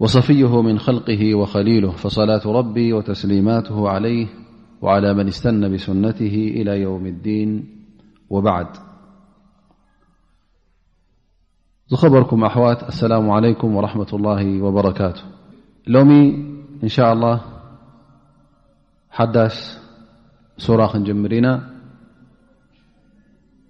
وصفيه 0.00 0.62
من 0.62 0.78
خلقه 0.78 1.34
وخليله 1.34 1.90
فصلاة 1.90 2.46
ربي 2.46 2.92
وتسليماته 2.92 3.88
عليه 3.88 4.26
وعلى 4.82 5.14
من 5.14 5.26
استنى 5.28 5.68
بسنته 5.68 6.34
إلى 6.56 6.80
يوم 6.80 7.06
الدين 7.06 7.80
وبعد 8.30 8.66
خبركم 11.94 12.44
أوا 12.44 12.88
السلام 12.88 13.30
عليكم 13.30 13.76
ورحمة 13.76 14.06
الله 14.12 14.62
وبركاته 14.62 15.22
لوم 15.86 16.10
إن 16.82 16.88
شاء 16.88 17.12
الله 17.12 17.40
حدث 19.10 19.78
سراخجمرنا 20.58 21.52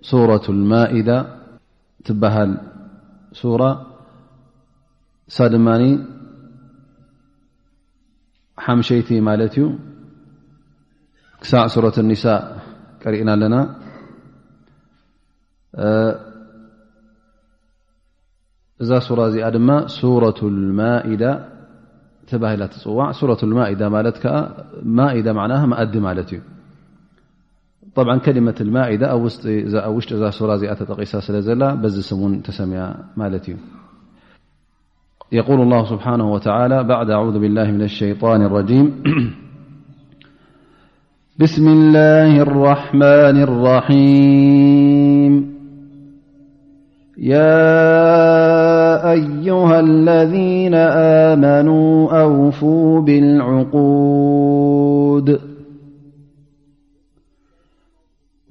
سورة 0.03 0.43
المائدة 0.49 1.27
بهلورةان 2.09 3.79
ሓምሸይቲ 8.67 9.09
ማለት 9.29 9.55
እዩ 9.59 9.65
ክሳዕ 11.43 11.65
ሱረ 11.75 11.87
ኒሳ 12.11 12.25
ቀሪእና 13.03 13.31
ኣለና 13.37 13.57
እዛ 18.83 18.91
ሱራ 19.07 19.21
እዚኣ 19.31 19.47
ድማ 19.57 19.71
ሱ 19.97 20.01
ማኢዳ 20.81 21.25
ተባሂ 22.31 22.61
ተፅዋዕ 22.75 23.07
ማኢዳ 23.59 23.83
ት 24.23 24.35
ማኢዳ 24.99 25.27
መኣዲ 25.73 25.95
ማለት 26.09 26.31
እዩ 26.37 26.41
ከሊመት 28.27 28.59
ማዳ 28.77 29.03
ውሽጢ 29.25 29.45
ዛ 30.25 30.35
እዚኣ 30.59 30.73
ተጠቂሳ 30.83 31.13
ስለ 31.29 31.37
ዘላ 31.49 31.63
ዝስሙን 31.97 32.35
ተሰሚያ 32.49 32.83
ማለት 33.21 33.45
እዩ 33.51 33.57
يقول 35.33 35.61
الله 35.61 35.85
سبحانه 35.85 36.33
وتعالى 36.33 36.85
بعد 36.85 37.11
أعوذ 37.11 37.39
بالله 37.39 37.71
من 37.71 37.83
الشيطان 37.83 38.43
الرجيم 38.43 39.03
بسم 41.43 41.69
الله 41.69 42.41
الرحمن 42.43 43.37
الرحيم 43.43 45.55
يا 47.19 47.93
أيها 49.13 49.81
الذين 49.81 50.75
آمنوا 51.25 52.21
أوفوا 52.23 53.01
بالعقود 53.01 55.54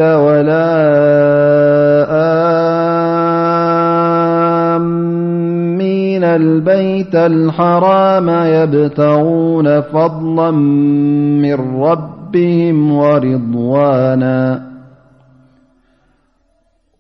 ولاآ 0.03 2.50
البيت 6.36 7.16
الحرام 7.16 8.30
يبتغون 8.30 9.81
فضلا 9.81 10.52
من 11.42 11.80
ربهم 11.84 12.92
ورضوانا 12.92 14.72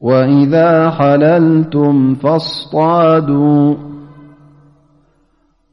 وإذا 0.01 0.89
حللتم 0.89 2.15
فاصطادوا 2.15 3.75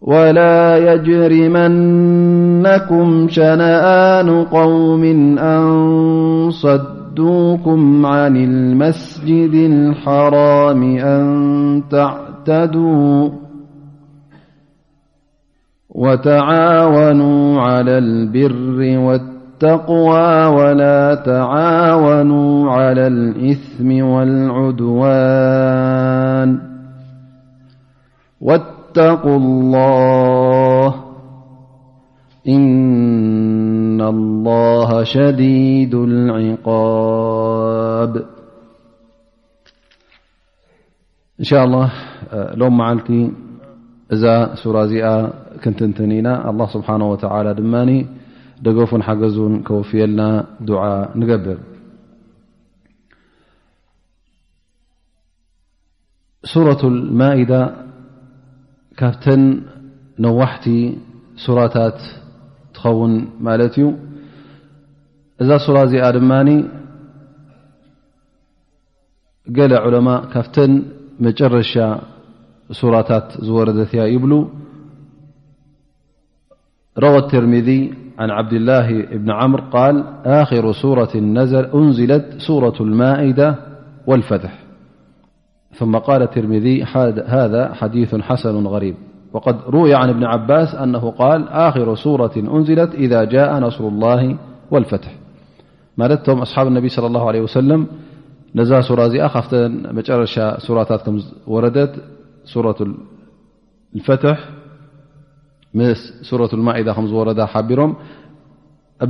ولا 0.03 0.93
يجرمنكم 0.93 3.29
شنآآن 3.29 4.45
قوم 4.45 5.05
أن 5.39 5.65
صدوكم 6.51 8.07
عن 8.07 8.37
المسجد 8.37 9.55
الحرام 9.55 10.83
أن 10.97 11.83
تعتدوا 11.91 13.29
وتعاونوا 15.99 17.61
على 17.61 17.99
البر 17.99 18.99
والتقوى 18.99 20.47
ولا 20.47 21.15
تعاونوا 21.15 22.71
على 22.71 23.07
الإثم 23.07 24.03
والعدوان 24.05 26.59
واتقوا 28.41 29.37
الله 29.37 30.95
إن 32.49 34.01
الله 34.01 35.03
شديد 35.05 35.95
العقاب 35.95 38.17
إن 41.41 41.45
شاء 41.45 41.65
الله 41.65 41.91
لوم 42.55 42.81
علت 42.83 43.31
ذا 44.15 44.55
سرزئ 44.55 45.05
ክንትንትን 45.65 46.11
ኢና 46.19 46.29
ስብሓ 46.75 46.89
ድማ 47.59 47.75
ደገፉን 48.67 49.03
ሓገዙን 49.07 49.53
ከወፍየልና 49.67 50.21
ዓ 50.85 50.87
ንገብር 51.21 51.59
ሱራት 56.53 56.83
ማይዳ 57.21 57.53
ካብተን 59.01 59.43
ነዋሕቲ 60.25 60.67
ሱራታት 61.45 62.01
ትኸውን 62.77 63.15
ማለት 63.47 63.75
እዩ 63.81 63.87
እዛ 65.43 65.51
ሱራ 65.67 65.79
እዚኣ 65.89 66.07
ድማ 66.19 66.33
ገለ 69.59 69.73
ዑለማ 69.89 70.09
ካብተን 70.33 70.73
መጨረሻ 71.27 71.73
ሱራታት 72.79 73.29
ዝወረደትያ 73.47 74.03
ይብሉ 74.15 74.33
روى 76.99 77.17
الترمذي 77.19 77.95
عن 78.19 78.31
عبد 78.31 78.53
الله 78.53 79.03
بن 79.03 79.31
عمر 79.31 79.61
قال 79.61 80.05
آخر 80.25 80.73
سورة 80.73 81.09
أنزلت 81.75 82.27
سورة 82.47 82.75
المائدة 82.81 83.55
والفتح 84.07 84.59
ثم 85.75 85.97
قال 85.97 86.23
الترمذي 86.23 86.85
هذا 87.29 87.73
حديث 87.75 88.15
حسن 88.15 88.67
غريب 88.67 88.95
وقد 89.33 89.57
روي 89.69 89.95
عن 89.95 90.13
بن 90.13 90.25
عباس 90.25 90.75
أنه 90.75 91.11
قال 91.11 91.49
آخر 91.49 91.95
سورة 91.95 92.33
أنزلت 92.37 92.95
إذا 92.95 93.25
جاء 93.25 93.59
نصر 93.61 93.89
الله 93.89 94.37
والفتح 94.71 95.15
مادتم 95.97 96.39
أصحاب 96.39 96.67
النبي 96.67 96.89
صلى 96.89 97.07
الله 97.07 97.29
عليه 97.29 97.41
وسلم 97.41 97.87
نزاسرازخفت 98.55 99.55
مر 99.55 100.25
سراا 100.57 101.09
م 101.11 101.19
وردت 101.47 101.95
سورة 102.45 102.77
الفتح 103.95 104.39
ورامبن 105.79 106.75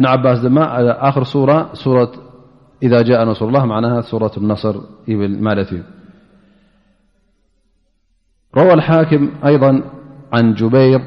عباسخرورةإذا 0.07 3.03
جاء 3.03 3.25
نور 3.25 3.35
الل 3.43 3.67
معناها 3.67 4.01
سورة 4.01 4.33
النصرروى 4.37 4.85
الحاكم 8.57 9.31
أيضا 9.45 9.83
عن 10.33 10.55
جبير 10.55 11.01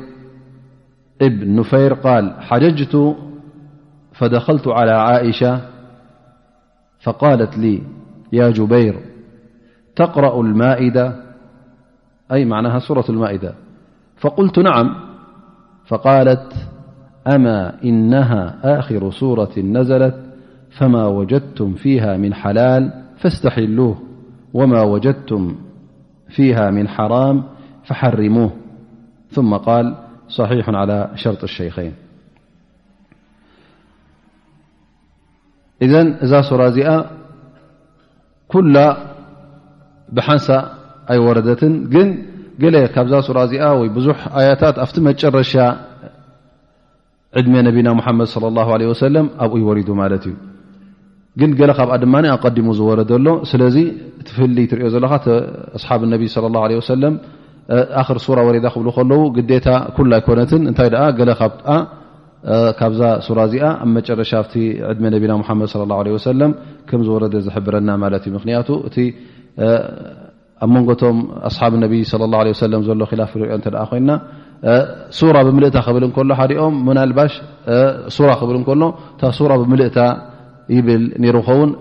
بن 1.21 1.55
نفير 1.55 1.93
قال 1.93 2.33
حججت 2.41 3.15
فدخلت 4.13 4.67
على 4.67 4.91
عائشة 4.91 5.61
فقالت 7.03 7.57
لي 7.57 7.83
يا 8.33 8.49
جبير 8.49 8.99
تقرأ 9.95 10.41
المائدةأي 10.41 12.45
معناهاسورة 12.45 13.05
المائدة 13.09 13.55
فقلت 14.17 14.59
نعم 14.59 15.10
فقالت 15.91 16.53
أما 17.27 17.83
إنها 17.83 18.59
آخر 18.79 19.11
صورة 19.11 19.59
نزلت 19.59 20.15
فما 20.79 21.05
وجدتم 21.07 21.73
فيها 21.73 22.17
من 22.17 22.33
حلال 22.33 23.03
فاستحلوه 23.17 23.97
وما 24.53 24.81
وجدتم 24.81 25.55
فيها 26.29 26.71
من 26.71 26.87
حرام 26.87 27.43
فحرموه 27.83 28.51
ثم 29.31 29.53
قال 29.57 29.95
صحيح 30.27 30.69
على 30.69 31.11
شرط 31.15 31.43
الشيخين 31.43 31.93
إذن 35.81 36.07
إذاسرازئة 36.23 37.05
كل 38.47 38.93
بحسا 40.11 40.73
أي 41.11 41.17
وردة 41.17 41.57
جن 41.87 42.30
ገለ 42.63 42.75
ካብዛ 42.95 43.13
ሱራ 43.27 43.37
እዚኣ 43.47 43.63
ወ 43.79 43.83
ብዙ 43.97 44.07
ኣያታት 44.39 44.75
ኣብቲ 44.83 44.95
መጨረሻ 45.07 45.53
ዕድሜ 47.39 47.53
ነብና 47.67 47.87
ሓመድ 48.05 48.27
ሰለ 49.01 49.15
ኣብኡ 49.43 49.53
ይወሪዱ 49.63 49.89
ማለት 50.01 50.23
እዩ 50.29 50.35
ግን 51.39 51.51
ገለ 51.59 51.71
ካብኣ 51.79 51.93
ድማ 52.03 52.15
ኣቀዲሙ 52.35 52.65
ዝወረደ 52.79 53.11
ሎ 53.25 53.35
ስለዚ 53.51 53.77
ትፍህልይ 54.27 54.65
ትሪኦ 54.71 54.87
ዘለካ 54.95 55.13
ኣስሓብ 55.77 56.01
ነቢ 56.13 56.23
ሰለም 56.89 57.13
ክር 58.07 58.17
ሱራ 58.25 58.39
ወሬዳ 58.47 58.65
ክብ 58.75 58.87
ከለው 58.97 59.21
ግታ 59.37 59.67
ኩ 59.97 60.07
ኣይኮነትን 60.19 60.61
እንታይ 60.71 60.89
ካብዛ 62.77 63.01
ሱራ 63.25 63.39
እዚኣ 63.47 63.65
ኣ 63.83 63.85
መጨረሻ 63.95 64.31
ድመ 64.97 65.05
ነና 65.13 65.99
ድ 66.05 66.15
ከምዝወረደ 66.89 67.33
ዝሕብረና 67.47 67.89
ማት 68.03 68.23
ዩምክንያቱ 68.29 68.69
እ 69.03 69.05
ኣብ 70.63 70.69
መንጎቶም 70.75 71.17
ኣስሓብ 71.49 71.73
ነቢ 71.83 71.93
ለ 72.21 72.25
ላ 72.33 72.39
ለ 72.45 72.49
ወሰለ 72.53 72.73
ዘሎ 72.87 72.95
ላፍ 73.21 73.31
ሪኦ 73.41 73.49
እተደ 73.59 73.75
ኮይና 73.91 74.09
ሱራ 75.19 75.35
ብምልእታ 75.47 75.77
ክብል 75.85 76.03
እከሎ 76.07 76.29
ሓኦም 76.39 76.73
መናልባሽ 76.87 77.33
ራ 78.29 78.31
ክብል 78.41 78.55
እከሎ 78.61 78.81
ታ 79.21 79.31
ራ 79.51 79.55
ብምልእታ 79.61 79.97
ይብል 80.75 81.03
ነሩ 81.23 81.35
ኸውን 81.47 81.71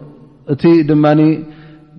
እቲ 0.52 0.62
ድማ 0.90 1.04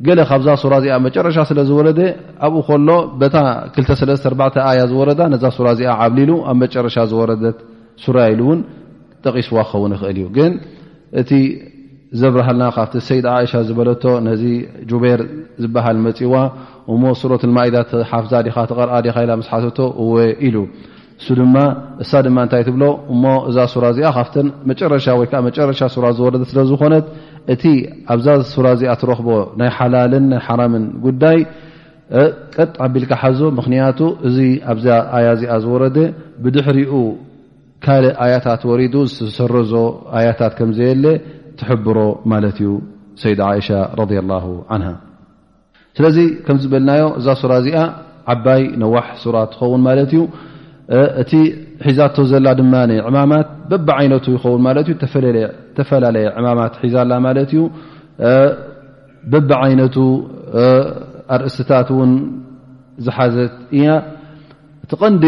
ገለ 0.07 0.19
ካብዛ 0.29 0.47
ሱራ 0.63 0.73
እዚኣ 0.81 0.95
መጨረሻ 1.07 1.37
ስለ 1.49 1.59
ዝወረደ 1.69 1.99
ኣብኡ 2.45 2.61
ከሎ 2.69 2.89
በታ 3.21 3.35
2ተተ 3.79 4.55
ኣያ 4.69 4.79
ዝወረዳ 4.91 5.19
ነዛ 5.33 5.43
ሱ 5.57 5.67
እዚ 5.73 5.81
ዓብሊሉ 6.01 6.31
ኣብ 6.51 6.57
መጨረሻ 6.63 6.95
ዝወረደት 7.11 7.57
ሱራ 8.05 8.17
ኢሉ 8.33 8.41
እውን 8.47 8.59
ጠቂስዋ 9.25 9.55
ክኸውን 9.69 9.91
ይኽእል 9.97 10.17
እዩ 10.21 10.25
ግን 10.37 10.53
እቲ 11.21 11.31
ዘብርሃልና 12.19 12.63
ካብቲ 12.75 12.95
ሰይድ 13.07 13.25
ዓእሻ 13.33 13.51
ዝበለቶ 13.67 14.03
ነዚ 14.27 14.43
ጁበር 14.91 15.19
ዝበሃል 15.63 15.97
መፂዋ 16.05 16.33
እሞ 16.93 17.03
ሱሮት 17.19 17.43
ልማኢዳት 17.49 17.91
ሓፍዛ 18.09 18.33
ዲካ 18.47 18.57
ተቀር 18.71 18.89
ካ 19.15 19.21
ኢላ 19.25 19.31
ስ 19.47 19.51
ሓትቶ 19.53 19.79
እወ 20.03 20.13
ኢሉ 20.47 20.57
እሱ 21.21 21.27
ድማ 21.39 21.55
እሳ 22.03 22.11
ድማ 22.25 22.37
እንታይ 22.45 22.63
ትብሎ 22.67 22.83
እሞ 23.13 23.23
እዛ 23.49 23.57
ሱራ 23.73 23.85
እዚኣ 23.93 24.07
ካብተን 24.17 24.47
መጨረሻ 24.69 25.05
ወይዓ 25.19 25.39
መጨረሻ 25.47 25.79
ሱ 25.95 25.97
ዝወረ 26.19 26.35
ስለዝኮነት 26.51 27.05
እቲ 27.53 27.63
ኣብዛ 28.13 28.27
ሱራ 28.53 28.67
እዚኣ 28.77 28.93
ትረክቦ 29.01 29.27
ናይ 29.61 29.69
ሓላልን 29.79 30.25
ናይ 30.33 30.41
ሓራምን 30.47 30.85
ጉዳይ 31.05 31.37
ቀጥ 32.55 32.71
ኣቢልካ 32.85 33.11
ሓዞ 33.21 33.39
ምክንያቱ 33.59 33.99
እዚ 34.27 34.37
ኣብዛ 34.73 34.87
ኣያ 35.17 35.27
እዚኣ 35.37 35.53
ዝወረደ 35.65 35.97
ብድሕሪኡ 36.45 36.93
ካልእ 37.85 38.15
ኣያታት 38.23 38.61
ወሪዱ 38.71 38.95
ዝተሰረዞ 39.11 39.73
ኣያታት 40.17 40.53
ከምዘየለ 40.57 41.05
ሮ 41.97 42.01
ማት 42.31 42.43
እዩ 42.51 42.67
ሰይድ 43.23 43.41
ሻ 43.67 43.71
ስለዚ 45.97 46.17
ከምዝበልናዮ 46.45 47.03
እዛ 47.19 47.27
ሱራ 47.39 47.53
እዚኣ 47.61 47.79
ዓባይ 48.33 48.61
ነዋሕ 48.81 49.05
ሱራ 49.23 49.37
ትኸውን 49.53 49.81
ማለትእዩ 49.87 50.21
እቲ 51.21 51.31
ሒዛቶ 51.85 52.15
ዘላ 52.31 52.47
ድማ 52.59 52.73
ማማት 53.15 53.47
በቢ 53.71 53.87
ይነቱ 54.05 54.25
ይኸን 54.35 54.87
ተፈላለየ 55.77 56.27
ማማት 56.45 56.73
ሒዛላ 56.83 57.11
ማት 57.25 57.37
እዩ 57.43 57.61
በቢ 59.33 59.49
ዓይነቱ 59.65 59.97
ኣርእስትታት 61.35 61.89
ን 62.11 62.13
ዝሓዘት 63.07 63.55
እያ 63.79 63.87
እቲ 64.85 64.91
ቀንዲ 65.03 65.25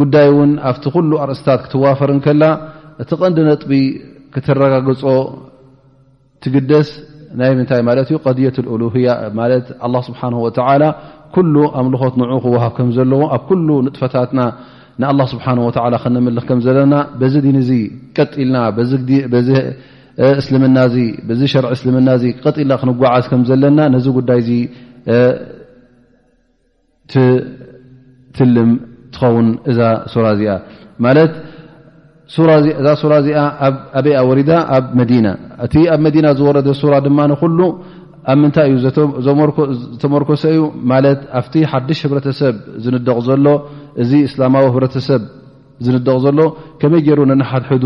ጉዳይ 0.00 0.28
ውን 0.38 0.52
ኣብቲ 0.70 0.84
ኩሉ 0.96 1.10
ርእስትታት 1.30 1.60
ክትዋፈር 1.66 2.10
ከላ 2.26 2.42
እቲ 3.04 3.10
ቀንዲ 3.22 3.38
ነጥቢ 3.50 3.70
ክተረጋግፆ 4.34 5.02
ትግደስ 6.44 6.88
ናይ 7.40 7.50
ምንታይ 7.58 7.80
ማለት 7.88 8.06
እዩ 8.10 8.16
ቀዲየት 8.26 8.56
ሉያ 8.82 9.08
ማለት 9.40 9.66
ኣ 9.86 9.88
ስብሓን 10.08 10.34
ወዓላ 10.44 10.82
ኩሉ 11.34 11.54
ኣምልኾት 11.80 12.14
ንዑ 12.20 12.32
ክወሃብ 12.44 12.72
ከም 12.78 12.88
ዘለዎ 12.96 13.22
ኣብ 13.36 13.42
ኩሉ 13.50 13.68
ንጥፈታትና 13.86 14.40
ንኣላ 15.02 15.20
ስብሓ 15.32 15.46
ወ 15.66 15.70
ክንምልኽ 16.02 16.44
ከም 16.48 16.58
ዘለና 16.66 16.94
በዚ 17.20 17.34
ድን 17.46 17.58
ዚ 17.68 17.72
ጢልና 18.18 18.56
እስልምና 20.40 20.78
ዚ 21.38 21.46
ሸርዒ 21.52 21.68
እስልምና 21.76 22.08
ቀጢልና 22.44 22.74
ክንጓዓዝ 22.80 23.24
ከም 23.32 23.42
ዘለና 23.50 23.78
ነዚ 23.94 24.06
ጉዳይ 24.18 24.40
ዚ 24.48 24.50
ትልም 28.36 28.70
ትኸውን 29.14 29.48
እዛ 29.70 29.80
ሱራ 30.12 30.26
እዚኣ 30.36 30.52
እዛ 32.80 32.86
ሱራ 33.00 33.12
እዚኣ 33.22 33.38
ኣበይኣ 33.98 34.18
ወሪዳ 34.30 34.50
ኣብ 34.76 34.84
መዲና 35.00 35.26
እቲ 35.64 35.74
ኣብ 35.94 36.00
መዲና 36.06 36.26
ዝወረደ 36.38 36.68
ሱራ 36.80 36.94
ድማ 37.06 37.18
ንኩሉ 37.30 37.58
ኣብ 38.32 38.36
ምንታይ 38.42 38.68
እዩ 38.70 38.76
ዝተመርኮሶ 39.96 40.42
እዩ 40.52 40.60
ማለት 40.92 41.20
ኣብቲ 41.40 41.54
ሓድሽ 41.72 42.00
ህብረተሰብ 42.06 42.54
ዝንደቕ 42.84 43.16
ዘሎ 43.28 43.46
እዚ 44.02 44.12
እስላማዊ 44.28 44.64
ህብረተሰብ 44.72 45.22
ዝንደቕ 45.84 46.16
ዘሎ 46.26 46.38
ከመይ 46.80 47.02
ገይሩ 47.06 47.20
ነናሓትሕዱ 47.30 47.84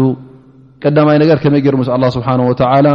ቀዳማይ 0.84 1.16
ነገር 1.22 1.38
ከመይ 1.44 1.62
ገሩ 1.66 1.74
ም 1.82 1.86
ኣላ 1.96 2.04
ስብሓ 2.16 2.28
ወተላ 2.50 2.88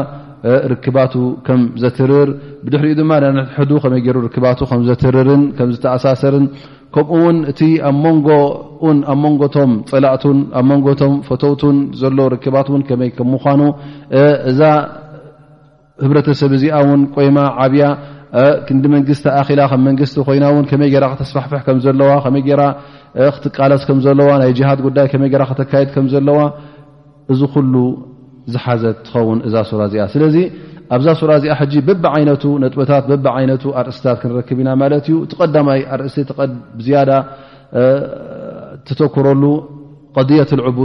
ርክባቱ 0.72 1.14
ከም 1.48 1.60
ዘትርር 1.82 2.30
ብድሕሪኡ 2.66 2.94
ድማ 3.02 3.12
ነናት 3.24 3.50
ከመይ 3.84 4.02
ሩ 4.16 4.20
ርክባቱ 4.28 4.60
ከዘትርርን 4.72 5.42
ከ 5.58 5.68
ዝተኣሳሰርን 5.74 6.46
ከምኡ 6.96 7.10
ውን 7.26 7.38
እቲ 7.52 7.62
ኣብ 7.90 7.96
ሞንጎን 8.04 8.98
ኣብ 9.12 9.18
ሞንጎቶም 9.24 9.72
ፀላእቱን 9.90 10.40
ኣብ 10.60 10.66
መንጎቶም 10.72 11.14
ፈተውቱን 11.28 11.78
ዘለ 12.02 12.18
ርክባት 12.34 12.68
ውን 12.74 12.82
ከመይ 12.90 13.10
ከምምኳኑ 13.18 13.62
እዛ 14.52 14.62
ህብረተሰብ 16.04 16.52
እዚኣ 16.58 16.76
ውን 16.90 17.02
ቆይማ 17.16 17.38
ዓብያ 17.66 17.86
ክንዲ 18.68 18.84
መንግስቲ 18.96 19.26
ኣኪላ 19.40 19.62
ከም 19.72 19.82
መንግስቲ 19.90 20.16
ኮይና 20.28 20.46
ውን 20.56 20.66
ከመይ 20.72 20.90
ጌራ 20.96 21.06
ክተስፋሕፈሕ 21.14 21.62
ከምዘለዋ 21.68 22.12
ከመይ 22.26 22.44
ራ 22.60 22.64
ክትቃለስ 23.36 23.84
ከምዘለዋ 23.90 24.30
ናይ 24.44 24.52
ጅሃድ 24.58 24.80
ጉዳይ 24.88 25.08
ከመይ 25.14 25.32
ክተካየድ 25.52 25.90
ከምዘለዋ 25.96 26.40
እዚ 27.34 27.42
ኩሉ 27.56 27.74
ዝሓዘ 28.54 28.84
ትኸውን 29.06 29.40
እዛ 29.48 29.56
ሱራ 29.70 29.82
እዚኣ 29.90 30.04
ስለዚ 30.14 30.36
ኣብዛ 30.96 31.08
ሱራ 31.20 31.32
እዚኣ 31.40 31.54
ሕጂ 31.60 31.74
በብዓይነቱ 31.88 32.44
ጥታት 32.76 33.06
ቢ 33.12 33.28
ይነቱ 33.44 33.64
ኣርእስታት 33.80 34.18
ክንረክብ 34.22 34.58
ኢና 34.64 34.70
ማለት 34.82 35.06
እዩ 35.10 35.16
ቲ 35.32 35.38
ቀዳማይ 35.42 35.80
ኣርእሲዝያዳ 35.96 37.12
ተተክረሉ 38.88 39.44
ት 40.16 40.18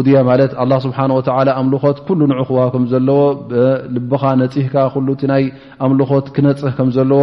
ድያ 0.07 0.19
ማት 0.29 0.53
ስብሓ 0.87 0.99
ኣምልኾት 1.61 1.99
ሉ 2.21 2.21
ን 2.31 2.33
ክሃብ 2.49 2.69
ከምዘለዎ 2.77 3.21
ልብኻ 3.97 4.23
ነፅህካ 4.43 4.75
እ 5.39 5.41
ይ 5.43 5.47
ኣምልኾት 5.87 6.27
ክነፅህ 6.37 6.73
ከምዘለዎ 6.79 7.23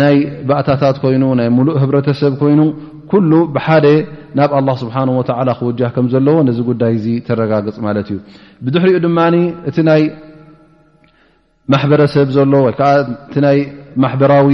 ናይ 0.00 0.14
ባእታታት 0.48 0.96
ኮይኑ 1.02 1.24
ናይ 1.40 1.48
ሙሉእ 1.58 1.78
ህረተሰብ 1.82 2.32
ኮይኑ 2.42 2.60
ሉ 3.30 3.32
ብሓደ 3.54 3.86
ናብ 4.38 4.52
ኣ 4.58 4.68
ስብሓ 4.82 4.96
ክው 5.58 5.68
ከዘለዎ 5.96 6.36
ነዚ 6.48 6.58
ጉዳይ 6.70 6.94
ተረጋግፅ 7.26 7.76
ማለት 7.88 8.06
እዩ 8.12 8.18
ብድሕሪኡ 8.66 8.96
ድማእ 9.04 9.34
ይ 10.02 10.06
ማሕበረሰብ 11.72 12.26
ዘሎ 12.36 12.52
ወይከዓ 12.66 12.90
እቲ 13.28 13.36
ናይ 13.44 13.58
ማሕበራዊ 14.04 14.48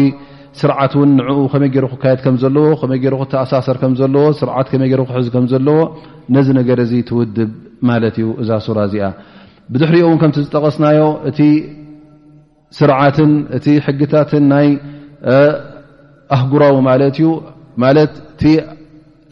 ስርዓት 0.61 0.93
እውን 0.97 1.11
ንዕኡ 1.19 1.41
ከመይ 1.53 1.69
ገይሩ 1.75 1.85
ክካየድ 1.93 2.21
ከም 2.25 2.37
ዘለዎ 2.43 2.69
ከመይ 2.81 2.99
ገሩ 3.05 3.15
ክተኣሳሰር 3.23 3.77
ከምዘለዎ 3.83 4.25
ስርዓት 4.41 4.67
ከመይ 4.73 4.89
ገሩ 4.93 5.03
ክሕዚ 5.09 5.27
ከም 5.35 5.45
ዘለዎ 5.53 5.79
ነዚ 6.35 6.49
ነገር 6.61 6.79
ዚ 6.91 6.93
ትውድብ 7.09 7.51
ማለት 7.89 8.15
እዩ 8.23 8.27
እዛ 8.43 8.51
ሱራ 8.67 8.79
እዚኣ 8.89 9.07
ብድሕሪኦ 9.75 10.05
እውን 10.09 10.19
ከምቲ 10.23 10.37
ዝጠቀስናዮ 10.47 11.01
እቲ 11.31 11.39
ስርዓትን 12.79 13.33
እቲ 13.59 13.67
ሕግታትን 13.87 14.45
ናይ 14.53 14.69
ኣህጉራዊ 16.39 16.77
ማለት 16.91 17.17
እዩ 17.21 17.29
ማለት 17.85 18.13
እቲ 18.33 18.43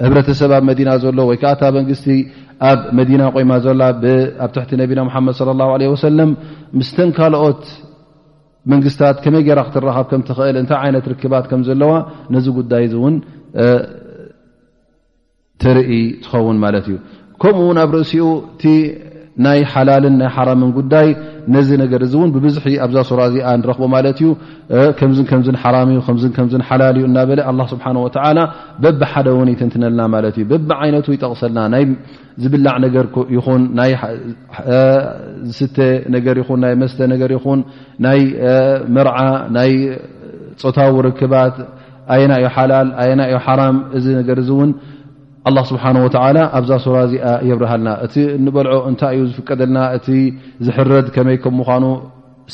ህብረተሰብኣብ 0.04 0.64
መዲና 0.70 0.90
ዘሎ 1.04 1.18
ወይ 1.30 1.38
ከዓ 1.42 1.52
ታ 1.60 1.70
መንግስቲ 1.78 2.06
ኣብ 2.66 2.80
መዲና 2.98 3.22
ቆይማ 3.34 3.52
ዘላ 3.64 3.82
ኣብ 4.44 4.50
ትሕቲ 4.54 4.70
ነቢና 4.82 5.00
ሓመድ 5.14 5.38
ለ 5.80 5.90
ወሰለም 5.94 6.30
ምስተን 6.78 7.10
ካልኦት 7.18 7.62
መንግስታት 8.72 9.16
ከመይ 9.24 9.42
ጌይራ 9.46 9.60
ክትረካብ 9.66 10.06
ከምትኽእል 10.12 10.56
እንታይ 10.62 10.78
ዓይነት 10.84 11.04
ርክባት 11.12 11.44
ከም 11.50 11.60
ዘለዋ 11.68 11.92
ነዚ 12.34 12.46
ጉዳይ 12.58 12.84
እእውን 12.88 13.14
ትርኢ 15.62 15.90
ትኸውን 16.24 16.58
ማለት 16.64 16.86
እዩ 16.90 16.96
ከምኡውን 17.42 17.78
ኣብ 17.84 17.90
ርእሲኡ 17.96 18.24
ናይ 19.46 19.60
ሓላልን 19.72 20.14
ናይ 20.20 20.28
ሓራምን 20.36 20.70
ጉዳይ 20.78 21.08
ነዚ 21.54 21.68
ነገር 21.82 22.00
እዚ 22.06 22.12
እውን 22.18 22.30
ብብዙሒ 22.36 22.64
ኣብዛ 22.84 22.96
ሱራ 23.10 23.20
እዚኣ 23.30 23.50
ረክቦ 23.70 23.84
ማለት 23.94 24.18
እዩ 24.22 24.28
ከምዝ 24.98 25.18
ከምዝ 25.30 25.48
ሓራም 25.62 25.88
እዩ 25.92 25.98
ከ 26.06 26.28
ከም 26.38 26.48
ሓላል 26.68 26.96
እዩ 27.00 27.04
እናበለ 27.10 27.40
ኣላ 27.50 27.60
ስብሓን 27.72 27.98
ወተዓላ 28.06 28.38
በብ 28.84 29.00
ሓደ 29.12 29.28
እውን 29.34 29.48
ይትንትነልና 29.54 30.00
ማለት 30.14 30.34
እዩ 30.40 30.44
በቢ 30.52 30.68
ዓይነቱ 30.82 31.06
ይጠቕሰልና 31.16 31.60
ናይ 31.74 31.84
ዝብላዕ 32.44 32.74
ነገር 32.86 33.06
ይኹን 33.36 33.62
ናይ 33.80 33.92
ዝስተ 35.56 35.78
ነገር 36.16 36.36
ኹን 36.48 36.60
ናይ 36.66 36.74
መስተ 36.82 36.98
ነገር 37.14 37.30
ይኹን 37.38 37.62
ናይ 38.06 38.20
መርዓ 38.96 39.18
ናይ 39.58 39.72
ፆታዊ 40.62 40.92
ርክባት 41.10 41.56
ኣየና 42.14 42.34
ዮ 42.44 42.48
ሓላል 42.56 42.88
ኣየና 43.02 43.22
ዮ 43.34 43.38
ሓራም 43.46 43.76
እዚ 43.96 44.06
ነገር 44.20 44.36
እዚ 44.42 44.48
እውን 44.54 44.70
ኣ 45.56 45.62
ስብሓ 45.70 45.82
ወተላ 46.04 46.36
ኣብዛ 46.58 46.70
ሱራ 46.84 46.96
እዚኣ 47.08 47.26
የብርሃልና 47.48 47.88
እቲ 48.04 48.14
ንበልዖ 48.44 48.74
እንታይ 48.90 49.14
እዩ 49.18 49.22
ዝፍቀደልና 49.34 49.78
እቲ 49.96 50.06
ዝሕረድ 50.66 51.06
ከመይ 51.14 51.36
ከም 51.42 51.54
ምኳኑ 51.60 51.84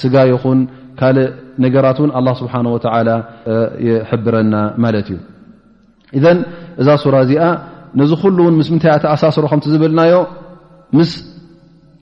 ስጋ 0.00 0.14
ይኹን 0.32 0.60
ካልእ 1.00 1.26
ነገራት 1.64 1.96
እውን 2.00 2.10
ኣ 2.18 2.20
ስብሓ 2.40 2.54
ወ 2.74 2.78
ይሕብረና 3.86 4.54
ማለት 4.84 5.08
እዩ 5.12 5.18
እዛ 6.80 6.88
ሱራ 7.04 7.14
እዚኣ 7.26 7.44
ነዚ 8.00 8.10
ኩሉ 8.22 8.38
ውን 8.46 8.54
ምስምንታይ 8.60 8.94
ተኣሳስሮ 9.04 9.44
ከም 9.52 9.60
ዝብልናዮ 9.72 10.14
ምስ 10.98 11.10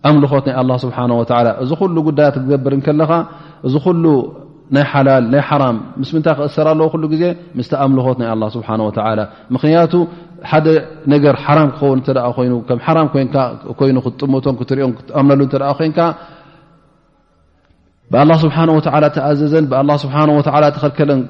ኣምልኾት 0.08 0.44
ናይ 0.48 0.56
ኣ 0.76 0.78
ስብሓ 0.84 0.98
ወላ 1.22 1.48
እዚ 1.62 1.70
ኩሉ 1.80 1.96
ጉዳያት 2.08 2.36
ክገብር 2.44 2.72
ከለካ 2.86 3.12
እዚ 3.66 3.74
ኩሉ 3.86 4.04
ናይ 4.74 4.84
ሓላል 4.90 5.24
ናይ 5.32 5.42
ሓራም 5.48 5.76
ምስምንታይ 6.00 6.34
ክእሰር 6.38 6.66
ኣለዎ 6.72 6.86
ሉ 7.02 7.06
ግዜ 7.12 7.24
ምስቲ 7.58 7.72
ኣምልኮት 7.84 8.16
ናይ 8.22 8.28
ኣ 8.34 8.48
ስብሓ 8.56 8.68
ወላ 9.08 9.20
ምክንያቱ 9.54 9.92
ሓደ 10.50 10.66
ነገር 11.12 11.34
ሓራም 11.44 11.68
ክኸውን 11.74 11.98
እተ 12.02 12.08
ኮይኑ 12.36 12.52
ከም 12.68 12.78
ሓራም 12.86 13.08
ኮይን 13.12 13.28
ይኑ 13.90 13.98
ክትጥመቶም 14.06 14.54
ክትሪኦም 14.60 14.92
ክትኣምሉ 14.98 15.40
እተ 15.48 15.54
ኮይንካ 15.78 15.98
ብኣላ 18.12 18.32
ስብሓን 18.44 18.70
ወተላ 18.78 19.04
ተኣዘዘን 19.16 19.66
ብኣ 19.72 19.80
ስብሓ 20.04 20.16
ወላ 20.38 20.64
ተከልከለን 20.76 21.20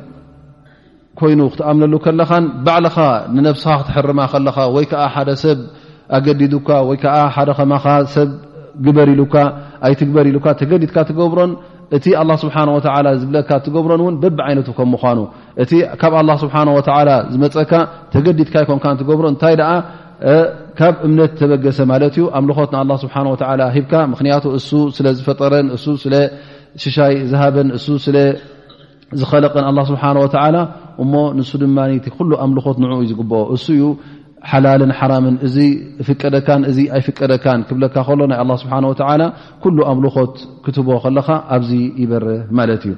ኮይኑ 1.21 1.41
ክትኣምነሉ 1.53 1.95
ከለኻን 2.05 2.45
ባዕልኻ 2.67 2.97
ንነብስኻ 3.35 3.73
ክትሕርማ 3.81 4.21
ከለኻ 4.33 4.57
ወይ 4.77 4.87
ከዓ 4.93 5.03
ሓደ 5.15 5.31
ሰብ 5.43 5.59
ኣገዲድካ 6.19 6.69
ወይ 6.89 6.97
ከዓ 7.03 7.17
ሓደ 7.35 7.49
ከማኻ 7.59 7.85
ሰብ 8.15 8.31
ግበር 8.87 9.09
ኢሉካ 9.15 9.35
ኣይትግበር 9.87 10.27
ኢሉካ 10.31 10.47
ተገዲድካ 10.61 10.97
ትገብሮን 11.09 11.51
እቲ 11.97 12.05
ኣላ 12.21 12.31
ስብሓ 12.43 12.57
ወተላ 12.77 13.07
ዝብለካ 13.23 13.51
እትገብሮን 13.61 14.01
እውን 14.03 14.15
በቢ 14.23 14.37
ዓይነቱ 14.49 14.69
ከም 14.79 14.89
ምኳኑ 14.95 15.19
እቲ 15.63 15.73
ካብ 16.01 16.13
ኣላ 16.21 16.31
ስብሓ 16.43 16.55
ወተዓላ 16.79 17.11
ዝመፀካ 17.33 17.73
ተገዲድካ 18.13 18.55
ይኮምካ 18.65 18.85
ንትገብሮ 18.95 19.25
እንታይ 19.33 19.55
ደኣ 19.61 19.71
ካብ 20.79 20.95
እምነት 21.07 21.31
ተመገሰ 21.41 21.79
ማለት 21.93 22.15
እዩ 22.19 22.25
ኣምልኾት 22.39 22.69
ንኣ 22.75 22.83
ስብሓ 23.05 23.15
ወ 23.35 23.37
ሂብካ 23.77 23.93
ምክንያቱ 24.13 24.45
እሱ 24.59 24.71
ስለ 24.97 25.07
ዝፈጠረን 25.19 25.67
እሱ 25.77 25.85
ስለሽሻይ 26.05 27.15
ዝሃበን 27.31 27.69
እሱ 27.79 27.87
ስለዝኸለቀን 28.07 29.65
ኣ 29.71 29.73
ስብሓ 29.91 30.03
ወተላ 30.25 30.57
እሞ 31.05 31.13
ንሱ 31.41 31.51
ድማ 31.65 31.79
ኩሉ 32.17 32.31
ኣምልኾት 32.45 32.77
ንዕኡዩ 32.85 33.05
ዝግብኦእሱ 33.13 33.67
እዩ 33.79 33.85
ሓላልን 34.51 34.93
ሓራምን 34.99 35.35
እዚ 35.47 35.57
ፍቀደካን 36.07 36.63
እዚ 36.71 36.79
ኣይፍቀደካን 36.97 37.61
ክብለካ 37.69 37.95
ከሎ 38.09 38.21
ናይ 38.31 38.39
ኣላ 38.43 38.53
ስብሓን 38.63 38.85
ወተላ 38.93 39.23
ኩሉ 39.65 39.79
ኣምልኮት 39.91 40.35
ክትቦ 40.65 40.89
ከለካ 41.05 41.29
ኣብዚ 41.57 41.71
ይበር 42.03 42.25
ማለት 42.59 42.83
እዩ 42.89 42.95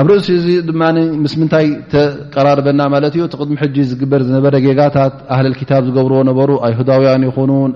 ኣብ 0.00 0.06
ርእሲ 0.10 0.28
እዚ 0.40 0.46
ድማ 0.68 0.82
ምስ 1.22 1.32
ምንታይ 1.40 1.66
ተቀራርበና 1.92 2.80
ማለት 2.94 3.14
እዩ 3.16 3.24
ቲቅድሚ 3.32 3.56
ሕጂ 3.62 3.76
ዝግበር 3.90 4.20
ዝነበረ 4.28 4.54
ጌጋታት 4.66 5.14
ኣህለል 5.36 5.54
ታብ 5.70 5.82
ዝገብርዎ 5.88 6.18
ነበሩ 6.30 6.50
ኣይሁዳውያን 6.68 7.24
ይኹንን 7.28 7.72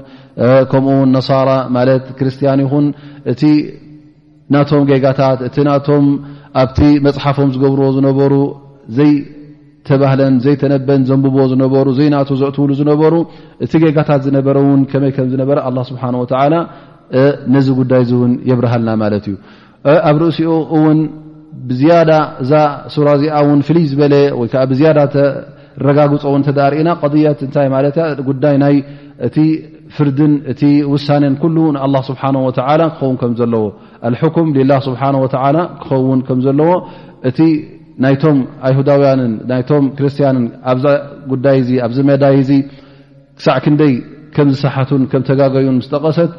ከምኡውን 0.72 1.10
ነሳራ 1.16 1.50
ማለት 1.76 2.06
ክርስትያን 2.20 2.62
ይኹን 2.64 2.86
እቲ 3.32 3.42
ናቶም 4.54 4.82
ጌጋታት 4.90 5.38
እቲ 5.48 5.56
ቶም 5.88 6.04
ኣብቲ 6.62 6.80
መፅሓፎም 7.06 7.48
ዝገብርዎ 7.54 7.88
ዝነበሩ 7.96 8.32
ዘይ 8.96 9.12
ተባህን 9.88 10.34
ዘይተነበን 10.44 11.00
ዘንብቦ 11.08 11.36
ዝነበሩ 11.52 11.86
ዘይናቱ 11.98 12.30
ዘእትውሉ 12.42 12.70
ዝነበሩ 12.80 13.14
እቲ 13.64 13.72
ጌጋታት 13.84 14.20
ዝነበረ 14.26 14.56
ን 14.78 14.82
ከመይ 14.92 15.12
ከዝነበረ 15.18 15.58
ስሓ 15.90 16.02
ነዚ 17.54 17.68
ጉዳይ 17.80 18.02
ን 18.30 18.32
የብርሃልና 18.50 18.90
ማለትእዩ 19.02 19.36
ኣብ 20.08 20.16
ርእሲኡ 20.22 20.50
ውን 20.84 20.98
ብዝያዳ 21.68 22.12
እዛ 22.42 22.52
ሱራ 22.94 23.08
እዚኣ 23.18 23.36
ን 23.56 23.60
ፍልይ 23.68 23.84
ዝበለ 23.92 24.14
ወይከዓ 24.40 24.62
ብዝያዳ 24.72 24.98
ተረጋግፆ 25.14 26.24
እተርእና 26.48 26.88
ቀያት 27.02 27.40
እታይ 27.48 27.68
ለት 27.86 27.98
ጉዳይ 28.28 28.54
ናይእቲ 28.64 29.36
ፍርድን 29.96 30.32
እቲ 30.52 30.62
ውሳነን 30.92 31.34
ንኣ 31.76 31.84
ስብሓ 32.10 32.22
ወ 32.46 32.50
ክኸውን 32.98 33.16
ከዘለዎ 33.22 33.64
ልም 34.14 34.48
ላ 34.70 34.78
ስብሓ 34.88 35.02
ክኸውን 35.80 36.20
ከዘለዎ 36.28 36.70
ናይቶም 38.04 38.38
ኣይሁዳውያንን 38.68 39.32
ናይቶም 39.50 39.84
ክርስትያንን 39.98 40.44
ኣብዛ 40.72 40.86
ጉዳይ 41.32 41.58
ዚ 41.68 41.78
ኣብዚ 41.86 41.98
መዳይ 42.10 42.36
ዚ 42.48 42.58
ክሳዕ 43.38 43.56
ክንደይ 43.64 43.94
ከምዝሰሓቱን 44.36 45.02
ከም 45.12 45.22
ተጋገዩን 45.30 45.76
ምስ 45.80 45.88
ጠቐሰት 45.92 46.32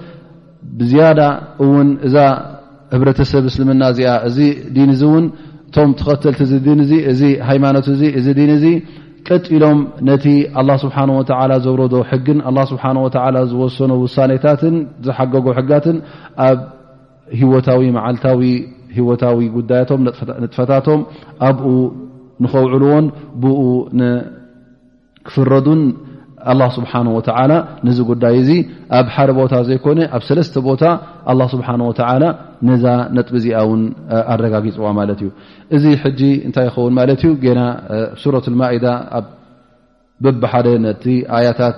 ብዝያዳ 0.80 1.22
እውን 1.66 1.90
እዛ 2.08 2.16
ህብረተሰብ 2.94 3.44
እስልምና 3.52 3.84
እዚኣ 3.94 4.12
እዚ 4.30 4.38
ዲን 4.76 4.92
እዚ 4.96 5.02
እውን 5.10 5.26
እቶም 5.70 5.90
ተኸተልቲ 6.00 6.42
ዚ 6.52 6.56
ን 6.78 6.82
እዚ 6.86 6.94
እዚ 7.14 7.22
ሃይማኖት 7.50 7.88
እ 7.94 8.14
እዚ 8.20 8.28
ን 8.50 8.54
እዚ 8.60 8.66
ቀጢሎም 9.28 9.80
ነቲ 10.10 10.26
ኣላ 10.60 10.70
ስብሓን 10.84 11.10
ወተዓ 11.20 11.40
ዘብረዶ 11.66 11.96
ሕግን 12.12 12.38
ኣ 12.50 12.52
ስብሓ 12.72 12.84
ወተ 13.06 13.16
ዝወሰኖ 13.52 13.92
ውሳኔታትን 14.06 14.76
ዝሓገጎ 15.08 15.48
ሕጋትን 15.58 15.98
ኣብ 16.48 16.60
ሂወታዊ 17.40 17.88
መዓልታዊ 17.98 18.42
ሂወታዊ 18.96 19.38
ጉዳያቶም 19.58 20.02
ንጥፈታቶም 20.44 21.00
ኣብኡ 21.48 21.66
ንከውዕልዎን 22.44 23.06
ብኡ 23.44 23.62
ንክፍረዱን 24.00 25.82
ኣላ 26.52 26.62
ስብሓን 26.76 27.08
ወተዓላ 27.18 27.54
ነዚ 27.88 28.00
ጉዳይ 28.10 28.34
እዚ 28.42 28.50
ኣብ 28.98 29.08
ሓደ 29.16 29.30
ቦታ 29.40 29.54
ዘይኮነ 29.70 30.00
ኣብ 30.16 30.22
ሰለስተ 30.28 30.56
ቦታ 30.68 30.84
ኣላ 31.32 31.42
ስብሓ 31.54 31.68
ወተላ 31.90 32.24
ነዛ 32.68 32.84
ነጥብ 33.18 33.36
እዚኣ 33.40 33.60
ውን 33.70 33.82
ኣረጋጊፅዋ 34.34 34.88
ማለት 35.00 35.20
እዩ 35.24 35.30
እዚ 35.76 35.84
ሕጂ 36.04 36.22
እንታይ 36.48 36.68
ይኸውን 36.70 36.94
ማለት 37.00 37.24
እዩ 37.32 37.52
ና 37.60 37.64
ሱረት 38.22 38.46
ልማኢዳ 38.54 38.88
ኣብ 39.18 39.26
በቢሓደ 40.26 40.68
ነቲ 40.86 41.04
ኣያታት 41.38 41.78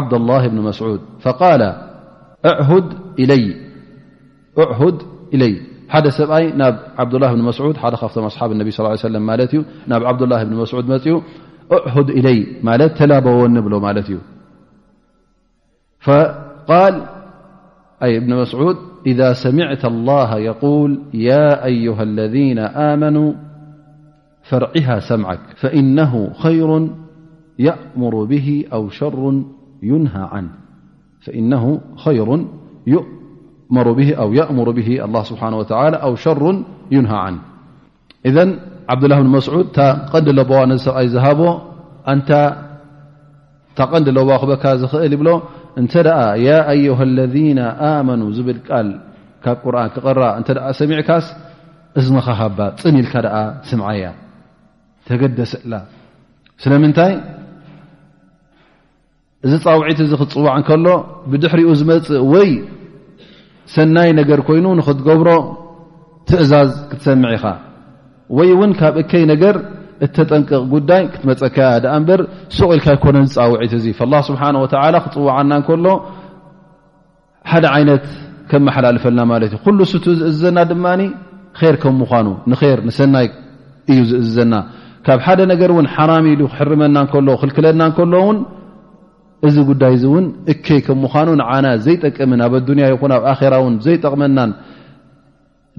لله 0.00 0.48
بن 0.48 0.60
مسعود 0.60 1.00
فقال 1.20 1.62
اعهد 2.46 2.84
إلي 5.34 5.60
عبدالله 6.98 7.34
بن 7.34 7.42
مسعودف 7.42 7.84
أصحاب 8.16 8.52
النبي 8.52 8.70
صلى 8.70 8.86
اه 8.86 8.90
عليه 9.04 9.60
وسمبدالله 9.62 10.44
بن 10.44 10.56
مسعودهد 10.56 11.22
إليقالبن 12.10 13.62
مسعود 18.42 18.76
إذا 19.06 19.32
سمعت 19.32 19.84
الله 19.84 20.38
يقول 20.38 21.00
يا 21.14 21.64
أيها 21.64 22.02
الذين 22.02 22.58
آمنوا 22.58 23.32
فرعها 24.50 24.98
سمعك 25.08 25.40
فإنه 25.60 26.32
خير 26.42 26.90
يأمر 27.58 28.24
به 28.24 28.64
أو 28.72 28.88
شر 28.88 29.44
ኢ 29.88 29.96
ይሩ 32.18 32.28
ኣ 32.36 32.36
እሙር 34.52 35.20
ስብሓ 35.30 35.42
ኣ 36.06 36.14
ሸሩ 36.24 36.42
ዩን 36.96 37.08
ን 37.34 37.36
እዘ 38.28 38.36
ዓብዱላه 38.92 39.18
ብን 39.20 39.28
መስዑድ 39.34 39.66
ታ 39.76 39.80
ቀንዲ 40.12 40.28
ለቦዋ 40.36 40.58
ነ 40.68 40.72
ሰብኣይ 40.84 41.06
ዝሃቦ 41.12 41.40
ታ 42.28 42.32
ቐንዲ 43.92 44.08
ለዋ 44.16 44.30
ክበካ 44.42 44.64
ዝኽእል 44.80 45.12
ይብሎ 45.16 45.28
እንተ 45.80 45.92
ደ 46.06 46.08
ያ 46.46 46.50
ኣዩሃ 46.72 46.98
ለذ 47.18 47.34
ኣመኑ 47.88 48.20
ዝብል 48.36 48.58
ቃል 48.68 48.88
ካብ 49.44 49.56
ቁርን 49.64 49.88
ክቕራ 49.94 50.20
እተ 50.40 50.48
ሰሚዕካስ 50.80 51.26
እዚ 51.98 52.06
ንኸሃባ 52.16 52.58
ፅሚ 52.82 52.94
ኢልካ 53.02 53.14
ደ 53.26 53.28
ስምዓያ 53.70 54.04
ተገደሰላ 55.08 55.72
ስለምንታይ 56.64 57.12
እዚ 59.46 59.54
ፃውዒት 59.64 59.98
እዚ 60.04 60.12
ክትፅዋዕ 60.20 60.54
ንከሎ 60.60 60.86
ብድሕሪኡ 61.30 61.68
ዝመፅእ 61.80 62.22
ወይ 62.32 62.50
ሰናይ 63.74 64.08
ነገር 64.20 64.38
ኮይኑ 64.48 64.66
ንክትገብሮ 64.80 65.28
ትእዛዝ 66.28 66.70
ክትሰምዕ 66.90 67.30
ኢኻ 67.36 67.44
ወይ 68.36 68.48
እውን 68.54 68.72
ካብ 68.78 68.94
እከይ 69.02 69.24
ነገር 69.32 69.56
እተጠንቅቕ 70.04 70.60
ጉዳይ 70.74 71.02
ክትመፀካያ 71.12 71.68
ዳኣ 71.84 71.92
እበር 72.02 72.20
ሱቅ 72.56 72.70
ኢልካ 72.76 72.86
ይኮነ 72.96 73.16
ዚ 73.26 73.34
ፃውዒት 73.40 73.72
እዚ 73.80 73.86
ስብሓ 74.28 74.42
ወተ 74.64 74.74
ክፅዋዓና 75.04 75.50
እከሎ 75.62 75.86
ሓደ 77.52 77.64
ዓይነት 77.74 78.06
ከመሓላልፈልና 78.50 79.20
ማለት 79.32 79.50
እዩ 79.54 79.58
ኩሉ 79.66 79.78
ስት 79.92 80.06
ዝእዝዘና 80.20 80.58
ድማ 80.70 80.86
ር 81.72 81.76
ከም 81.82 81.94
ምኳኑ 82.02 82.26
ንር 82.52 82.78
ንሰናይ 82.88 83.26
እዩ 83.92 84.00
ዝእዝዘና 84.10 84.54
ካብ 85.06 85.18
ሓደ 85.26 85.40
ነገር 85.52 85.70
እውን 85.74 85.86
ሓራሚ 85.94 86.26
ኢሉ 86.34 86.42
ክሕርመና 86.52 86.96
ከሎ 87.12 87.28
ክልክለና 87.40 87.82
ከሎውን 87.96 88.38
እዚ 89.48 89.56
ጉዳይ 89.70 89.94
እ 89.98 90.02
እውን 90.08 90.24
እከይ 90.52 90.80
ከም 90.86 90.98
ምኳኑ 91.04 91.28
ንዓና 91.40 91.66
ዘይጠቅምን 91.84 92.40
ኣብ 92.46 92.52
ኣዱኒያ 92.60 92.86
ይኹን 92.92 93.12
ኣብ 93.16 93.22
ኣራ 93.32 93.54
ውን 93.64 93.74
ዘይጠቕመና 93.86 94.38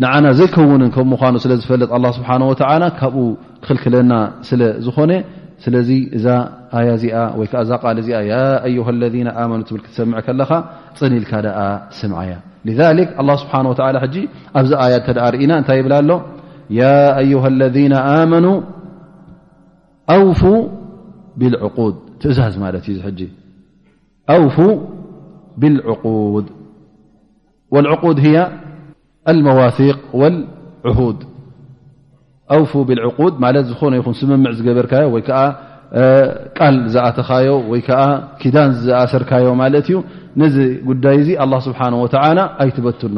ንዓና 0.04 0.26
ዘይከውንን 0.40 0.90
ከም 0.96 1.08
ምኳኑ 1.14 1.34
ስለዝፈለጥ 1.46 1.90
ስብሓ 2.18 2.30
ወላ 2.52 2.84
ካብኡ 3.00 3.24
ክክልክለና 3.64 4.14
ስለዝኮነ 4.50 5.12
ስለዚ 5.64 5.90
እዛ 6.18 6.26
ኣያ 6.78 6.90
እዚኣ 6.98 7.18
ወይከዓ 7.40 7.60
እዛ 7.66 7.72
ቃል 7.84 7.98
እዚኣ 8.02 8.18
ኣዩ 8.68 8.76
ለ 9.02 9.04
ኣመኑ 9.44 9.60
ትብል 9.68 9.82
ክትሰምዐ 9.86 10.18
ከለካ 10.28 10.52
ፀኒኢልካ 11.00 11.32
ደኣ 11.46 11.60
ስምዓያ 12.00 12.34
ሊ 12.68 12.76
ላ 13.30 13.38
ስብሓ 13.44 13.54
ወ 13.72 13.76
ሕጂ 14.04 14.16
ኣብዚ 14.60 14.72
ኣያ 14.86 14.96
ተ 15.06 15.10
ደኣ 15.20 15.26
ርኢና 15.36 15.52
እንታይ 15.62 15.80
ይብላ 15.82 15.94
ኣሎ 16.04 16.12
ያ 16.80 16.92
ኣዩሃ 17.22 17.44
ለذ 17.62 17.78
ኣመኑ 18.10 18.46
ኣውፉ 20.18 20.42
ብልዕቁድ 21.40 21.96
ትእዛዝ 22.22 22.56
ማለት 22.66 22.86
እዩ 22.92 22.98
ጂ 23.20 23.24
ው 24.34 24.44
ድ 25.62 25.64
ው 32.50 33.26
ማ 33.44 33.54
ዝኾነ 33.70 33.94
ይ 33.98 34.02
ስምምዕ 34.20 34.52
ዝገበርካዮ 34.58 35.06
ወይ 35.16 35.22
ቃል 36.58 36.76
ዝኣተካዮ 36.94 37.48
ወይ 37.72 37.80
ኪዳን 38.42 38.70
ዝኣሰርካዮ 38.84 39.46
ማት 39.62 39.88
ዩ 39.94 39.96
ነዚ 40.42 40.56
ጉዳይ 40.90 41.18
ዚ 41.28 41.30
ስብሓ 41.68 41.80
ኣይትበትኖ 42.62 43.18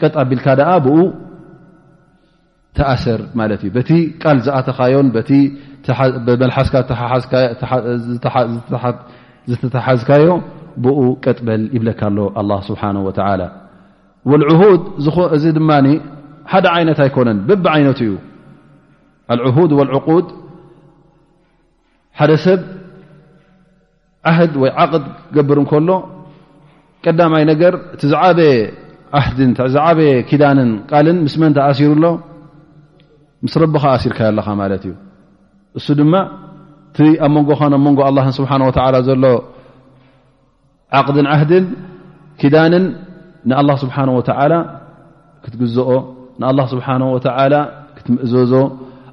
ቀጥቢልካ 0.00 0.46
ብ 0.84 0.86
ተኣሰር 2.76 3.20
ቲ 3.88 3.92
ቃል 4.22 4.36
ዝኣተኻዮን 4.44 5.08
መሓስካ 6.42 6.74
ዝተተሓዝካዮ 9.50 10.26
ብኡ 10.84 11.00
ቀጥበል 11.24 11.62
ይብለካ 11.76 12.00
ኣሎ 12.10 12.18
ኣ 12.58 12.60
ስብሓን 12.68 12.96
ወላ 13.06 13.42
ወልዕሁድ 14.30 14.82
እዚ 15.36 15.44
ድማ 15.56 15.70
ሓደ 16.52 16.64
ዓይነት 16.76 16.98
ኣይኮነን 17.04 17.38
በቢ 17.48 17.64
ዓይነት 17.74 17.98
እዩ 18.04 18.12
ኣልዕሁድ 19.32 19.70
ወልዕቁድ 19.78 20.26
ሓደ 22.18 22.32
ሰብ 22.44 22.62
ዓህድ 24.30 24.52
ወይ 24.62 24.70
ዓቅድ 24.82 25.04
ክገብር 25.30 25.58
እንከሎ 25.62 25.88
ቀዳማይ 27.04 27.44
ነገር 27.52 27.74
እቲ 27.94 28.02
ዝበ 28.12 28.38
ንዝዓበየ 29.52 30.12
ኪዳንን 30.28 30.70
ቃልን 30.90 31.18
ምስ 31.26 31.34
መንተኣሲሩ 31.42 31.90
ሎ 32.04 32.08
ምስ 33.44 33.54
ረቢካ 33.62 33.84
ኣሲርካዮለካ 33.96 34.48
ማለት 34.62 34.82
እዩ 34.88 34.94
እሱ 35.78 35.86
ድማ 36.00 36.14
እቲ 36.92 37.00
ኣብ 37.26 37.30
መንጎኻ 37.34 37.60
ኣብ 37.68 37.74
ሞንጎ 37.86 38.00
ኣ 38.06 38.08
ስብሓ 38.38 38.50
ወ 38.68 38.70
ዘሎ 39.08 39.24
ዓቅድን 40.98 41.26
ዓህድን 41.34 41.66
ኪዳንን 42.40 42.84
ንኣላ 43.48 43.70
ስብሓነ 43.82 44.08
ወተዓላ 44.18 44.52
ክትግዝኦ 45.44 45.88
ንኣ 46.40 46.60
ስብሓ 46.72 46.86
ወተ 47.14 47.26
ክትምእዘዞ 47.96 48.52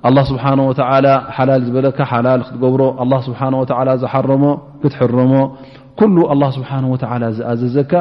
ኣ 0.08 0.12
ስብሓ 0.32 0.44
ወ 0.70 0.74
ሓላል 1.38 1.62
ዝበለካ 1.68 2.00
ሓላል 2.12 2.42
ክትገብሮ 2.48 2.82
ኣ 3.04 3.06
ስብሓ 3.28 3.42
ወ 3.62 3.64
ዝሓረሞ 4.04 4.44
ክትሕርሞ 4.82 5.34
ኩሉ 6.00 6.18
ኣላ 6.34 6.44
ስብሓነ 6.60 6.84
ወ 6.94 6.98
ዝኣዘዘካ 7.38 7.92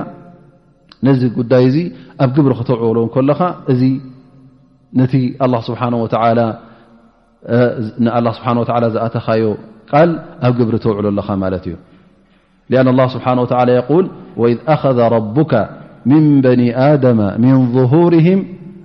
ነዚ 1.06 1.22
ጉዳይ 1.38 1.62
እዚ 1.70 1.76
ኣብ 2.24 2.30
ግብሪ 2.36 2.52
ክተውዕበሎ 2.60 2.98
ከለኻ 3.14 3.40
እዚ 3.72 3.82
ነቲ 4.98 5.14
ስብሓን 5.68 5.94
ወተዓላ 6.04 6.38
الله 8.08 8.32
سبحانه 8.32 8.60
وتعالى 8.60 8.90
زأتخاي 8.90 9.54
قال 9.92 10.20
أقبرتعل 10.42 11.14
لخ 11.16 11.30
مالت 11.30 11.66
لأن 12.70 12.88
الله 12.88 13.06
سبحانه 13.06 13.40
وتعالى 13.42 13.72
يقول 13.72 14.10
وإذ 14.36 14.58
أخذ 14.68 14.98
ربك 14.98 15.68
من 16.06 16.40
بني 16.40 16.76
آدم 16.78 17.16
من 17.40 17.72
ظهورهم 17.72 18.44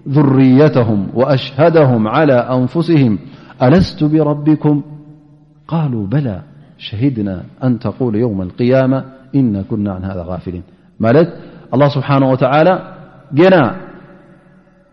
ذريتهم 0.09 1.07
وأشهدهم 1.13 2.07
على 2.07 2.33
أنفسهم 2.33 3.19
ألست 3.63 4.03
بربكم 4.03 4.83
قالوا 5.67 6.07
بلا 6.07 6.41
شهدنا 6.77 7.43
أن 7.63 7.79
تقول 7.79 8.15
يوم 8.15 8.41
القيامة 8.41 9.03
إنا 9.35 9.61
كنا 9.61 9.93
عن 9.93 10.03
هذا 10.03 10.23
غافلين 10.27 10.63
مالت 10.99 11.33
الله 11.73 11.87
سبحانه 11.87 12.29
وتعالى 12.31 12.93
جنا 13.33 13.75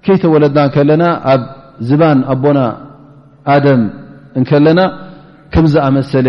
كيت 0.03 0.25
ولدنا 0.25 0.67
كلنا 0.67 1.21
زبان 1.81 2.25
أبنا 2.25 2.77
آ 3.55 3.57
ن 4.43 4.43
كمز 5.55 5.75
مثل 5.97 6.27
ل 6.27 6.29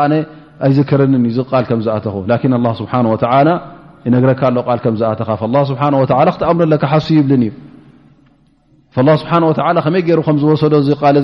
ኣዝክር 0.67 1.01
ዝኣተኹ 1.37 2.15
ነረካ 4.13 4.41
ዝኣተኻ 4.99 5.29
ክተኣም 6.35 6.59
ካ 6.81 6.85
ሓሱ 6.93 7.07
ይብልን 7.17 7.43
እዩ 7.47 7.51
ስሓ 8.95 9.07
ከመይ 9.85 10.01
ሩ 10.19 10.19
ከዝወሰዶ 10.27 10.73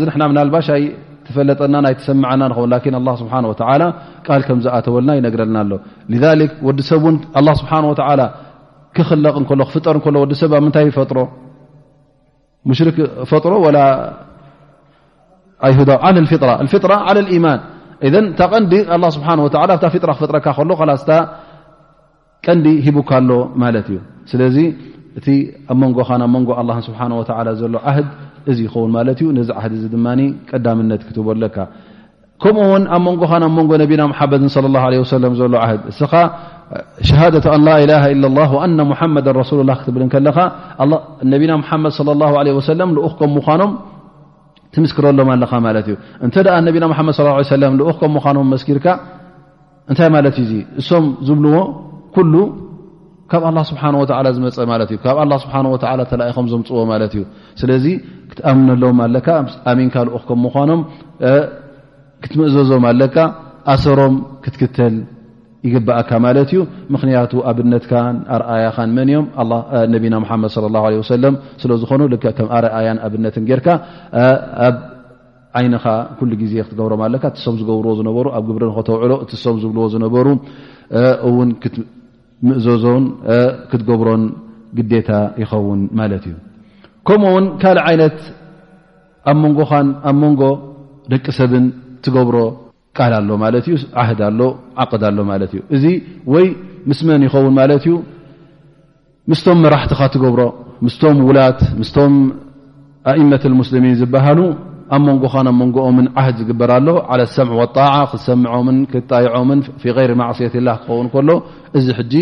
ዚ 0.01 0.03
ናባሽ 0.37 0.67
ኣይፈለጠና 0.75 1.75
ይሰምዐና 1.93 2.41
ከውን 2.57 2.73
ስ 3.19 3.23
ቃል 4.27 4.41
ከምዝኣተወልና 4.47 5.09
ይነግረልና 5.19 5.57
ኣሎ 5.65 5.71
ዲሰብ 6.79 7.03
ስሓ 7.61 7.71
ክለ 8.97 9.25
ክፍጠርዲሰብ 9.49 10.53
ምታይ 10.67 10.87
ፈጥሮ 10.97 11.19
ማን 17.43 18.15
ታ 18.39 18.43
ቀዲ 19.77 19.77
ስ 19.77 19.99
ክፈጥረካ 20.17 20.47
ስ 21.03 21.09
ቀንዲ 22.45 22.67
ሂቡካሎ 22.85 23.29
ማት 23.61 23.75
እዩስ 24.35 24.55
እቲ 25.17 25.27
ኣብ 25.73 25.77
መንጎኻ 25.81 26.09
ናብ 26.21 26.29
መንጎ 26.35 26.49
ኣላ 26.61 26.69
ስብሓ 26.87 26.99
ወ 27.19 27.23
ዘሎ 27.59 27.77
ዓህድ 27.89 28.07
እዚ 28.51 28.57
ይኸውን 28.65 28.91
ማለት 28.97 29.17
እዩ 29.23 29.27
ነዚ 29.37 29.49
ዓህድ 29.59 29.73
እዚ 29.77 29.83
ድማ 29.93 30.07
ቀዳምነት 30.49 31.01
ክትበለካ 31.07 31.57
ከምኡ 32.43 32.65
ውን 32.73 32.83
ኣብ 32.95 33.01
መንጎኻ 33.07 33.31
ናብ 33.43 33.51
መንጎ 33.59 33.71
ነቢና 33.83 34.01
ሓመድ 34.19 34.41
ለ 34.43 34.67
ለ 34.77 34.99
ወሰለም 35.03 35.33
ዘሎ 35.39 35.55
ዓድ 35.67 35.79
እስኻ 35.91 36.13
ሸሃደ 37.09 37.35
ኣላኢላ 37.55 37.91
ላ 38.37 38.45
ወኣና 38.55 38.79
ሙሓመድ 38.91 39.27
ረሱሉላ 39.41 39.71
ክትብል 39.81 40.03
ከለካ 40.13 40.37
ነቢና 41.33 41.51
ሓመድ 41.69 41.93
ለ 42.09 42.17
ላ 42.21 42.31
ለ 42.47 42.55
ወሰለም 42.59 42.89
ልኡክከም 42.99 43.31
ምዃኖም 43.37 43.73
ትምስክረሎም 44.75 45.29
ኣለካ 45.35 45.51
ማለት 45.67 45.85
እዩ 45.89 45.95
እንተ 46.25 46.35
ደኣ 46.47 46.55
ነቢና 46.67 46.85
መድ 47.09 47.13
ስ 47.19 47.23
ሰለም 47.55 47.73
ልክ 47.81 47.97
ከም 48.03 48.11
ምዃኖም 48.17 48.47
መስኪርካ 48.53 48.85
እንታይ 49.91 50.09
ማለት 50.17 50.37
እዩ 50.43 50.53
እሶም 50.81 51.05
ዝምልዎ 51.27 51.59
ኩሉ 52.15 52.33
ካብ 53.31 53.43
ኣላ 53.49 53.59
ስብሓ 53.69 53.83
ወላ 54.01 54.27
ዝመፀ 54.35 54.57
ማለት 54.71 54.89
እዩ 54.93 54.97
ካብ 55.05 55.17
ኣላ 55.23 55.31
ስብሓ 55.43 55.55
ወላ 55.73 56.01
ተላኢኹም 56.11 56.45
ዘምፅዎ 56.51 56.77
ማለት 56.91 57.11
እዩ 57.17 57.23
ስለዚ 57.61 57.85
ክትኣምነኣሎዎም 58.31 58.99
ኣለካ 59.05 59.27
ኣሚንካ 59.71 59.95
ልኦ 60.07 60.15
ከም 60.29 60.39
ምኳኖም 60.45 60.81
ክትምእዘዞም 62.23 62.85
ኣለካ 62.91 63.15
ኣሰሮም 63.73 64.15
ክትክተል 64.45 64.95
ይግብኣካ 65.67 66.11
ማለት 66.25 66.49
እዩ 66.53 66.59
ምክንያቱ 66.95 67.31
ኣብነትካን 67.51 68.15
ኣርኣያኻን 68.35 68.89
መን 68.97 69.09
እዮም 69.13 69.25
ኣ 69.41 69.83
ነቢና 69.95 70.15
ሓመድ 70.31 70.51
ስለ 70.55 70.65
ላ 70.75 70.83
ለ 70.93 71.01
ወሰለም 71.03 71.35
ስለዝኾኑ 71.63 72.01
ከም 72.37 72.47
ኣርኣያን 72.59 72.99
ኣብነትን 73.07 73.45
ጌርካ 73.49 73.67
ኣብ 74.67 74.77
ዓይንኻ 75.59 75.83
ኩሉ 76.17 76.31
ግዜ 76.41 76.53
ክትገብሮም 76.65 77.01
ኣለካ 77.05 77.23
ትሶም 77.35 77.55
ዝገብርዎ 77.59 77.91
ዝነበሩ 77.99 78.25
ኣብ 78.37 78.43
ግብርንክተውዕሎ 78.49 79.13
እትሶም 79.23 79.55
ዝብልዎ 79.61 79.85
ዝነበሩ 79.93 80.27
እውን 81.27 81.49
ምእዘዞን 82.45 83.03
ክትገብሮን 83.69 84.23
ግዴታ 84.77 85.09
ይኸውን 85.41 85.81
ማለት 85.99 86.23
እዩ 86.29 86.33
ከምኡውን 87.07 87.45
ካልእ 87.61 87.83
ዓይነት 87.89 88.17
ኣብ 89.31 89.37
መንጎኻን 89.43 89.87
ኣብ 90.09 90.15
መንጎ 90.23 90.41
ደቂ 91.11 91.25
ሰብን 91.39 91.65
ትገብሮ 92.05 92.37
ቃል 92.97 93.13
ኣሎ 93.19 93.29
ማት 93.43 93.67
እ 93.75 93.77
ዓህ 94.01 94.09
ሎ 94.39 94.41
ዓቅዳ 94.83 95.03
ሎ 95.17 95.19
ማለት 95.31 95.51
እዩ 95.55 95.59
እዚ 95.75 95.83
ወይ 96.33 96.45
ምስመን 96.89 97.21
ይኸውን 97.27 97.53
ማለት 97.59 97.83
እዩ 97.87 97.95
ምስቶም 99.31 99.57
መራሕትኻ 99.65 99.99
ትገብሮ 100.15 100.41
ምስቶም 100.85 101.17
ውላት 101.29 101.59
ምስቶም 101.81 102.13
ኣእመት 103.11 103.43
ልሙስልሚን 103.51 103.95
ዝበሃሉ 104.01 104.39
ኣብ 104.95 105.01
መንጎካን 105.07 105.47
ኣብ 105.51 105.55
መንጎኦምን 105.61 106.05
ዓህድ 106.19 106.35
ዝግበርኣሎ 106.41 106.87
ዓለ 107.13 107.21
ሰም 107.35 107.49
ወጣዓ 107.59 107.93
ክሰምዖምን 108.11 108.77
ክጣይዖምን 108.91 109.59
ይር 109.87 110.11
ማእስት 110.21 110.55
ላ 110.67 110.75
ክኸውን 110.81 111.07
ከሎ 111.13 111.29
እዚ 111.77 111.87
ሕጂ 111.99 112.13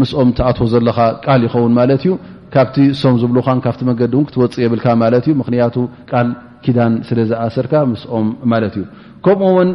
ምስኦም 0.00 0.28
ተኣት 0.38 0.58
ዘለካ 0.72 0.98
ቃል 1.24 1.40
ይኸውን 1.46 1.72
ማለት 1.78 2.02
እዩ 2.04 2.12
ካብቲ 2.54 2.76
ሶም 3.02 3.14
ዝብሉካን 3.22 3.58
ካብቲ 3.64 3.80
መንገዲ 3.90 4.12
እውን 4.16 4.26
ክትወፅእ 4.28 4.60
የብልካ 4.64 4.86
ማለት 5.02 5.24
ዩ 5.30 5.32
ምክንያቱ 5.42 5.76
ቃል 6.10 6.28
ኪዳን 6.64 6.94
ስለዝኣሰርካ 7.08 7.72
ምስኦም 7.92 8.28
ማለት 8.54 8.74
እዩ 8.80 8.84
ከምኡውን 9.26 9.70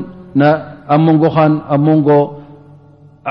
ኣብ 0.96 1.02
ንጎን 1.08 1.54
ኣብ 1.74 1.82
ሞንጎ 1.88 2.10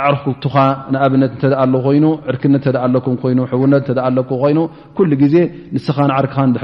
ኣዕርክቱካ 0.05 0.57
ንኣብነት 0.93 1.33
እተደኣ 1.37 1.61
ሎ 1.73 1.77
ኮይኑ 1.87 2.07
ዕርክነት 2.31 2.63
እተኣ 2.71 2.79
ኣለኩም 2.87 3.17
ኮይኑ 3.23 3.41
ውነት 3.63 3.87
እተ 3.93 3.99
ለኩም 4.17 4.39
ኮይኑ 4.45 4.59
ኩሉ 4.97 5.11
ግዜ 5.25 5.37
ንስኻ 5.75 5.97
ንዓርክካ 6.11 6.37
ድ 6.55 6.59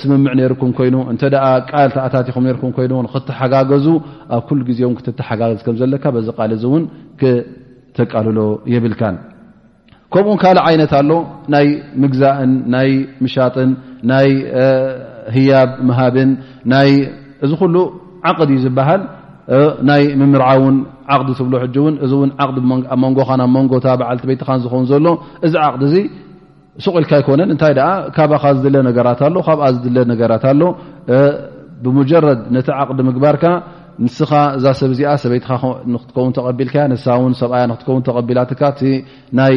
ስምምዕ 0.00 0.32
ነርኩም 0.38 0.70
ኮይኑ 0.78 0.96
እንተደኣ 1.12 1.44
ቃል 1.70 1.88
ተኣታትኹም 1.94 2.44
ርኩም 2.56 2.70
ኮይኑ 2.76 2.92
ክተሓጋገዙ 3.14 3.86
ኣብ 4.34 4.42
ኩሉ 4.48 4.60
ግዜ 4.70 4.80
ክትተሓጋገዝ 4.98 5.60
ከም 5.66 5.74
ዘለካ 5.80 6.04
በዚ 6.16 6.26
ቃል 6.38 6.50
እዚ 6.56 6.64
እውን 6.70 6.82
ክተቃልሎ 7.20 8.38
የብልካን 8.72 9.16
ከምኡው 10.14 10.36
ካልእ 10.42 10.62
ዓይነት 10.68 10.92
ኣሎ 11.00 11.10
ናይ 11.54 11.66
ምግዛእን 12.02 12.52
ናይ 12.74 12.90
ምሻጥን 13.24 13.70
ናይ 14.10 14.28
ህያብ 15.36 15.70
ምሃብን 15.88 16.30
እዚ 17.44 17.50
ኩሉ 17.62 17.76
ዓቅዲ 18.30 18.50
እዩ 18.56 18.62
ዝበሃል 18.66 19.02
ናይ 19.88 20.02
ምምርዓእውን 20.20 20.76
ዓቅዲ 21.14 21.30
ትብሎ 21.38 21.54
ሕጂ 21.64 21.76
እውን 21.82 21.96
እዚ 22.04 22.12
እውን 22.18 22.30
ዓቅዲ 22.42 22.58
ኣ 22.92 22.96
መንጎካ 23.04 23.30
ብ 23.40 23.50
መንጎታ 23.56 23.86
በዓልቲ 24.00 24.24
ቤትኻን 24.30 24.60
ዝኸውን 24.64 24.86
ዘሎ 24.92 25.06
እዚ 25.46 25.54
ዓቅዲ 25.68 25.82
እዙ 25.88 25.96
ሱቁኢልካ 26.84 27.12
ይኮነን 27.20 27.48
እንታይ 27.54 27.72
ደኣ 27.78 27.88
ካብካ 28.16 28.44
ዝድለ 28.58 28.76
ነገራት 28.88 29.20
ኣሎ 29.26 29.36
ካብኣ 29.48 29.64
ዝድለ 29.74 29.98
ነገራት 30.12 30.44
ኣሎ 30.50 30.62
ብሙጀረድ 31.84 32.40
ነቲ 32.56 32.68
ዓቅዲ 32.80 32.98
ምግባርካ 33.08 33.44
ንስኻ 34.04 34.30
እዛ 34.56 34.64
ሰብእዚኣ 34.80 35.10
ሰበይትንክትከውን 35.24 36.32
ተቀቢልካ 36.38 36.74
ንሳን 36.92 37.32
ሰብኣያ 37.42 37.62
ንክከውን 37.72 38.02
ተቢላትካ 38.08 38.62
ናይ 39.38 39.54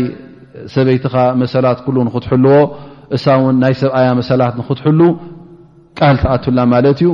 ሰበይትኻ 0.76 1.16
መሰላት 1.42 1.80
ንክትሕልዎ 2.10 2.58
እሳ 3.16 3.26
ውን 3.44 3.56
ናይ 3.64 3.74
ሰብኣያ 3.82 4.08
መሰላት 4.20 4.54
ንክትሕል 4.62 5.02
ቃል 6.00 6.16
ተኣትላ 6.24 6.60
ማለት 6.76 7.00
እዩ 7.04 7.10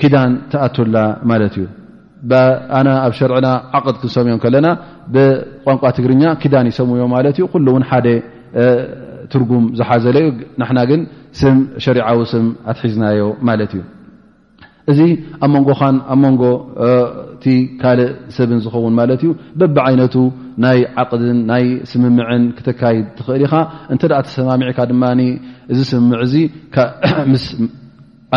ኪዳን 0.00 0.32
ተኣትላ 0.52 0.96
ማለት 1.30 1.54
እዩ 1.58 1.66
ኣነ 2.78 2.88
ኣብ 3.06 3.12
ሸርዕና 3.18 3.48
ዓቅድ 3.78 3.96
ክንሰምዮም 4.00 4.40
ከለና 4.44 4.66
ብቋንቋ 5.14 5.82
ትግርኛ 5.96 6.22
ኪዳን 6.42 6.66
ይሰሙዮም 6.72 7.10
ማለት 7.16 7.36
እዩ 7.40 7.46
ሉ 7.64 7.68
እውን 7.72 7.84
ሓደ 7.90 8.06
ትርጉም 9.32 9.64
ዝሓዘለዩ 9.78 10.26
ንሕና 10.62 10.78
ግን 10.90 11.00
ስም 11.40 11.56
ሸሪዓዊ 11.84 12.18
ስም 12.32 12.46
ኣትሒዝናዮ 12.72 13.22
ማለት 13.48 13.72
እዩ 13.78 13.82
እዚ 14.90 14.98
ኣብ 15.44 15.48
መንጎኻን 15.54 15.96
ኣብ 16.12 16.18
መንጎቲ 16.24 17.44
ካልእ 17.80 18.12
ሰብን 18.36 18.60
ዝኸውን 18.64 18.94
ማለት 19.00 19.20
እዩ 19.24 19.32
በቢዓይነቱ 19.60 20.14
ናይ 20.64 20.78
ዓቅድን 21.02 21.38
ናይ 21.50 21.64
ስምምዕን 21.90 22.44
ክተካይድ 22.58 23.04
ትኽእል 23.18 23.42
ኢኻ 23.48 23.54
እንተኣ 23.94 24.18
ተሰማሚዒካ 24.28 24.78
ድማ 24.92 25.04
እዚ 25.72 25.80
ስምምዒ 25.90 26.20
እዙ 26.26 26.34
ምስ 27.32 27.44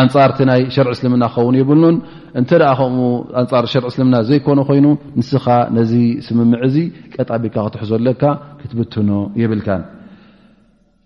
ኣንፃርቲ 0.02 0.38
ናይ 0.50 0.60
ሸርዕ 0.74 0.92
እስልምና 0.96 1.24
ክኸውን 1.32 1.56
ይብኑን 1.60 1.96
እንተደኣ 2.40 2.70
ከምኡ 2.80 3.02
ኣንፃር 3.40 3.64
ሸርዕ 3.72 3.88
እስልምና 3.92 4.16
ዘይኮኑ 4.28 4.58
ኮይኑ 4.68 4.86
ንስኻ 5.20 5.46
ነዚ 5.78 5.94
ስምምዒ 6.28 6.60
እዙ 6.68 6.76
ቀጣቢካ 7.16 7.54
ክትሕዞለካ 7.64 8.22
ክትብትኖ 8.60 9.10
የብልካን 9.42 9.82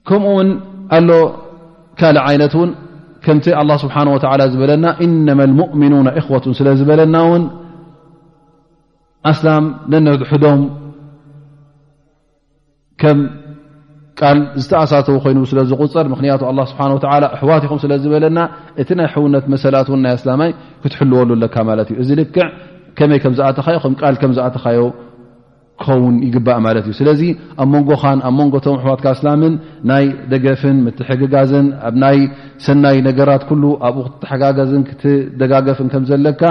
ከምኡውን 0.09 0.49
ኣሎ 0.97 1.11
ካልእ 2.01 2.23
ዓይነት 2.27 2.53
እውን 2.59 2.71
ከምቲ 3.25 3.47
ኣ 3.61 3.62
ስብሓ 3.85 3.97
ወላ 4.14 4.42
ዝበለና 4.53 4.87
ኢነማ 5.07 5.40
ሙእምኑን 5.61 6.09
እኽዋቱን 6.21 6.55
ስለዝበለና 6.59 7.16
ውን 7.31 7.45
ኣስላም 9.31 9.64
ነንድሕዶም 9.92 10.61
ከም 13.03 13.19
ቃል 14.19 14.38
ዝተኣሳስቡ 14.62 15.14
ኮይኑ 15.25 15.38
ስለ 15.51 15.59
ዝቁፀር 15.71 16.07
ምክንያቱ 16.12 16.42
ኣ 16.51 16.53
ስብሓ 16.71 16.81
ኣሕዋት 17.37 17.64
ኹም 17.71 17.79
ስለዝበለና 17.85 18.38
እቲ 18.83 18.88
ናይ 19.01 19.09
ሕውነት 19.14 19.45
መሰላት 19.55 19.88
እን 19.97 20.01
ናይ 20.05 20.14
ኣስላማይ 20.19 20.51
ክትሕልወሉ 20.85 21.31
ለካ 21.42 21.57
ማለት 21.71 21.88
እዩ 21.95 21.99
እዚ 22.05 22.11
ልክዕ 22.21 22.47
ከመይ 22.99 23.19
ከም 23.25 23.35
ዝኣተኻዮ 23.40 23.79
ከ 23.85 23.88
ቃል 24.05 24.14
ከም 24.23 24.33
ዝኣተኻዮ 24.38 24.81
ክኸውን 25.81 26.15
ይግባእ 26.27 26.59
ማለት 26.67 26.85
እዩ 26.91 26.95
ስለዚ 27.01 27.23
ኣብ 27.62 27.69
መንጎኻን 27.75 28.19
ኣብ 28.29 28.35
መንጎቶም 28.41 28.77
ኣሕዋትካ 28.79 29.07
እስላምን 29.17 29.55
ናይ 29.91 30.05
ደገፍን 30.33 30.77
ምትሕግጋዝን 30.87 31.67
ኣብ 31.89 31.95
ናይ 32.05 32.19
ሰናይ 32.67 32.99
ነገራት 33.09 33.43
ኩሉ 33.51 33.65
ኣብኡ 33.89 34.05
ክትሓጋገዝን 34.12 34.83
ክትደጋገፍን 34.89 35.91
ከምዘለካ 35.95 36.43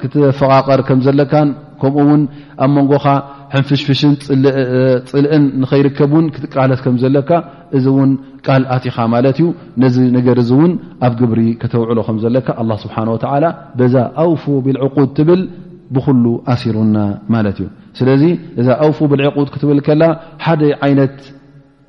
ክትፈቓቐር 0.00 0.80
ከም 0.88 1.00
ዘለካን 1.06 1.50
ከምኡ 1.82 2.04
ውን 2.10 2.22
ኣብ 2.64 2.70
መንጎካ 2.78 3.06
ሕንፍሽፍሽን 3.54 4.12
ፅልእን 5.10 5.44
ንኸይርከብን 5.62 6.26
ክትቃለት 6.36 6.80
ከም 6.86 6.96
ዘለካ 7.02 7.30
እዚ 7.76 7.84
እውን 7.94 8.10
ቃል 8.46 8.62
ኣትኻ 8.76 8.96
ማለት 9.14 9.36
እዩ 9.40 9.46
ነዚ 9.82 9.96
ነገር 10.16 10.36
እዚ 10.42 10.50
እውን 10.56 10.72
ኣብ 11.06 11.14
ግብሪ 11.20 11.40
ከተውዕሎ 11.62 11.98
ከምዘለካ 12.08 12.48
ኣ 12.62 12.76
ስብሓን 12.84 13.10
ወተዓላ 13.14 13.44
በዛ 13.78 13.94
ኣውፎ 14.24 14.44
ብልዕቁድ 14.66 15.08
ትብል 15.18 15.40
ብኩሉ 15.94 16.24
ኣሲሩና 16.52 16.96
ማለት 17.34 17.56
እዩ 17.60 17.68
ስለዚ 17.98 18.22
እዛ 18.60 18.68
ኣውፉ 18.84 18.98
ብልዕቁድ 19.12 19.48
ክትብል 19.54 19.78
ከላ 19.86 20.02
ሓደ 20.44 20.60
ዓይነት 20.86 21.16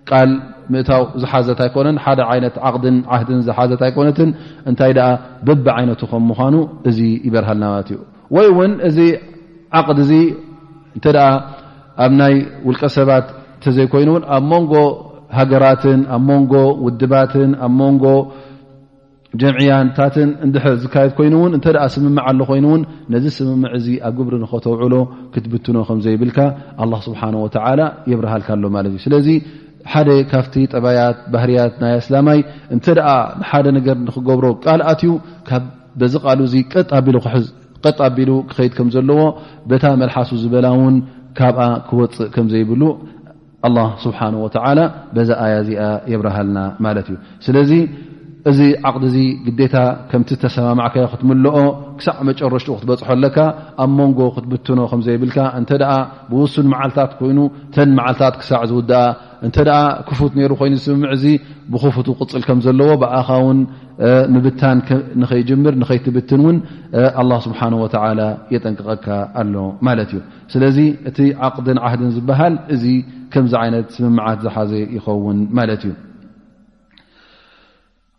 ቃል 0.09 0.31
ምእታው 0.73 1.03
ዝሓዘት 1.21 1.59
ኣይኮነን 1.65 1.97
ሓደ 2.05 2.19
ዓይነት 2.33 2.55
ዓቅድን 2.67 2.97
ዓህድን 3.15 3.39
ዝሓዘት 3.47 3.81
ኣይኮነትን 3.87 4.29
እንታይ 4.69 4.91
ደኣ 4.97 5.09
በብ 5.47 5.65
ዓይነቱ 5.77 6.01
ከም 6.11 6.23
ምኳኑ 6.31 6.55
እዚ 6.89 6.99
ይበርሃልና 7.27 7.63
ማለት 7.73 7.89
እዩ 7.93 7.99
ወይ 8.35 8.47
እውን 8.53 8.73
እዚ 8.89 8.97
ዓቅዲ 9.79 9.99
እዚ 10.05 10.13
እንተ 10.97 11.05
ደኣ 11.17 11.27
ኣብ 12.05 12.13
ናይ 12.21 12.33
ውልቀ 12.67 12.83
ሰባት 12.97 13.27
እተዘይኮይኑውን 13.59 14.23
ኣብ 14.35 14.43
መንጎ 14.53 14.73
ሃገራትን 15.37 16.01
ኣብ 16.15 16.21
ሞንጎ 16.29 16.53
ውድባትን 16.85 17.51
ኣብ 17.65 17.73
ሞንጎ 17.79 18.03
ጀምዕያታትን 19.41 20.29
እንድሕር 20.45 20.75
ዝካየድ 20.83 21.11
ኮይኑ 21.17 21.33
ውን 21.43 21.53
እንተደኣ 21.57 21.83
ስምምዕ 21.95 22.21
ኣሎ 22.31 22.39
ኮይኑውን 22.49 22.81
ነዚ 23.13 23.25
ስምምዕ 23.37 23.69
እዚ 23.77 23.87
ኣብ 24.07 24.13
ግብሪ 24.19 24.33
ንኸተውዕሎ 24.43 24.93
ክትብትኖ 25.33 25.77
ከምዘይብልካ 25.89 26.37
ኣላ 26.83 26.93
ስብሓን 27.07 27.35
ወተላ 27.43 27.79
የብርሃልካ 28.11 28.49
ኣሎ 28.57 28.63
ማለት 28.75 28.91
እዩ 28.93 29.01
ስለዚ 29.07 29.27
ሓደ 29.91 30.09
ካፍቲ 30.31 30.55
ጠባያት 30.73 31.17
ባህርያት 31.33 31.75
ናይ 31.83 31.93
እስላማይ 32.03 32.39
እንተደኣ 32.75 33.09
ንሓደ 33.41 33.65
ነገር 33.77 33.95
ንክገብሮ 34.07 34.47
ቃልኣት 34.65 35.01
እዩ 35.05 35.11
ካብ 35.51 35.63
በዚ 36.01 36.15
ቃሉ 36.25 36.39
ዙ 36.53 36.55
ቀጣኣቢሉ 37.85 38.31
ክኸይድ 38.49 38.73
ከም 38.77 38.87
ዘለዎ 38.93 39.21
በታ 39.69 39.83
መልሓሱ 40.01 40.29
ዝበላ 40.43 40.67
ውን 40.79 40.95
ካብኣ 41.39 41.63
ክወፅእ 41.89 42.29
ከምዘይብሉ 42.35 42.83
ኣላ 43.67 43.77
ስብሓን 44.03 44.35
ወተላ 44.45 44.79
በዛ 45.15 45.29
ኣያ 45.45 45.53
እዚኣ 45.63 45.83
የብርሃልና 46.13 46.59
ማለት 46.85 47.07
እዩ 47.11 47.17
ስለዚ 47.45 47.71
እዚ 48.49 48.59
ዓቅዲ 48.87 49.03
እዚ 49.09 49.17
ግዴታ 49.45 49.77
ከምቲ 50.09 50.29
ዝተሰማማዕካዮ 50.35 51.05
ክትምልኦ 51.13 51.55
ክሳዕ 51.99 52.17
መጨረሽትኡ 52.29 52.73
ክትበፅሖ 52.79 53.07
ኣለካ 53.15 53.37
ኣብ 53.83 53.89
ሞንጎ 53.97 54.19
ክትብትኖ 54.35 54.79
ከምዘይብልካ 54.91 55.37
እንተደኣ 55.59 55.93
ብውሱን 56.29 56.67
መዓልታት 56.73 57.11
ኮይኑ 57.19 57.39
ተን 57.75 57.89
መዓልታት 57.97 58.35
ክሳዕ 58.41 58.61
ዝውድኣ 58.69 59.01
እንተደኣ 59.47 59.77
ክፉት 60.07 60.33
ነይሩ 60.39 60.51
ኮይኑ 60.61 60.73
ዝስምምዕ 60.79 61.09
እዚ 61.17 61.25
ብክፉት 61.73 62.07
ቅፅል 62.19 62.43
ከም 62.47 62.59
ዘለዎ 62.67 62.89
ብኣኻ 63.03 63.27
ውን 63.47 63.59
ምብታን 64.37 64.77
ንኸይጅምር 65.21 65.73
ንኸይትብትን 65.83 66.41
እውን 66.45 66.57
ኣላ 67.21 67.31
ስብሓን 67.45 67.73
ወተዓላ 67.83 68.19
የጠንቀቀካ 68.55 69.07
ኣሎ 69.43 69.55
ማለት 69.89 70.09
እዩ 70.15 70.21
ስለዚ 70.55 70.77
እቲ 71.11 71.19
ዓቅድን 71.47 71.79
ዓህድን 71.87 72.11
ዝበሃል 72.17 72.55
እዚ 72.75 72.85
ከምዚ 73.35 73.53
ዓይነት 73.65 73.87
ስምምዓት 73.97 74.41
ዝሓዘ 74.47 74.73
ይኸውን 74.97 75.39
ማለት 75.59 75.83
እዩ 75.87 75.93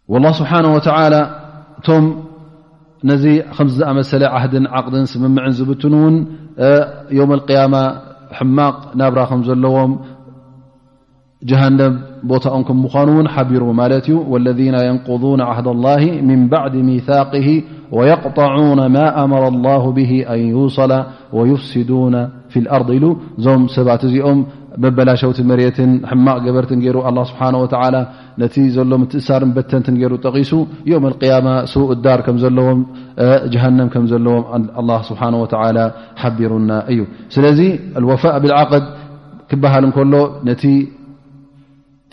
والله 0.09 0.33
سبحانه 0.33 0.69
وتعالى 0.75 1.21
م 1.89 2.13
ني 3.05 3.43
ممسل 3.87 4.23
عهد 4.25 4.55
عقد 4.67 5.03
سممع 5.05 5.49
زبتنن 5.49 6.27
يوم 7.11 7.33
القيامة 7.33 7.83
حماق 8.33 8.97
نابرامزلوم 8.97 9.99
جهن 11.45 11.81
أنكم 12.55 12.77
مانون 12.95 13.29
حبروا 13.29 13.73
مالت 13.73 14.11
والذين 14.11 14.75
ينقضون 14.75 15.41
عهد 15.41 15.67
الله 15.67 16.03
من 16.23 16.49
بعد 16.49 16.75
ميثاقه 16.77 17.63
ويقطعون 17.93 18.87
ما 18.87 19.25
أمر 19.25 19.49
الله 19.49 19.93
به 19.93 20.25
أن 20.35 20.39
يوصل 20.39 21.05
ويفسدون 21.33 22.38
እዞም 23.41 23.63
ሰባት 23.75 24.03
እዚኦም 24.09 24.39
መበላሸውቲ 24.85 25.39
መርትን 25.51 25.93
ሕማቅ 26.11 26.37
ገበርቲ 26.47 26.73
ይሩ 26.87 26.97
ስብሓ 27.31 27.41
ነቲ 28.43 28.57
ዘሎ 28.77 28.93
ትእሳርን 29.13 29.51
በተንቲ 29.57 29.87
ገይሩ 30.03 30.13
ጠቂሱ 30.27 30.51
ዮም 30.93 31.05
ያማ 31.31 31.49
ዳር 32.05 32.21
ከም 32.27 32.37
ዘለዎም 32.45 32.81
ጀሃንም 33.55 33.89
ከምዘለዎም 33.95 34.65
ስሓ 35.09 35.23
ሓቢሩና 36.23 36.71
እዩ 36.93 37.01
ስለዚ 37.37 37.61
ወፋ 38.11 38.23
ብልዓቅድ 38.45 38.85
ክበሃል 39.51 39.85
እንከሎ 39.89 40.15
ነቲ 40.49 40.65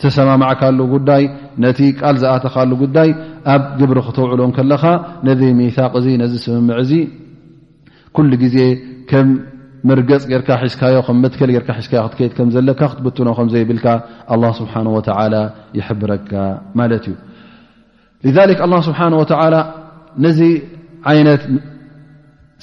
ተሰማማዕካሉ 0.02 0.78
ጉዳይ 0.94 1.22
ነቲ 1.64 1.78
ቃል 1.98 2.16
ዝኣተካሉ 2.22 2.70
ጉዳይ 2.82 3.10
ኣብ 3.52 3.62
ግብሪ 3.80 3.98
ክተውዕሎም 4.06 4.50
ከለካ 4.56 4.82
ነዘ 5.26 5.40
ሚቅ 5.60 5.76
ነዚ 6.22 6.32
ስምም 6.46 6.68
ዜ 6.90 6.98
ርገፅ 9.98 10.22
ጌርካ 10.30 10.48
ሒዝካዮ 10.62 10.96
ከ 11.06 11.08
መትክል 11.24 11.50
ርካ 11.62 11.70
ዝዮ 11.86 12.02
ክትከይድ 12.12 12.32
ከም 12.36 12.48
ዘለካ 12.54 12.80
ክትበትኖ 12.92 13.28
ከምዘይብልካ 13.38 13.86
ኣ 14.32 14.36
ስብሓ 14.60 14.72
ወላ 14.96 15.34
ይሕብረካ 15.78 16.32
ማለት 16.78 17.04
እዩ 17.10 18.82
ስብሓን 18.88 19.14
ወላ 19.22 19.54
ነዚ 20.24 20.40
ዓይነት 21.12 21.42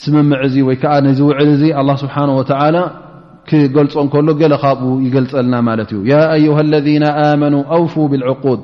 ስምምዕ 0.03 0.39
እዚ 0.47 0.55
ወይ 0.67 0.75
ከዓ 0.81 0.93
ነዚ 1.07 1.19
ውዕል 1.29 1.49
እዚ 1.55 1.63
ኣ 1.81 1.83
ስብሓ 2.03 2.15
ወላ 2.39 2.77
ክገልፆ 3.49 3.93
እን 4.03 4.09
ከሎ 4.13 4.27
ገለ 4.41 4.53
ካብኡ 4.63 4.89
ይገልፀልና 5.05 5.55
ማለት 5.69 5.89
እዩ 5.95 5.99
ያ 6.11 6.17
ኣዩሃ 6.35 6.57
ለذ 6.73 6.87
ኣመኑ 7.25 7.55
ኣውፉ 7.77 7.93
ብልዕድ 8.11 8.59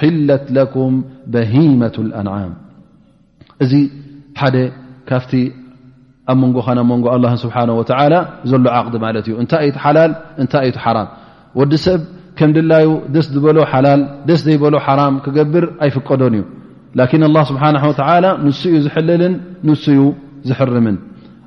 ሓለት 0.00 0.44
ለኩም 0.56 0.94
በሂመة 1.32 1.96
ኣንዓም 2.20 2.52
እዚ 3.64 3.72
ሓደ 4.40 4.56
ካብቲ 5.10 5.32
ኣብ 6.30 6.38
መንጎኻናብ 6.44 6.86
ሞንጎ 6.92 7.06
ኣላ 7.14 7.24
ስብሓን 7.44 7.70
ወተላ 7.78 8.14
ዘሎ 8.50 8.62
ዓቕዲ 8.78 8.96
ማለት 9.06 9.24
እዩ 9.28 9.34
እንታይ 9.42 9.62
ኢቲ 9.70 9.76
ሓላል 9.84 10.12
እንታይ 10.42 10.64
ኢቲ 10.70 10.76
ሓራም 10.84 11.08
ወዲ 11.58 11.72
ሰብ 11.86 12.00
ከም 12.38 12.50
ድላዩ 12.56 12.88
ደስ 13.14 13.26
ዝበሎ 13.34 13.58
ሓላል 13.72 14.00
ደስ 14.28 14.40
ዘይበሎ 14.46 14.74
ሓራም 14.86 15.14
ክገብር 15.24 15.64
ኣይፍቀዶን 15.84 16.34
እዩ 16.38 16.44
ላኪን 16.98 17.22
ኣላ 17.30 17.38
ስብሓን 17.50 17.76
ወተላ 17.90 18.24
ንሱ 18.46 18.60
እዩ 18.72 18.78
ዝሕልልን 18.86 19.34
ንሱዩ 19.68 20.00
ዝሕርምን 20.50 20.96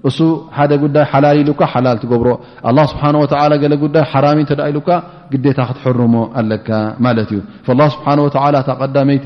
እሱ 0.10 0.18
ሓደ 0.56 0.72
ጉዳይ 0.84 1.06
ሓላል 1.12 1.36
ኢሉካ 1.42 1.62
ሓላል 1.74 1.98
ትገብሮ 2.02 2.30
ኣላ 2.70 2.80
ስብሓን 2.92 3.16
ወ 3.24 3.26
ገለ 3.64 3.74
ጉዳይ 3.84 4.04
ሓራሚእዩ 4.14 4.48
ተዳ 4.50 4.62
ኢሉካ 4.72 4.90
ግዴታ 5.34 5.60
ክትሕርሞ 5.70 6.16
ኣለካ 6.40 6.70
ማለት 7.06 7.30
እዩ 7.34 7.40
ላ 7.80 7.84
ስብሓን 7.96 8.20
ወተላ 8.26 8.56
ታቀዳመይቲ 8.70 9.26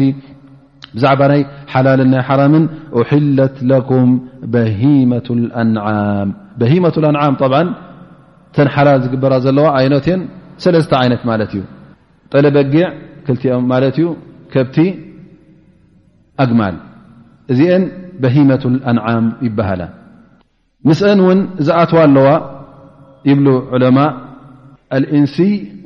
ብዛዕባ 0.98 1.22
ናይ 1.32 1.42
ሓላልን 1.74 2.10
ናይ 2.14 2.22
ሓራምን 2.28 2.64
أሕለት 3.00 3.56
ለኩም 3.72 4.10
በሂመة 4.54 5.28
ኣንዓም 5.62 6.30
በሂመة 6.60 6.98
ኣንዓም 7.12 7.34
ብዓ 7.42 7.54
ተን 8.56 8.68
ሓላል 8.76 9.00
ዝግበራ 9.06 9.34
ዘለዋ 9.46 9.66
ዓይነትእን 9.80 10.22
ሰለስተ 10.64 10.92
ዓይነት 11.02 11.22
ማለት 11.30 11.50
እዩ 11.58 11.64
ጠለበጊዕ 12.34 12.86
ክልቲኦም 13.26 13.66
ማለት 13.72 13.96
እዩ 14.00 14.08
ከብቲ 14.54 14.78
ኣግማል 16.44 16.76
እዚአን 17.54 17.84
በሂመة 18.24 18.64
አንዓም 18.92 19.26
ይበሃላ 19.48 19.82
ምስአን 20.90 21.20
ውን 21.28 21.40
ዝኣትዋ 21.68 22.00
ኣለዋ 22.08 22.30
ይብሉ 23.30 23.48
ዑለማء 23.76 24.12
ልእንሲ 25.04 25.38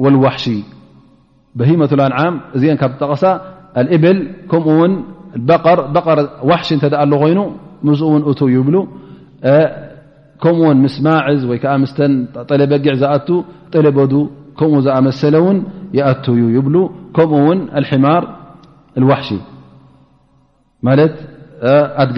ወልዋሕሺ 0.04 0.46
በሂመة 1.60 1.92
አንዓም 2.08 2.34
እዚአን 2.58 2.78
ካብ 2.82 2.92
ጠቐሳ 3.02 3.24
እብል 3.96 4.18
ኡ 4.52 4.56
ሽ 6.64 6.70
ኮይኑ 6.84 7.16
ዝ 8.00 8.02
ይብ 8.56 8.68
ኡ 10.46 10.76
ምስ 10.84 10.96
ማዝ 11.06 11.42
ጠበጊ 12.50 12.86
ዝኣ 13.02 13.14
ጠለበ 13.74 14.00
ከ 14.60 14.62
ዝኣመሰለን 14.86 15.58
ይ 15.98 16.02
ከኡ 17.18 17.32
ማር 18.06 18.24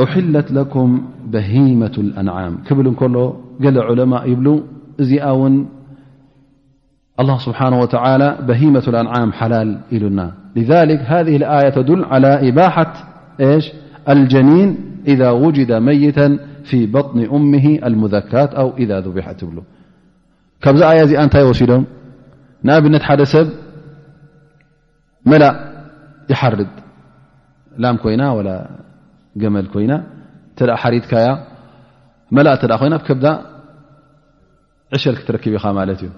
أ 0.02 0.06
لك 0.44 0.50
بهمة 1.34 1.94
ان 2.18 2.28
ብ 2.76 2.80
ሎ 3.14 3.18
قل 3.62 3.78
علماء 3.78 4.28
يبلو 4.30 4.62
ዚ 5.00 5.24
ون 5.30 5.68
الله 7.20 7.38
سبحانه 7.38 7.80
وتعالى 7.80 8.38
بهمة 8.48 8.82
الأنعام 8.88 9.32
حلال 9.32 9.80
لن 9.92 10.30
لذلك 10.56 10.98
هذه 11.00 11.36
الآية 11.36 11.68
تدل 11.70 12.04
على 12.04 12.48
إباحة 12.48 12.92
الجنين 14.10 14.76
إذا 15.06 15.30
وجد 15.30 15.72
ميةا 15.72 16.38
في 16.64 16.86
بطن 16.86 17.24
أمه 17.32 17.78
المذكاة 17.84 18.46
أو 18.56 18.72
إذا 18.76 19.00
ذبحت 19.00 19.40
تبلو 19.40 19.62
كب 20.62 20.76
آي 20.76 21.24
نت 21.26 21.36
وسدم 21.36 21.84
نأبنت 22.62 23.02
حد 23.02 23.22
سب 23.22 23.48
مل 25.26 25.42
يحرد 26.30 26.66
لم 27.78 27.96
كين 27.96 28.20
ولا 28.20 28.68
جمل 29.36 29.66
كين 29.66 29.90
أ 30.62 30.74
حردك 30.76 31.14
መላእ 32.36 32.54
እተደ 32.58 32.72
ኮይኑ 32.80 32.92
ኣብ 32.98 33.02
ከብዳ 33.08 33.26
ዕሸል 34.96 35.14
ክትረክብ 35.20 35.52
ኢኻ 35.58 35.64
ማለት 35.78 36.00
እዩ 36.04 36.10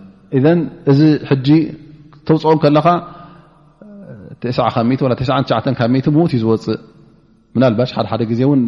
እን 0.52 0.58
እዚ 0.90 1.00
ሕጂ 1.30 1.48
ተውፅኦም 2.28 2.58
ከለካ 2.64 2.88
ተ 4.42 4.44
ሙት 6.16 6.32
እዩ 6.36 6.40
ዝወፅእ 6.44 6.78
ምናልባ 7.56 7.80
ሓደሓደ 7.96 8.22
ግዜ 8.30 8.40
እን 8.56 8.62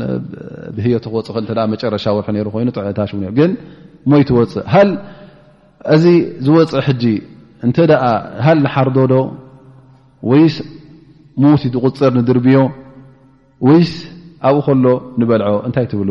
ብህዮት 0.76 1.04
ክወፅክል 1.12 1.44
ተ 1.48 1.52
መጨረሻ 1.74 2.04
ወርሒ 2.16 2.36
ሩ 2.46 2.48
ኮይኑ 2.56 2.68
ዕታሽ 2.92 3.10
ን 3.22 3.30
ግን 3.38 3.50
ሞይ 4.10 4.22
ትወፅእ 4.28 4.64
እዚ 5.94 6.04
ዝወፅኢ 6.46 6.82
ሕጂ 6.88 7.04
እንተ 7.66 7.76
ሃል 8.46 8.58
ዝሓርዶዶ 8.64 9.14
ወይስ 10.30 10.56
ሙት 11.42 11.62
ዝቁፅር 11.74 12.10
ንድርብዮ 12.18 12.58
ወይስ 13.68 13.92
ኣብኡ 14.48 14.56
ከሎ 14.66 14.86
ንበልዖ 15.20 15.48
እንታይ 15.68 15.86
ትብሉ 15.90 16.10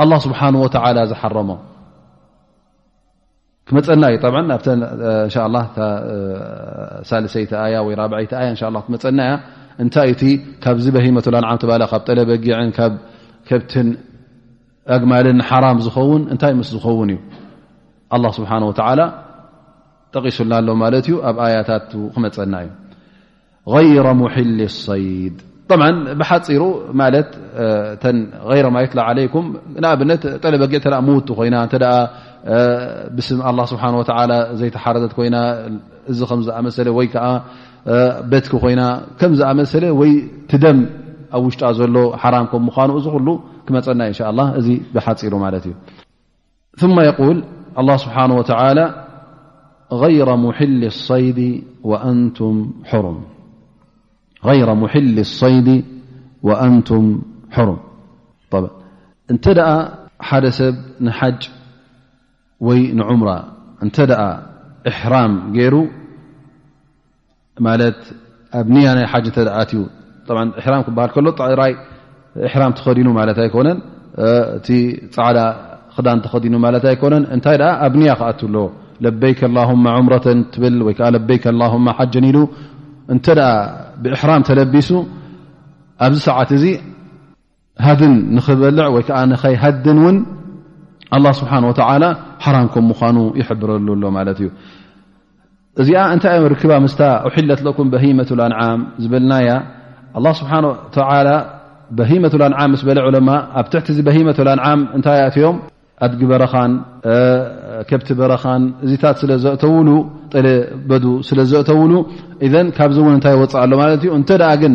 الله 0.00 0.18
سبحانه 0.18 0.58
وتعالىحره 0.60 1.58
ክመፀና 3.68 4.04
እዩ 4.12 5.32
ሳሰይተ 7.08 7.52
ያ 7.74 7.76
ወ4 7.88 8.12
ትመፀናያ 8.30 9.32
እንታይ 9.82 10.10
ቲ 10.20 10.22
ካብ 10.64 10.76
ዝበሂመ 10.84 11.18
ካብ 11.92 12.02
ጠለበጊዕን 12.06 12.70
ከብትን 13.48 13.88
ኣግማልን 14.96 15.38
ሓራም 15.48 15.78
ዝኸውን 15.86 16.22
እንታይ 16.32 16.52
ምስ 16.58 16.68
ዝኸውን 16.76 17.10
እዩ 17.14 17.18
ኣ 18.14 18.16
ስብሓን 18.38 18.62
ጠቂሱልና 20.14 20.52
ኣሎ 20.62 20.68
ማለት 20.82 21.04
ዩ 21.12 21.16
ኣብ 21.28 21.36
ኣያታ 21.46 21.70
ክመፀና 22.14 22.54
እዩ 22.64 23.74
ይረ 23.94 24.06
ሙል 24.20 24.36
ሰይድ 24.84 25.36
ብ 25.70 25.78
ብሓፂሩ 26.20 26.62
ማት 27.00 27.28
ተ 28.02 28.12
ይሮማይትላ 28.58 29.00
ዓለይኩም 29.10 29.46
ንኣብነት 29.82 30.22
ጠለበጊዕ 30.44 30.80
ተ 30.86 30.98
ዉቱ 31.16 31.28
ኮይና 31.40 31.56
ም 33.16 33.98
ዘይተሓረ 34.60 34.96
ኮይና 35.18 35.36
ዚ 36.20 36.24
ኣ 37.22 37.28
በት 38.32 38.46
ኮይ 38.62 38.74
ዝኣ 39.40 39.58
ትደም 40.50 40.78
ኣብ 41.36 41.42
ውሽጣ 41.48 41.62
ሎ 41.96 41.98
ምኑ 42.66 43.04
ዚ 43.04 43.18
ክመፀና 43.66 44.00
ሓፂሩ 44.18 45.34
ስብሓ 48.02 48.16
ر 50.30 50.32
ሙ 50.42 50.52
ይድ 51.26 51.38
ንቱም 52.20 52.56
ሩም 58.52 58.68
እተ 59.32 59.44
ደ 59.58 60.50
ሰብ 60.58 60.74
ወይ 62.68 62.80
ንዑምሮ 62.98 63.28
እንተኣ 63.84 64.12
ሕራም 64.98 65.32
ገይሩ 65.56 65.76
ማለት 67.66 68.00
ኣብ 68.58 68.66
ንያ 68.74 68.86
ናይ 68.98 69.06
ሓጅ 69.12 69.26
ተትዩ 69.36 69.80
ሕራ 70.64 70.74
ክበሃል 70.86 71.10
ከሎ 71.14 71.26
ዕራይ 71.52 71.72
ሕራም 72.52 72.72
ተኸዲኑ 72.78 73.08
ማለት 73.20 73.38
ኣይኮነን 73.44 73.78
እቲ 74.58 74.68
ፃዕዳ 75.14 75.38
ክዳን 75.94 76.18
ተከዲኑ 76.24 76.54
ማለት 76.66 76.84
ኣይኮነን 76.90 77.24
እንታይ 77.34 77.56
ኣብ 77.86 77.94
ንያ 78.00 78.12
ክኣት 78.20 78.40
ለበይክ 79.04 79.40
ላه 79.56 79.70
ምረትን 79.84 80.38
ትብል 80.54 80.76
ወይዓ 80.88 81.00
ለበይክ 81.16 81.44
ላ 81.60 81.64
ሓጅን 81.98 82.24
ኢሉ 82.30 82.38
እንተኣ 83.14 83.38
ብሕራም 84.02 84.42
ተለቢሱ 84.48 84.90
ኣብዚ 86.06 86.18
ሰዓት 86.28 86.50
እዚ 86.58 86.64
ሃድን 87.86 88.14
ንክበልዕ 88.36 88.86
ወይ 88.96 89.02
ከዓ 89.08 89.18
ንኸይ 89.30 89.54
ሃድን 89.62 89.98
ውን 90.04 90.16
ስብሓ 91.38 91.52
ወተ 91.70 91.80
ሓራምኩም 92.44 92.84
ምኳኑ 92.90 93.16
ይሕብረሉ 93.40 93.86
ኣሎ 93.96 94.04
ማለት 94.16 94.38
እዩ 94.42 94.48
እዚኣ 95.82 95.98
እንታይ 96.14 96.36
ዮ 96.42 96.44
ርክባ 96.52 96.72
ምስታ 96.84 97.00
ውሒለትለኩም 97.26 97.88
በሂመትኣንዓም 97.94 98.80
ዝበልናያ 99.02 99.48
ስብሓ 100.40 100.52
በሂመት 101.98 102.32
ኣንዓም 102.48 102.72
ስ 102.80 102.84
በለ 102.88 102.98
ዑለማ 103.06 103.30
ኣብ 103.60 103.66
ትሕቲ 103.70 103.88
ዚ 103.96 104.00
በሂመትኣዓም 104.08 104.80
እንታይ 104.96 105.20
እትዮም 105.28 105.56
ኣድጊ 106.04 106.20
በረኻን 106.30 106.72
ከብቲ 107.88 108.08
በረኻን 108.20 108.62
እዚታት 108.84 109.16
ስለዘእተውሉ 109.22 109.88
ጠለ 110.32 110.46
በዱ 110.90 111.06
ስለዘእተውሉ 111.28 111.92
ካብዚእውን 112.76 113.14
እንታይ 113.16 113.34
ወፅእ 113.42 113.60
ኣሎ 113.62 113.72
ማ 113.80 113.88
እዩ 113.96 114.10
እንተኣ 114.18 114.42
ግን 114.62 114.74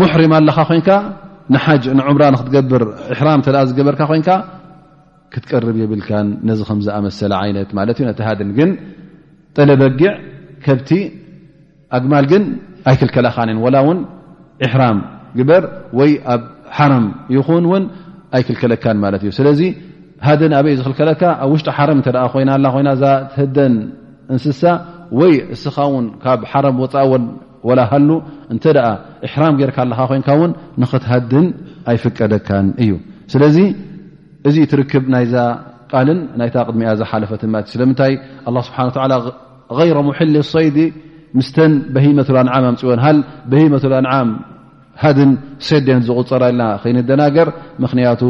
ሙሕርም 0.00 0.34
ኣለካ 0.38 0.58
ኮይንካ 0.70 0.90
ንሓጅ 1.54 1.84
ንዑምራ 1.98 2.24
ንክትገብር 2.34 2.82
ሕራ 3.18 3.28
ተ 3.46 3.64
ዝገበርካ 3.70 4.02
ኮንካ 4.12 4.28
ክትቀርብ 5.34 5.76
የብልካን 5.82 6.26
ነዚ 6.48 6.60
ከምዝኣመሰለ 6.68 7.32
ዓይነት 7.42 7.68
ማለት 7.78 7.96
እዩ 8.00 8.04
ነቲ 8.10 8.20
ሃድን 8.28 8.50
ግን 8.58 8.70
ጠለበጊዕ 9.56 10.10
ከብቲ 10.64 10.90
ኣግማል 11.96 12.26
ግን 12.32 12.42
ኣይክልከላካን 12.90 13.50
እ 13.52 13.54
ዋላ 13.64 13.76
እውን 13.84 13.98
እሕራም 14.66 14.98
ግበር 15.38 15.62
ወይ 15.98 16.10
ኣብ 16.34 16.42
ሓረም 16.76 17.06
ይኹንእውን 17.36 17.84
ኣይክልከለካን 18.38 18.98
ማለት 19.04 19.22
እዩ 19.26 19.30
ስለዚ 19.38 19.60
ሃድን 20.26 20.52
ኣበ 20.58 20.66
እዩ 20.72 20.76
ዝኽልከለካ 20.80 21.22
ኣብ 21.44 21.48
ውሽጢ 21.54 21.68
ሓረም 21.78 21.98
እተ 22.02 22.10
ኮይና 22.34 22.50
ኮይና 22.74 22.88
እዛ 22.96 23.04
ትህደን 23.32 23.74
እንስሳ 24.34 24.62
ወይ 25.20 25.32
እስኻ 25.54 25.76
ውን 25.94 26.04
ካብ 26.24 26.40
ሓረም 26.50 26.76
ወፃእ 26.82 27.08
ወላ 27.68 27.80
ሃሉ 27.90 28.10
እንተደኣ 28.52 28.86
እሕራም 29.26 29.56
ጌይርካ 29.58 29.76
ኣለካ 29.84 30.00
ኮይንካ 30.10 30.28
እውን 30.38 30.52
ንኽትሃድን 30.82 31.46
ኣይፍቀደካን 31.90 32.68
እዩ 32.84 32.92
ስለዚ 33.32 33.56
እዚ 34.48 34.56
ትርክብ 34.70 35.04
ናይዛ 35.14 35.34
ቃልን 35.94 36.20
ናይታ 36.40 36.56
ቅድሚእኣ 36.68 36.92
ዛ 37.00 37.06
ሓለፈት 37.10 37.42
ለ 37.52 37.60
እ 37.64 37.66
ስለምንታይ 37.72 38.12
ስብሓ 38.68 39.02
ይረ 39.88 39.98
ሙል 40.06 40.36
ይድ 40.66 40.78
ምስተን 41.38 41.72
በሂመትኣንዓም 41.94 42.64
ኣምፅወን 42.70 43.00
ሃ 43.04 43.10
በሂመትኣዓም 43.50 44.30
ሃን 45.02 45.30
ሰይድ 45.68 45.86
ድ 45.88 46.00
ዝቑፀር 46.08 46.42
ኢና 46.52 46.62
ከይንደናገር 46.82 47.48
ምክንያቱ 47.84 48.22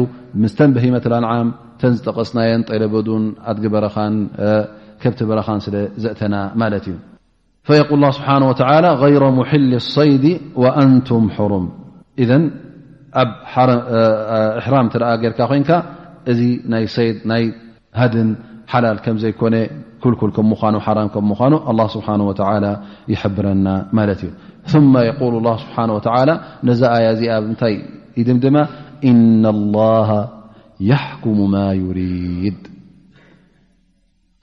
ምስተን 0.43 0.71
በሂመትኣንዓም 0.75 1.47
ተን 1.79 1.93
ዝጠቐስናየን 1.97 2.61
ጠለበዱን 2.69 3.25
ኣትግበረኻን 3.51 4.13
ከብቲ 5.01 5.19
በረኻን 5.29 5.59
ስለዘእተና 5.65 6.35
ማለት 6.61 6.85
እዩ 6.91 6.95
የል 7.79 8.03
ስብሓ 8.17 8.29
ይረ 9.15 9.25
ሙል 9.39 9.65
ይድ 10.13 10.25
አንቱም 10.83 11.25
ሕሩም 11.37 11.65
ኣብሕራም 13.23 14.87
ትአ 14.93 15.11
ጌርካ 15.23 15.39
ኮይንካ 15.51 15.71
እዚ 16.31 16.41
ናይ 16.71 16.83
ሰይድ 16.95 17.17
ናይ 17.31 17.43
ሃድን 17.99 18.29
ሓላል 18.71 18.97
ከምዘይኮነ 19.05 19.55
ኩልኩል 20.03 20.31
ከም 20.35 20.45
ምኑ 20.51 20.75
ሓራም 20.85 21.07
ከም 21.13 21.25
ምኳኑ 21.31 21.53
ኣ 21.71 21.73
ስብሓ 21.95 22.07
ይሕብረና 23.13 23.67
ማለት 23.97 24.21
እዩ 24.67 24.75
ማ 24.93 25.03
የል 25.07 25.35
ላ 25.47 25.51
ስብሓ 25.63 25.77
ወላ 25.97 26.31
ነዛ 26.69 26.81
ኣያ 26.97 27.07
እዚ 27.15 27.23
ኣብታይ 27.37 27.75
ድምድማ 28.27 28.57
እና 29.11 29.43
ላሃ 29.75 30.09
የሓኩሙ 30.89 31.39
ማ 31.55 31.63
ዩሪድ 31.81 32.61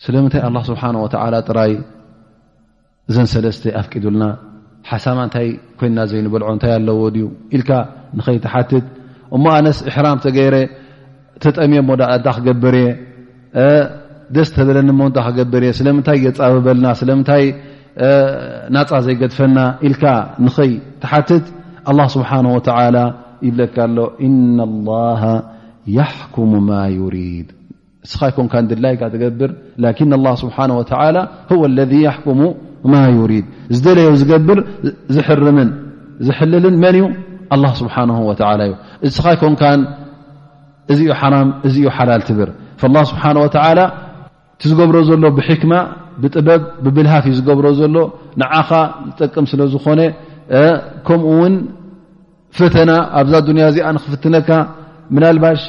ስለምንታይ 0.05 0.43
ኣ 0.49 0.65
ስብሓ 0.71 0.83
ወላ 1.05 1.35
ጥራይ 1.49 1.75
እዘን 3.13 3.29
ሰለስተ 3.35 3.65
ኣፍቂዱልና 3.81 4.25
ሓሳማ 4.91 5.19
እንታይ 5.27 5.49
ኮይንና 5.79 6.01
ዘይንበልዖ 6.11 6.49
እንታይ 6.57 6.73
ኣለዎ 6.79 7.01
ድዩ 7.15 7.25
ኢልካ 7.57 7.71
ንኸይተሓትት 8.19 8.87
እሞ 9.37 9.45
ኣነስ 9.57 9.79
ኢሕራም 9.91 10.19
ተገይረ 10.25 10.55
ተጠምዮ 11.45 11.81
ሞዳእንታ 11.91 12.27
ክገበር 12.37 12.75
እየ 12.83 12.89
ደስ 14.37 14.49
ተብለኒ 14.57 14.89
ሞ 14.99 15.03
እታ 15.11 15.19
ክገብርእየ 15.27 15.71
ስለምንታይ 15.79 16.19
ገፃበበልና 16.25 16.87
ስለምንታይ 17.01 17.45
ናፃ 18.75 18.91
ዘይገድፈና 19.07 19.59
ኢልካ 19.87 20.03
ንኸይ 20.45 20.71
ተሓትት 21.03 21.47
ኣ 21.91 22.07
ስብሓ 22.15 22.31
ወተ 22.57 22.69
ይብለካ 23.47 23.77
ኣሎ 23.89 23.99
ኢና 24.27 24.59
ላ 24.89 24.91
ያሕኩሙ 25.99 26.53
ማ 26.69 26.79
ዩሪድ 26.99 27.49
ንስኻይ 28.05 28.33
ኮንካን 28.37 28.65
ድላይካ 28.71 29.03
ትገብር 29.15 29.51
ላኪን 29.85 30.13
ላ 30.27 30.33
ስብሓ 30.43 30.57
ወላ 30.81 31.19
ወ 31.61 31.63
ለذ 31.79 31.93
ያኩሙ 32.09 32.41
ማ 32.93 33.01
ዩሪድ 33.19 33.47
ዝደለዮ 33.77 34.13
ዝገብር 34.23 34.59
ዝርንዝሕልልን 35.15 36.77
መን 36.85 36.95
እዩ 36.99 37.05
ኣላ 37.57 37.65
ስብሓ 37.81 37.97
ወተላ 38.31 38.61
እዩ 38.69 38.75
እስኻይኮንካ 39.09 39.63
እዚዩ 40.93 41.11
ሓራ 41.21 41.35
እዚዩ 41.69 41.85
ሓላል 41.97 42.23
ትብር 42.29 42.49
ስብሓን 43.11 43.37
ወላ 43.43 43.81
እዝገብሮ 44.65 44.97
ዘሎ 45.09 45.25
ብሕክማ 45.37 45.73
ብጥበብ 46.23 46.63
ብብልሃት 46.85 47.25
እዩ 47.29 47.35
ዝገብሮ 47.39 47.67
ዘሎ 47.81 47.97
ንዓኻ 48.41 48.71
ዝጠቅም 49.09 49.45
ስለዝኾነ 49.51 50.01
ከምኡ 51.07 51.29
ውን 51.41 51.55
ፈተና 52.59 52.91
ኣብዛ 53.21 53.35
ዱንያ 53.47 53.65
እዚኣ 53.73 53.87
ንክፍትነካ 53.97 54.49
ምናልባሽ 55.15 55.63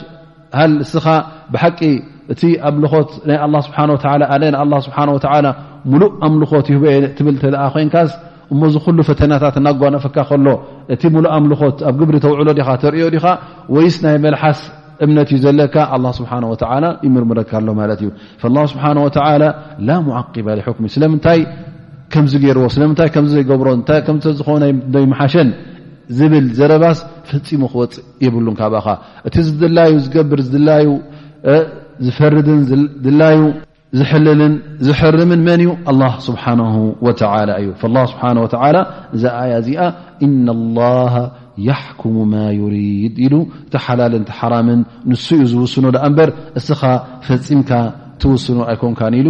ሃል 0.60 0.74
እስኻ 0.86 1.06
ብሓቂ 1.54 1.80
እቲ 2.34 2.42
ኣምልኮት 2.70 3.10
ናይ 3.30 3.38
ስብሓኣ 3.68 3.88
ኣ 4.34 4.38
ስብሓ 4.88 4.98
ወ 5.16 5.20
ሙሉእ 5.92 6.12
ኣምልኾት 6.28 6.66
ይህበየ 6.72 6.96
ትብል 7.18 7.38
ተኣ 7.44 7.64
ኮንካስ 7.76 8.12
እሞዝኩሉ 8.54 8.98
ፈተናታት 9.12 9.56
እናጓኖፈካ 9.62 10.18
ከሎ 10.32 10.48
እቲ 10.96 11.02
ሙሉእ 11.16 11.32
ኣምልኮት 11.38 11.78
ኣብ 11.90 11.96
ግብሪ 12.02 12.16
ተውዕሎ 12.26 12.50
ዲኻ 12.60 12.68
ተርእዮ 12.84 13.06
ዲኻ 13.16 13.26
ወይስ 13.76 13.96
ናይ 14.06 14.18
መልሓስ 14.26 14.60
እምነት 15.06 15.30
እዩ 15.36 15.40
ዘለካ 15.46 15.76
ስሓ 16.20 16.32
ይምርምካሎ 17.08 17.68
ማት 17.80 17.92
እዩ 18.04 18.08
ስብሓ 18.74 18.84
ላ 19.90 19.98
ሙዓባ 20.08 20.48
ሚ 20.86 20.90
ስለምንታይ 20.96 21.40
ከምገርዎ 22.14 22.66
ስታይ 22.76 23.10
ዘብሮዝይ 23.50 25.06
መሓሸን 25.14 25.50
ዝብል 26.20 26.46
ዘረባስ 26.58 27.00
ፈፂሙ 27.30 27.62
ክወፅእ 27.74 27.98
የብሉ 28.26 28.48
ካብ 28.62 28.74
እቲ 29.28 29.36
ዝድላዩ 29.48 29.92
ዝገብር 30.06 30.40
ዝድላዩ 30.48 30.88
ዝፈርድን 32.06 32.60
ድላዩ 33.06 33.40
ዝልልን 34.00 34.54
ዝሕርምን 34.88 35.42
መንእዩ 35.48 35.70
ስብሓ 36.28 36.44
እዩ 37.62 37.70
ሓ 38.24 38.34
ዛ 39.22 39.32
ኣያ 39.42 39.54
እዚኣ 39.62 39.84
ያሓኩሙ 41.70 42.18
ማ 42.34 42.46
ዩሪድ 42.62 43.16
ኢሉ 43.26 43.34
እቲ 43.66 43.74
ሓላልንቲ 43.86 44.32
ሓራምን 44.40 44.80
ንሱ 45.12 45.26
ዩ 45.40 45.44
ዝውስኖ 45.54 45.86
ኣ 46.06 46.10
ምበር 46.14 46.30
እስኻ 46.60 46.82
ፈፂምካ 47.28 47.70
ትውስኑ 48.22 48.58
ኣይኮንካ 48.72 49.02
ኢሉ 49.20 49.28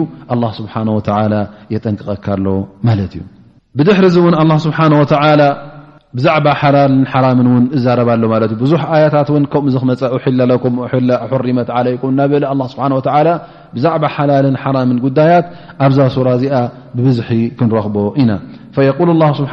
ስብሓ 0.59 0.73
ወተ 0.99 1.09
የጠንቅቐካኣሎ 1.73 2.47
ማለት 2.87 3.11
እዩ 3.17 3.23
ብድሕር 3.79 4.05
ዚ 4.15 4.17
እውን 4.23 4.35
ኣ 4.43 4.61
ስብሓ 4.67 4.79
ወ 5.01 5.05
ብዛዕባ 6.17 6.47
ሓላልን 6.61 7.03
ሓራምን 7.11 7.45
ውን 7.51 7.65
እዛረባሎ 7.77 8.23
ማለት 8.31 8.49
ዩ 8.53 8.55
ብዙሕ 8.63 8.81
ኣያታት 8.95 9.27
ውን 9.33 9.43
ከምኡክመፀ 9.51 10.01
ውሒላኩም 10.15 10.73
ላ 11.09 11.19
ኣሕሪመት 11.25 11.69
ዓለይኩም 11.79 12.09
እና 12.13 12.21
በለ 12.31 12.45
ስብሓ 12.73 12.87
ወ 12.97 13.01
ብዛዕባ 13.75 14.03
ሓላልን 14.15 14.55
ሓራምን 14.63 14.97
ጉዳያት 15.05 15.45
ኣብዛ 15.85 15.99
ሱራ 16.15 16.27
እዚኣ 16.39 16.57
ብብዙሒ 16.97 17.29
ክንረኽቦ 17.59 17.95
ኢና 18.23 18.31
ስብሓ 19.39 19.51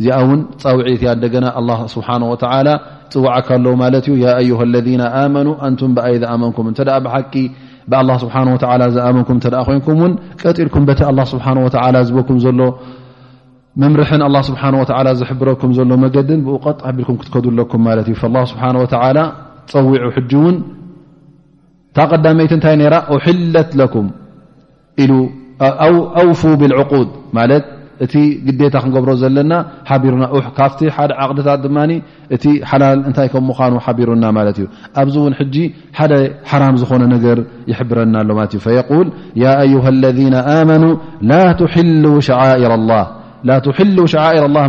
እዚኣ 0.00 0.18
ውን 0.28 0.40
ፀውዒት 0.62 1.00
ያ 1.08 1.10
ደገና 1.24 1.46
ስብሓه 1.94 2.20
ወ 2.32 2.34
ፅዋዓካኣለ 3.12 3.66
ማት 3.80 3.94
እዩ 4.42 4.50
ለ 4.72 4.76
ኣመኑ 5.22 5.48
ንቱም 5.72 5.90
ብኣይ 5.96 6.14
ዝኣመኩም 6.22 6.64
እተ 6.72 6.80
ብሓቂ 7.06 7.32
ብ 7.92 7.94
ስብሓه 8.24 8.44
ዝኣመኩም 8.96 9.36
ተ 9.44 9.46
ኮይንኩምን 9.68 10.12
ቀጢልኩም 10.42 10.82
ቲ 10.98 11.00
ስብ 11.32 11.40
ወ 11.64 11.66
ዝበኩም 12.08 12.36
ዘሎ 12.44 12.60
ምምርሕን 13.82 14.22
ስብሓ 14.50 14.62
ወ 14.80 14.82
ዝብረኩም 15.20 15.70
ዘሎ 15.80 15.90
መገድን 16.04 16.40
ብ 16.48 16.50
ጥ 16.78 16.80
ቢልኩም 16.98 17.14
ክትከዱኩም 17.20 17.80
ማ 17.86 17.88
እ 18.16 18.18
ስብሓ 18.52 18.62
ን 20.54 20.58
ታ 21.96 21.98
قዳመይት 22.12 22.52
እታይ 22.56 22.74
ራ 22.92 22.94
أለት 23.14 23.70
ኩም 23.94 24.06
أوف 26.20 26.42
بالعقድ 26.60 27.08
እቲ 28.04 28.14
ግታ 28.46 28.74
ክንገብሮ 28.82 29.10
ዘለና 29.22 29.52
ቢርና 30.02 30.22
ካብቲ 30.58 30.80
ደ 31.10 31.12
ዓቅድታት 31.22 31.58
ድማ 31.64 31.78
እቲ 32.34 32.44
ሓላል 32.70 32.98
እታይ 33.10 33.28
ም 33.34 33.44
ምኑ 33.48 33.72
ቢሩና 33.98 34.24
ት 34.56 34.58
እዩ 34.60 34.66
ኣብዚ 35.00 35.14
ውን 35.24 35.34
ሓደ 35.98 36.12
حራም 36.50 36.74
ዝኾነ 36.82 37.02
ነገር 37.14 37.38
يحብረና 37.72 38.14
ሎ 38.28 38.30
فل 38.66 38.76
ي 39.42 39.44
يه 39.72 39.84
الذن 39.94 40.34
ن 41.30 41.32
ل 43.96 43.96
شعئر 44.18 44.42
الله 44.48 44.64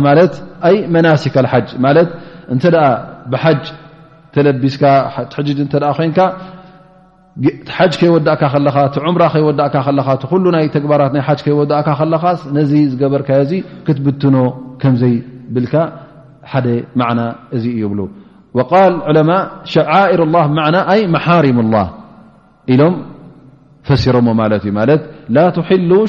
መናسካ 0.94 1.34
ተቢስካ 4.34 4.82
ድ 5.48 5.58
እ 5.64 5.66
ኮይንካ 5.98 6.20
ሓጅ 7.76 7.92
ከይወዳእካ 8.00 8.42
ለኻ 8.66 8.76
ዑምራ 9.04 9.22
ከይወዳእካ 9.34 9.74
ኻ 9.86 10.16
ኩሉ 10.32 10.44
ናይ 10.54 10.64
ተግባራት 10.76 11.10
ና 11.14 11.18
ሓ 11.26 11.34
ከይወዳእካ 11.46 11.88
ለኻ 12.12 12.24
ነዚ 12.56 12.72
ዝገበርካዮዚ 12.92 13.52
ክትብትኖ 13.86 14.36
ከምዘይብልካ 14.82 15.74
ሓደ 16.52 16.66
ማና 17.00 17.20
እዚ 17.56 17.64
ይብሉ 17.82 18.00
ል 18.90 18.94
ዑለማ 19.10 19.30
ሸር 19.72 20.20
ላ 20.34 20.38
ና 20.76 20.78
ኣ 20.94 20.96
መሓርም 21.14 21.58
ላ 21.74 21.76
ኢሎም 22.74 22.94
ፈሲሮሞ 23.88 24.26
ማለት 24.40 24.62
እዩ 24.68 24.72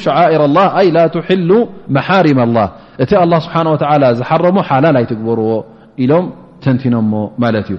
ሻር 0.06 1.38
ሉ 1.50 1.52
መሓርማ 1.96 2.40
ላ 2.56 2.66
እቲ 3.04 3.12
ስብሓ 3.46 3.88
ዝሓረሞ 4.18 4.56
ሓላላ 4.70 4.96
ይ 5.02 5.06
ትግበርዎ 5.12 5.50
ኢሎም 6.04 6.26
ተንቲኖሞ 6.64 7.12
ማለት 7.44 7.66
እዩ 7.72 7.78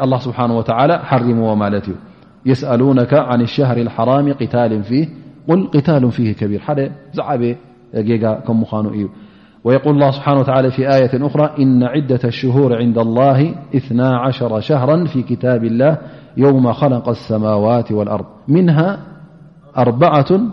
الله 0.00 0.18
سبحانه 0.18 0.54
وتعالى 0.58 0.94
حرمومال 0.98 1.82
يسألونك 2.46 3.14
عن 3.14 3.40
الشهر 3.40 3.76
الحرام 3.76 4.32
قتال 4.32 4.82
فيه 4.84 5.08
قل 5.48 5.66
قتال 5.68 6.10
فيه 6.12 6.32
كبيرويقول 6.32 7.52
الله 9.94 10.10
سبحانه 10.10 10.40
وتعالى 10.40 10.70
في 10.70 10.88
آية 10.96 11.26
أخرى 11.26 11.50
إن 11.62 11.82
عدة 11.82 12.20
الشهور 12.24 12.76
عند 12.76 12.98
الله 12.98 13.54
ثنا 13.88 14.30
شهرا 14.60 15.04
في 15.04 15.22
كتاب 15.22 15.64
الله 15.64 15.98
يوم 16.36 16.72
خلق 16.72 17.08
السماوات 17.08 17.92
والأرض 17.92 18.24
منها 18.48 18.98
أبعةرمرمالويقول 19.74 20.48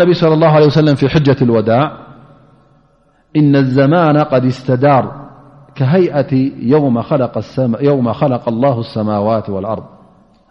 انبي 0.00 0.14
صلى 0.14 0.34
الله 0.34 0.48
عليه 0.48 0.66
وسلم 0.66 0.94
في 0.94 1.08
حجة 1.08 1.36
الوداع 1.42 2.07
إن 3.36 3.56
الزمان 3.56 4.16
قد 4.16 4.44
استدار 4.44 5.28
كهيئة 5.74 6.34
يوم 7.92 8.12
خلق 8.14 8.48
الله 8.48 8.80
السماوات 8.80 9.50
والأرض 9.50 9.84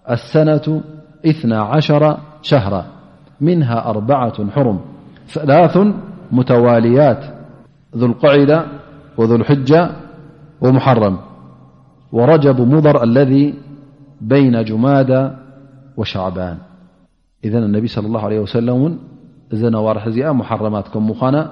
السنة 0.09 0.81
إثنا 1.25 1.61
عشر 1.61 2.17
شهرا 2.41 2.85
منها 3.41 3.89
أربعة 3.89 4.49
حرم 4.51 4.79
ثلاث 5.27 5.77
متواليات 6.31 7.19
ذو 7.97 8.05
القعد 8.05 8.65
وذو 9.17 9.35
الحجة 9.35 9.89
ومحرم 10.61 11.17
ورجب 12.11 12.61
مضر 12.61 13.03
الذي 13.03 13.53
بين 14.21 14.63
جماد 14.63 15.35
وشعبان 15.97 16.57
إذن 17.45 17.63
النبي 17.63 17.87
صلى 17.87 18.07
الله 18.07 18.21
عليه 18.23 18.39
وسلم 18.39 18.85
ن 18.87 18.97
زنورحزئ 19.51 20.29
محرمات 20.31 20.87
كمخانا 20.87 21.51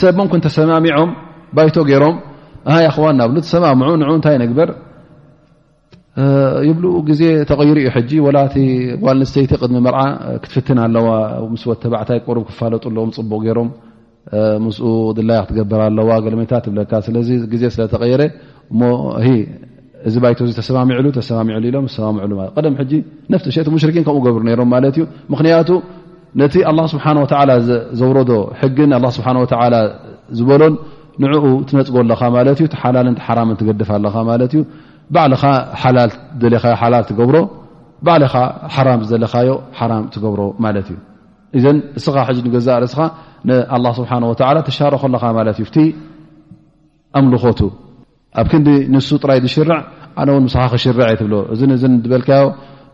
ሰብ 0.00 0.16
መ 0.20 0.32
ተሰማሚዖም 0.46 1.10
ባይቶ 1.56 1.76
ገይሮም 1.90 2.16
ናብ 3.20 3.30
ተሰምዑ 3.46 3.88
እንታይ 4.16 4.36
ነግበር 4.44 4.68
ብ 6.76 6.80
ግዜ 7.08 7.22
ተغይሩ 7.50 7.76
እዩ 7.90 9.06
ስተይቲ 9.30 9.50
ድሚ 9.68 9.76
መር 9.86 9.96
ክትፍትና 10.42 10.78
ኣለዋ 10.88 11.08
ተባዕታይ 11.84 12.18
ሩ 12.36 12.38
ክፋለጡ 12.48 12.84
ዎ 13.04 13.06
ፅቡቕ 13.18 13.44
ሮም 13.58 13.70
ድላ 15.18 15.30
ክትገበር 15.46 15.80
ኣለ 15.88 15.98
ለመታት 16.34 16.64
ብለ 17.12 17.16
ዜ 17.62 17.64
ስለተረ 17.76 18.04
እዚ 20.08 20.14
ባይቶ 20.24 20.38
እዚ 20.48 20.52
ተሰማሚዕሉ 20.60 21.06
ተሰማሚሉ 21.16 21.56
ኢሎም 21.70 21.84
ተሰምሉቀደም 21.90 22.74
ነፍቲ 23.32 23.46
ሸቲ 23.56 23.66
ሙሽርኪን 23.74 24.04
ከምኡ 24.06 24.20
ገብሩ 24.26 24.42
ነይሮም 24.48 24.68
ማለት 24.74 24.94
እዩ 24.98 25.04
ምክንያቱ 25.32 25.70
ነቲ 26.42 26.54
ኣላ 26.70 26.80
ስብሓ 26.92 27.04
ወ 27.22 27.26
ዘውረዶ 28.00 28.30
ሕግን 28.60 28.92
ስብሓ 29.16 29.28
ወ 29.42 29.46
ዝበሎን 30.38 30.74
ንዕኡ 31.24 31.44
ትነፅጎኣለኻ 31.68 32.20
ማለት 32.36 32.58
እዩ 32.62 32.66
ሓላልን 32.82 33.16
ሓራም 33.26 33.48
ትገድፋ 33.60 33.90
ኣለኻ 33.98 34.16
ማለት 34.30 34.52
እዩ 34.56 34.62
ባዕልኻ 35.14 35.44
ሓ 35.82 35.92
ለሓላል 35.96 37.04
ትገብሮ 37.10 37.36
ባልኻ 38.06 38.34
ሓራም 38.74 39.00
ዘለካዮ 39.10 39.50
ሓራም 39.78 40.04
ትገብሮ 40.14 40.42
ማለት 40.64 40.86
እዩ 40.92 40.98
እዘን 41.58 41.78
እስኻ 41.98 42.24
ንገዛእ 42.46 42.78
ርስኻ 42.84 43.00
ንኣ 43.48 43.84
ስብሓ 44.00 44.10
ወ 44.30 44.32
ተሻረኮ 44.68 45.02
ለካ 45.14 45.24
ማለት 45.38 45.58
እዩ 45.64 45.84
ኣምልኾቱ 47.18 47.60
ኣብ 48.38 48.46
ክንዲ 48.50 48.68
ንሱ 48.94 49.08
ጥራይ 49.22 49.38
ዝሽርዕ 49.44 49.78
ኣነ 50.20 50.28
ውን 50.34 50.42
ምስኻ 50.46 50.62
ክሽርዐ 50.72 51.06
ትብሎ 51.20 51.34
እዚ 51.52 51.60
በልካዮ 52.10 52.44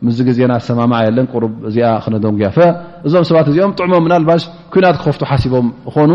ምዚ 0.06 0.16
ግዜና 0.28 0.52
ሰማማ 0.68 0.92
የለን 1.04 1.26
ቁሩብ 1.32 1.52
እዚኣ 1.68 1.88
ክነደንጉያፈ 2.04 2.56
እዞም 3.06 3.24
ሰባት 3.30 3.46
እዚኦም 3.52 3.72
ጥዕሞም 3.78 4.02
ምናልባሽ 4.06 4.42
ኩናት 4.72 4.96
ክከፍቱ 5.00 5.22
ሓሲቦም 5.30 5.66
ኾኑ 5.94 6.12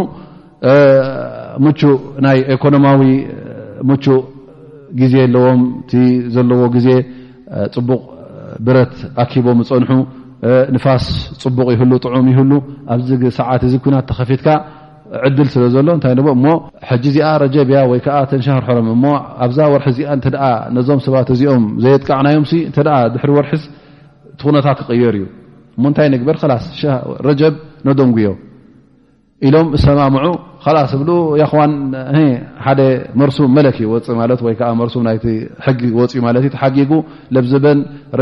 ሙ 1.65 1.67
ናይ 2.25 2.37
ኤኮኖማዊ 2.55 2.99
ሙቹ 3.89 4.05
ግዜ 5.01 5.13
ኣለዎምቲ 5.27 5.91
ዘለዎ 6.35 6.61
ግዜ 6.75 6.87
ፅቡቕ 7.75 8.01
ብረት 8.65 8.93
ኣኪቦም 9.23 9.59
ዝፀንሑ 9.67 9.91
ንፋስ 10.75 11.05
ፅቡቕ 11.43 11.67
ይህሉ 11.75 11.91
ጥዑም 12.05 12.27
ይህሉ 12.33 12.51
ኣብዚ 12.93 13.09
ሰዓት 13.39 13.61
እዚ 13.67 13.73
ኩናት 13.85 14.05
ተከፊትካ 14.11 14.47
ሎ 15.35 15.37
ዚ 17.13 17.17
ረጀብያ 17.43 17.79
ተር 18.43 18.79
ኣዛ 19.45 19.57
ር 19.77 19.85
ዞም 20.89 20.99
ሰ 21.07 21.23
ዚኦም 21.41 21.63
ዘጥቃዕናዮ 21.85 22.39
ር 24.57 24.61
ታት 24.67 24.79
ክር 24.85 24.93
ዩ 25.23 25.25
ታይ 25.97 26.07
ግበር 26.21 26.37
ጀ 27.41 27.51
ነደንጉዮ 27.89 28.31
ኢሎም 29.47 29.67
ሰማምዑ 29.83 30.27
መርም 33.53 33.69
ጊ 33.77 34.61
ዘበ 37.51 37.67
ር 38.19 38.21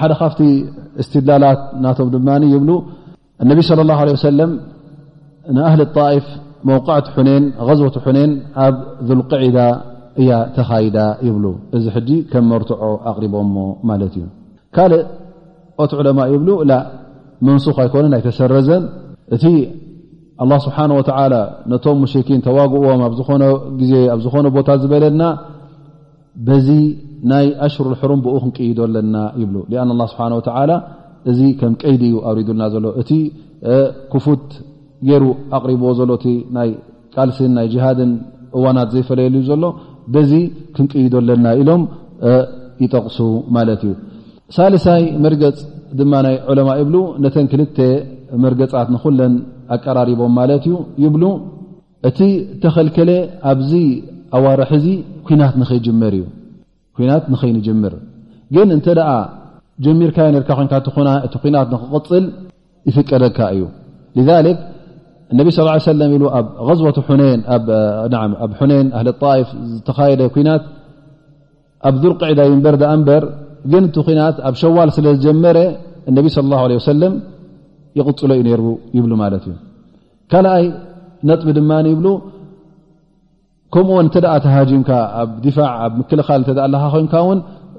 ሓደ 0.00 0.12
ካብቲ 0.20 0.40
እስትድላላት 1.02 1.60
ናቶም 1.84 2.08
ድማ 2.14 2.28
ይብሉ 2.54 2.70
እነቢ 3.44 3.58
صለ 3.68 3.80
اه 3.94 4.00
ه 4.00 4.30
ለም 4.38 4.50
ንኣህሊ 5.54 5.80
ئፍ 6.16 6.26
መዕቲ 6.68 6.88
ን 7.38 7.42
ዝቦቲ 7.78 7.96
ን 8.16 8.30
ኣብ 8.64 8.74
ذልቅዒዳ 9.08 9.58
እያ 10.20 10.30
ተኻይዳ 10.56 10.98
ይብሉ 11.26 11.44
እዚ 11.76 11.84
ከም 12.32 12.44
መርትዖ 12.50 12.80
ኣቅሪቦሞ 13.10 13.56
ማለት 13.88 14.12
እዩ 14.18 14.24
ካልእ 14.76 15.02
ት 15.90 15.92
ዑለማ 16.00 16.18
ይብሉ 16.34 16.48
መንሱክ 17.46 17.78
ኣይኮነ 17.84 18.04
ናይ 18.14 18.22
ተሰረዘን 18.26 18.84
እቲ 19.34 19.44
ه 20.42 20.50
ስብሓه 20.66 20.84
ነቶም 21.72 21.96
ሙሽኪን 22.04 22.40
ተዋግዎም 22.46 23.00
ኣ 23.06 23.08
ዝኾነ 23.18 23.42
ዜ 23.90 23.92
ኣ 24.14 24.16
ዝኾነ 24.24 24.46
ቦታ 24.56 24.68
ዝበለና 24.82 25.22
ናይ 27.30 27.46
ኣሽሩ 27.66 27.84
ልሕሩም 27.92 28.20
ብኡ 28.24 28.34
ክንቅይደ 28.42 28.78
ኣለና 28.86 29.16
ይብሉ 29.42 29.56
አን 29.82 29.90
ላ 30.00 30.04
ስብሓን 30.12 30.32
ወተላ 30.38 30.70
እዚ 31.30 31.40
ከም 31.60 31.72
ቀይዲ 31.82 32.02
እዩ 32.08 32.16
ኣውሪዱልና 32.28 32.62
ዘሎ 32.74 32.84
እቲ 33.00 33.10
ክፉት 34.12 34.44
ገይሩ 35.08 35.24
ኣቅሪቦዎ 35.56 35.90
ዘሎ 36.00 36.10
እ 36.30 36.34
ናይ 36.56 36.68
ቃልሲን 37.14 37.52
ናይ 37.58 37.68
ሃድን 37.84 38.12
እዋናት 38.56 38.88
ዘይፈለየልዩ 38.94 39.42
ዘሎ 39.50 39.62
በዚ 40.14 40.32
ክንቅይዶ 40.76 41.14
ኣለና 41.22 41.46
ኢሎም 41.62 41.82
ይጠቕሱ 42.84 43.18
ማለት 43.56 43.80
እዩ 43.86 43.92
ሳለሳይ 44.56 45.02
መርገፅ 45.24 45.58
ድማ 45.98 46.12
ናይ 46.26 46.36
ዑለማ 46.52 46.70
ይብሉ 46.80 46.96
ነተን 47.24 47.46
ክልተ 47.52 47.78
መርገፃት 48.44 48.88
ንኩለን 48.94 49.34
ኣቀራሪቦም 49.76 50.32
ማለት 50.40 50.64
እዩ 50.68 50.76
ይብሉ 51.04 51.24
እቲ 52.08 52.18
ተኸልከለ 52.62 53.10
ኣብዚ 53.52 53.72
ኣዋርሒ 54.36 54.70
ዚ 54.84 54.88
ኩናት 55.26 55.54
ንኸይጅመር 55.60 56.14
እዩ 56.18 56.24
ናት 57.10 57.24
ንኸይንጀምር 57.32 57.94
ግን 58.54 58.68
እንተ 58.76 58.86
ደኣ 58.98 59.10
ጀሚርካ 59.84 60.18
ርካ 60.34 60.50
ኮይ 60.58 60.68
ትኾና 60.86 61.08
እቲ 61.26 61.44
ናት 61.56 61.68
ንክቅፅል 61.74 62.24
ይፍቀደካ 62.88 63.38
እዩ 63.54 63.62
ذ 64.28 64.30
ነቢ 65.38 65.48
ስ 65.56 65.60
ኢ 65.64 65.68
ኣብ 66.38 66.46
ዝወة 66.78 66.98
ኣ 67.06 67.18
ነን 68.70 68.86
ኣሊ 68.98 69.08
ኢፍ 69.40 69.48
ዝተካየደ 69.72 70.22
ኩናት 70.36 70.64
ኣብ 71.88 71.94
ዙርቅዒዳይ 72.02 72.48
በር 72.64 72.76
በር 73.08 73.24
ግን 73.72 73.82
እቲ 73.90 74.06
ናት 74.20 74.36
ኣብ 74.48 74.54
ሸዋል 74.62 74.90
ስለ 74.96 75.06
ዝጀመረ 75.18 75.56
እነቢ 76.10 76.26
ለى 76.50 76.56
ه 76.58 76.62
ه 76.86 76.96
ለም 77.02 77.14
ይቅፅሎ 77.98 78.30
እዩ 78.38 78.42
ነሩ 78.46 78.62
ይብሉ 78.96 79.12
ማለት 79.24 79.42
እዩ 79.48 79.54
ካልኣይ 80.30 80.64
ነጥቢ 81.28 81.46
ድማ 81.58 81.70
ይብ 81.92 82.04
ከምኡዎን 83.74 84.04
እንተደ 84.08 84.26
ተሃጂምካ 84.44 84.90
ኣብ 85.22 85.30
ድፋዕ 85.44 85.70
ኣብ 85.84 85.92
ምክልኻል 86.00 86.40
እተኣ 86.44 86.58
ኣለካ 86.66 86.82
ኮይምካ 86.94 87.14
ውን 87.28 87.38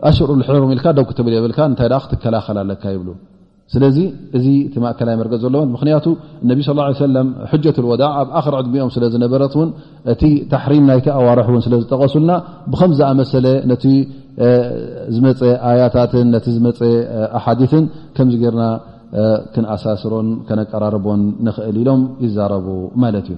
ኣሽር 0.09 0.29
ልሕሩም 0.41 0.69
ኢልካ 0.75 0.85
ደ 0.97 1.01
ክትብል 1.09 1.33
የብልካ 1.37 1.59
እንታይ 1.71 1.89
ክትከላኸልለካ 2.03 2.83
ይብሉ 2.95 3.09
ስለዚ 3.73 3.97
እዚ 4.37 4.45
እቲ 4.67 4.73
ማእከላይ 4.83 5.15
መርገፅ 5.21 5.39
ዘሎ 5.45 5.55
ምክንያቱ 5.71 6.05
እነቢ 6.43 6.59
ስ 6.67 6.75
ሰለም 7.05 7.27
ሕጀት 7.51 7.77
ወዳእ 7.91 8.13
ኣብ 8.19 8.27
ኣኽር 8.39 8.53
ዕድሚኦም 8.59 8.91
ስለ 8.95 9.03
ዝነበረት 9.13 9.53
እውን 9.57 9.69
እቲ 10.13 10.21
ታሕሪም 10.53 10.85
ናይተኣዋርሒ 10.91 11.47
እውን 11.53 11.63
ስለዝጠቀሱልና 11.65 12.33
ብከም 12.73 12.91
ዝኣመሰለ 12.99 13.47
ነቲ 13.71 13.83
ዝመፀ 15.17 15.41
ኣያታትን 15.71 16.27
ነቲ 16.35 16.47
ዝመፀ 16.59 16.79
ኣሓዲን 17.39 17.85
ከምዚ 18.17 18.35
ገርና 18.45 18.63
ክንኣሳስሮን 19.55 20.29
ከነቀራርቦን 20.47 21.21
ንኽእል 21.49 21.77
ኢሎም 21.83 22.01
ይዛረቡ 22.25 22.67
ማለት 23.03 23.27
እዩ 23.33 23.37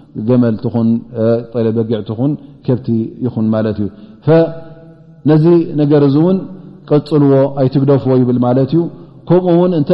ገመል 0.29 0.55
ጠለበጊዕን 1.53 2.31
ከብቲ 2.65 2.87
ይኹን 3.25 3.45
ማለት 3.55 3.77
እዩ 3.83 3.87
ነዚ 5.29 5.45
ነገር 5.81 6.01
እዚ 6.07 6.15
እውን 6.23 6.37
ቀፅልዎ 6.89 7.33
ኣይትግደፍዎ 7.61 8.13
ይብል 8.21 8.39
ማለት 8.45 8.71
እዩ 8.75 8.79
ከምኡ 9.29 9.45
ውን 9.61 9.73
እንተ 9.79 9.89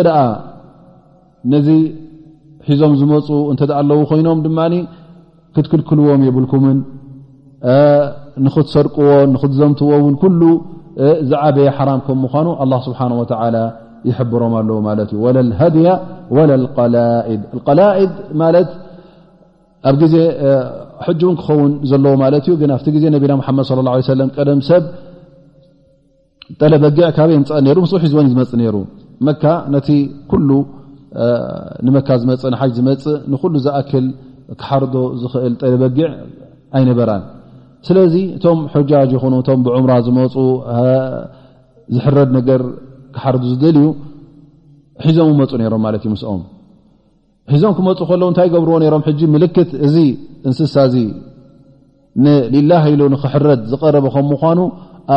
ነዚ 1.53 1.67
ሒዞም 2.69 2.93
ዝመፁ 2.99 3.27
እንተኣ 3.51 3.71
ኣለዉ 3.81 3.99
ኮይኖም 4.11 4.39
ድማ 4.45 4.59
ክትክልክልዎም 5.55 6.21
የብልኩምን 6.27 6.77
ንኽትሰርቅዎ 8.45 9.09
ንኽትዘምትዎውን 9.33 10.15
ሉ 10.39 10.43
ዝዓበየ 11.29 11.69
ሓራም 11.77 11.99
ከም 12.07 12.17
ምኳኑ 12.25 12.47
ኣ 12.63 12.65
ስብሓ 12.87 12.99
ወ 13.21 13.23
ይሕብሮም 14.09 14.53
ኣለዎ 14.59 14.77
ማለት 14.89 15.09
ዩ 15.17 15.21
ሃድያ 15.59 15.89
ወ 16.35 16.43
ላድ 16.51 17.71
ላድ 18.41 18.69
ኣብ 19.89 19.95
ግዜ 20.03 20.15
ሕጂ 21.07 21.19
እውን 21.25 21.35
ክኸውን 21.41 21.71
ዘለዎ 21.89 22.13
ማለት 22.23 22.43
እዩ 22.47 22.53
ግን 22.61 22.69
ኣብቲ 22.75 22.87
ግዜ 22.95 23.03
ነቢና 23.15 23.33
ሓመድ 23.47 23.67
ላ 23.87 23.91
ለም 24.19 24.29
ቀደም 24.37 24.59
ሰብ 24.69 24.83
ጠለበጊዕ 26.59 27.05
ካበየ 27.17 27.37
ንፀኢ 27.41 27.67
ሩ 27.77 27.77
ምስ 27.83 27.91
ሒዝን 28.03 28.19
እዩ 28.23 28.29
ዝመፅእ 28.33 28.57
ነይሩ 28.61 28.75
መካ 29.27 29.43
ነቲ 29.73 29.89
ኩሉ 30.31 30.49
ንመካ 31.85 32.09
ዝመፅእ 32.21 32.49
ንሓጅ 32.53 32.71
ዝመፅ 32.77 33.03
ንኩሉ 33.31 33.53
ዝኣክል 33.65 34.05
ክሓርዶ 34.61 34.95
ዝኽእል 35.21 35.53
ጠለበጊዕ 35.61 36.09
ኣይነበራን 36.77 37.23
ስለዚ 37.87 38.15
እቶም 38.37 38.59
ሕጃጅ 38.73 39.09
ይኹኑ 39.17 39.33
እቶም 39.43 39.59
ብዑምራ 39.65 39.91
ዝመፁ 40.07 40.35
ዝሕረድ 41.95 42.29
ነገር 42.37 42.61
ክሓርዶ 43.15 43.43
ዝድልዩ 43.53 43.87
ሒዞም 45.05 45.35
መፁ 45.41 45.51
ነይሮም 45.61 45.81
ማለት 45.85 46.01
እዩ 46.07 46.11
ምስኦም 46.15 46.41
ሒዞም 47.53 47.73
ክመፁ 47.77 47.99
ከለዉ 48.09 48.27
እንታይ 48.31 48.47
ገብርዎ 48.53 48.75
ነይሮም 48.83 49.03
ሕ 49.07 49.11
ምልክት 49.35 49.69
እዚ 49.87 49.95
እንስሳ 50.49 50.75
እዚ 50.89 50.95
ንሊላይኢሉ 52.25 53.01
ንክሕረት 53.13 53.61
ዝቀረበከም 53.71 54.25
ምኳኑ 54.31 54.59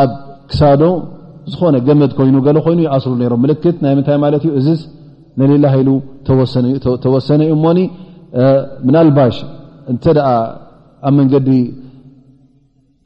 ኣብ 0.01 0.09
ክሳዶ 0.49 0.83
ዝኾነ 1.51 1.75
ገመድ 1.87 2.11
ኮይኑ 2.17 2.35
ሎ 2.55 2.57
ኮይኑ 2.67 2.79
ይኣስሩ 2.87 3.11
ሮም 3.33 3.39
ምልክት 3.45 3.77
ናይ 3.83 3.93
ምንታይ 3.97 4.17
ማለት 4.25 4.41
ዩ 4.47 4.51
እዚ 4.59 4.67
ንሊላሂኢሉ 5.41 5.89
ተወሰነ 7.03 7.41
ዩ 7.49 7.53
እሞኒ 7.57 7.79
ምናልባሽ 8.87 9.37
እንተ 9.91 10.03
ደ 10.17 10.21
ኣብ 11.07 11.13
መንገዲ 11.19 11.49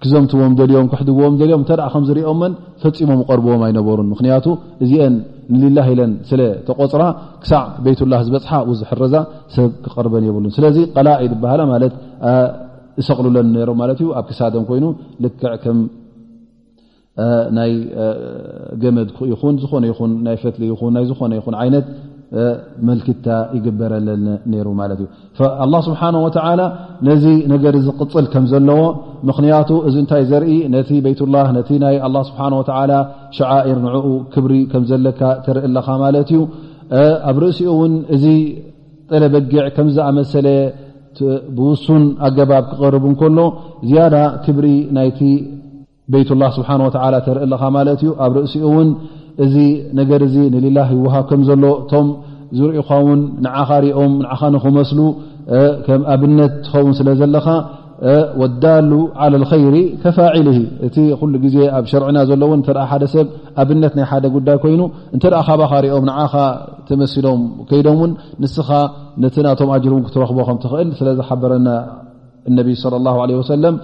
ክዘምትዎም 0.04 0.54
ደልዮም 0.60 0.88
ክሕድግዎም 0.92 1.36
ልዮም 1.42 1.62
እተ 1.66 1.72
ከምዝርኦን 1.94 2.52
ፈፂሞም 2.82 3.22
ቀርብዎም 3.30 3.62
ኣይነበሩን 3.68 4.08
ምክንያቱ 4.14 4.46
እዚአን 4.86 5.14
ንልላ 5.54 5.80
ኢለን 5.94 6.12
ስለ 6.30 6.42
ተቆፅራ 6.68 7.04
ክሳዕ 7.44 7.64
ቤይት 7.86 8.00
ላ 8.12 8.16
ዝበፅሓ 8.28 8.52
ውዙሕ 8.70 8.90
ረዛ 9.02 9.16
ሰብ 9.56 9.70
ክቀርበን 9.84 10.24
የብሉን 10.28 10.54
ስለዚ 10.58 10.78
ቀላ 10.96 11.08
ይ 11.24 11.28
ዝበሃላ 11.32 11.62
ማለት 11.74 11.94
ዝሰቅልለኒሮ 13.00 13.72
ማለት 13.82 14.00
ዩ 14.06 14.10
ኣብ 14.20 14.26
ክሳደም 14.32 14.64
ኮይኑ 14.70 14.86
ልክዕ 15.24 15.54
ከም 15.64 15.80
ናይ 17.58 17.72
ገመ 18.84 18.98
ይኹን 19.34 19.56
ዝኾነ 19.64 19.84
ይን 19.92 20.12
ናይ 20.28 20.38
ፈትሊ 20.44 20.64
ይን 20.72 20.94
ናይ 20.98 21.06
ዝኾነ 21.12 21.32
ይን 21.38 21.56
ዓይነት 21.64 21.86
መልክታ 22.88 23.28
ይግበረለ 23.58 24.08
ይሩ 24.60 24.68
ማለት 24.80 25.00
እዩ 25.04 25.08
ኣላ 25.64 25.74
ስብሓን 25.88 26.16
ወላ 26.26 26.62
ነዚ 27.08 27.26
ነገር 27.54 27.76
ዝ 27.86 27.92
ቅፅል 28.04 28.26
ከም 28.34 28.46
ዘለዎ 28.52 28.82
ምኽንያቱ 29.28 29.70
እዚ 29.88 29.96
እንታይ 30.04 30.24
ዘርኢ 30.32 30.54
ነቲ 30.76 30.90
ቤላ 31.06 31.36
ነቲ 31.58 31.70
ናይ 31.84 31.98
ስብሓ 32.30 32.42
ወ 32.60 32.64
ሸዓኢር 33.38 33.80
ንዕኡ 33.88 34.08
ክብሪ 34.34 34.54
ከም 34.74 34.84
ዘለካ 34.92 35.22
ተርኢ 35.48 35.68
ለኻ 35.76 35.88
ማለት 36.04 36.30
እዩ 36.34 36.42
ኣብ 37.32 37.38
ርእሲኡ 37.44 37.68
እውን 37.76 37.94
እዚ 38.16 38.26
ጠለበጊዕ 39.10 39.64
ከምዝኣመሰለ 39.76 40.48
ብውሱን 41.58 42.04
ኣገባብ 42.28 42.64
ክቐርቡ 42.72 43.04
እንከሎ 43.12 43.40
ዝያዳ 43.90 44.16
ክብሪ 44.46 44.68
ናይቲ 44.96 45.20
ቤት 46.14 46.30
ላ 46.42 46.50
ስሓ 46.58 46.70
ተርኢ 47.26 47.46
ለኻ 47.52 47.62
ማለት 47.78 48.00
እዩ 48.06 48.12
ኣብ 48.26 48.32
ርእሲኡእውን 48.38 48.90
እዚ 49.44 49.56
ነገር 50.00 50.20
እዚ 50.28 50.36
ንሌላ 50.56 50.78
ይወሃ 50.96 51.16
ከም 51.30 51.42
ዘሎ 51.50 51.64
እቶም 51.82 52.08
ዝርኢኻ 52.58 52.90
ውን 53.08 53.22
ንዓኻ 53.46 53.70
ሪኦም 53.86 54.14
ንኻ 54.32 54.42
ንክመስሉ 54.56 55.00
ከም 55.86 56.02
ኣብነት 56.14 56.54
ዝኸውን 56.66 56.94
ስለ 57.00 57.08
ዘለካ 57.22 57.48
ወዳሉ 58.42 58.92
ዓላ 59.24 59.34
ልኸይሪ 59.42 59.76
ከፋዒል 60.04 60.48
እቲ 60.86 60.96
ኩሉ 61.20 61.34
ግዜ 61.44 61.58
ኣብ 61.78 61.86
ሸርዕና 61.92 62.18
ዘሎ 62.30 62.42
እውን 62.48 62.62
እተ 62.64 62.70
ሓደ 62.92 63.04
ሰብ 63.14 63.28
ኣብነት 63.62 63.94
ናይ 63.98 64.06
ሓደ 64.12 64.26
ጉዳይ 64.36 64.58
ኮይኑ 64.64 64.82
እንተደኣ 65.16 65.40
ካባኻ 65.50 65.72
ሪኦም 65.86 66.04
ንዓኻ 66.10 66.34
ተመሲሎም 66.90 67.42
ከይዶም 67.70 67.98
እውን 68.00 68.12
ንስኻ 68.44 68.70
ነቲ 69.24 69.36
ናቶም 69.48 69.70
ኣጅር 69.76 69.92
እውን 69.96 70.04
ክትረኽቦ 70.08 70.38
ከምትኽእል 70.50 70.90
ስለ 71.00 71.08
ዝሓበረና 71.20 71.68
እነብይ 72.50 72.78
ለ 72.94 73.04
ላ 73.06 73.16
ለ 73.30 73.38
ወሰለም 73.42 73.78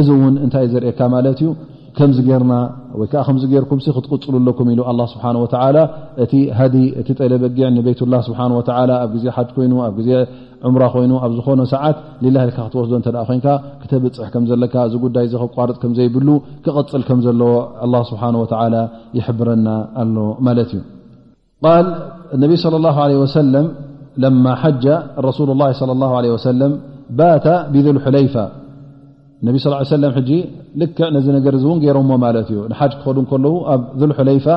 እዚ 0.00 0.08
እውን 0.18 0.34
እንታእ 0.44 0.66
ዘርእካ 0.72 1.00
ማለት 1.16 1.38
እዩ 1.42 1.50
ከም 1.96 2.10
ገርና 2.28 2.52
ወይ 2.98 3.06
ከዓ 3.12 3.20
ከም 3.26 3.36
ገርኩም 3.52 3.78
ክትቅፅሉ 3.96 4.34
ኣለኩም 4.42 4.66
ኢሉ 4.72 4.80
ኣ 4.90 4.92
ስብሓን 5.12 5.36
ወላ 5.42 5.78
እቲ 6.24 6.32
ሃዲ 6.58 6.76
እቲ 7.00 7.08
ጠለበጊዕ 7.18 7.66
ንቤት 7.76 8.00
ላ 8.12 8.16
ስብሓ 8.28 8.38
ወ 8.58 8.60
ኣብ 9.04 9.10
ግዜ 9.16 9.24
ሓጅ 9.36 9.48
ኮይኑ 9.56 9.72
ኣብ 9.86 9.94
ግዜ 9.98 10.10
ዑምራ 10.68 10.82
ኮይኑ 10.94 11.12
ኣብ 11.24 11.32
ዝኾነ 11.38 11.60
ሰዓት 11.74 11.96
ላ 12.34 12.36
ልካ 12.48 12.58
ክትወስዶ 12.66 12.92
እተደ 13.02 13.16
ኮይንካ 13.28 13.48
ክተብፅሕ 13.82 14.28
ከም 14.34 14.44
ዘለካ 14.50 14.74
እዚ 14.88 14.94
ጉዳይ 15.04 15.24
እዚ 15.28 15.34
ክቋርፅ 15.42 15.76
ከም 15.82 15.92
ዘይብሉ 15.98 16.28
ክቕፅል 16.64 17.02
ከም 17.08 17.20
ዘለዎ 17.26 18.00
ስብሓን 18.10 18.36
ይሕብረና 19.18 19.68
ኣሎ 20.04 20.16
ማለት 20.48 20.72
እዩ 20.78 20.82
ል 21.82 21.86
ነብ 22.42 22.52
ስለ 22.64 22.74
ላ 22.86 22.96
ለ 23.10 23.12
ወሰለም 23.24 23.66
ለማ 24.24 24.44
ሓጃ 24.62 24.84
ረሱሉ 25.28 25.48
ላ 25.62 25.70
ለ 26.26 26.30
ሰለም 26.48 26.72
ባታ 27.18 27.46
ብል 27.72 27.86
ለይፈ 28.16 28.34
النبي 29.42 29.58
صلى 29.58 29.68
اله 29.72 29.80
عليه 29.84 29.94
وسلم 29.96 30.10
حج 30.18 30.30
لكع 30.80 31.06
نذ 31.16 31.26
نجر 31.36 31.54
ون 31.70 31.78
جير 31.82 31.96
ملت 32.12 32.48
ي 32.54 32.56
حج 32.80 32.92
خل 33.04 33.16
كلو 33.32 33.52
ب 33.80 33.82
ذوالحليفة 34.00 34.54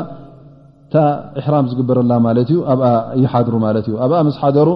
إحرام 1.42 1.64
جبرلها 1.78 2.18
ملت 2.28 2.50
ي 2.54 2.58
أقى 2.74 2.92
ي 3.24 3.26
حذر 3.34 3.54
مل 3.66 3.78
أبقى 4.06 4.22
مس 4.28 4.36
حدر 4.44 4.68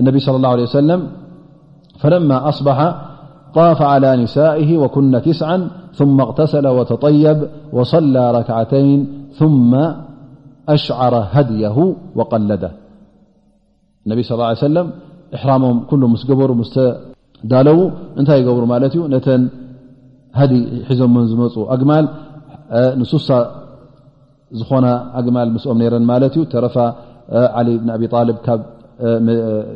النبي 0.00 0.18
صى 0.26 0.30
الله 0.40 0.50
عليه 0.54 0.66
وسلم 0.70 1.00
فلما 2.02 2.36
أصبح 2.50 2.78
طاف 3.58 3.78
على 3.92 4.10
نسائه 4.24 4.70
وكن 4.82 5.04
تسعا 5.28 5.58
ثم 5.98 6.16
اقتسل 6.26 6.66
وتطيب 6.76 7.38
وصلى 7.76 8.24
ركعتين 8.38 8.98
ثم 9.40 9.72
أشعر 10.76 11.14
هديه 11.34 11.76
وقلده 12.18 12.70
النبي 14.04 14.22
صلى 14.26 14.34
الله 14.36 14.48
عليه 14.50 14.64
وسلم 14.68 14.86
إحرامهم 15.36 15.76
كل 15.90 16.02
مسبر 16.14 16.48
ዳለዉ 17.50 17.78
እንታይ 18.20 18.38
ይገብሩ 18.42 18.64
ማለት 18.74 18.92
እዩ 18.96 19.02
ነተን 19.14 19.42
ሃዲ 20.40 20.52
ሒዞ 20.90 21.00
ሞን 21.14 21.24
ዝመፁ 21.30 21.54
ኣግ 21.74 21.82
ንሱሳ 23.00 23.28
ዝኾና 24.58 24.86
ኣግማል 25.20 25.48
ምስኦም 25.56 25.76
ነረን 25.82 26.04
ማለት 26.12 26.32
እዩ 26.36 26.42
ተረፋ 26.52 26.76
ዓሊ 27.58 27.68
ብን 27.82 27.90
ኣብ 27.96 28.02
ልብ 28.28 28.38
ካብ 28.46 28.60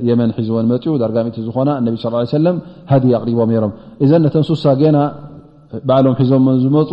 የመን 0.09 0.31
ሒዝወን 0.39 0.67
መፅኡ 0.73 0.93
ዳርጋሚቲ 1.03 1.37
ዝኮና 1.47 1.71
እነቢ 1.81 1.95
ስ 2.33 2.41
ለም 2.47 2.57
ሃዲ 2.91 3.05
ኣቅሪቦም 3.19 3.51
ይሮም 3.55 3.73
እዘ 4.05 4.11
ነተን 4.25 4.45
ሱሳ 4.51 4.65
ገና 4.83 4.99
ባዕሎም 5.89 6.15
ሒዞ 6.19 6.31
ን 6.49 6.57
ዝመፁ 6.65 6.91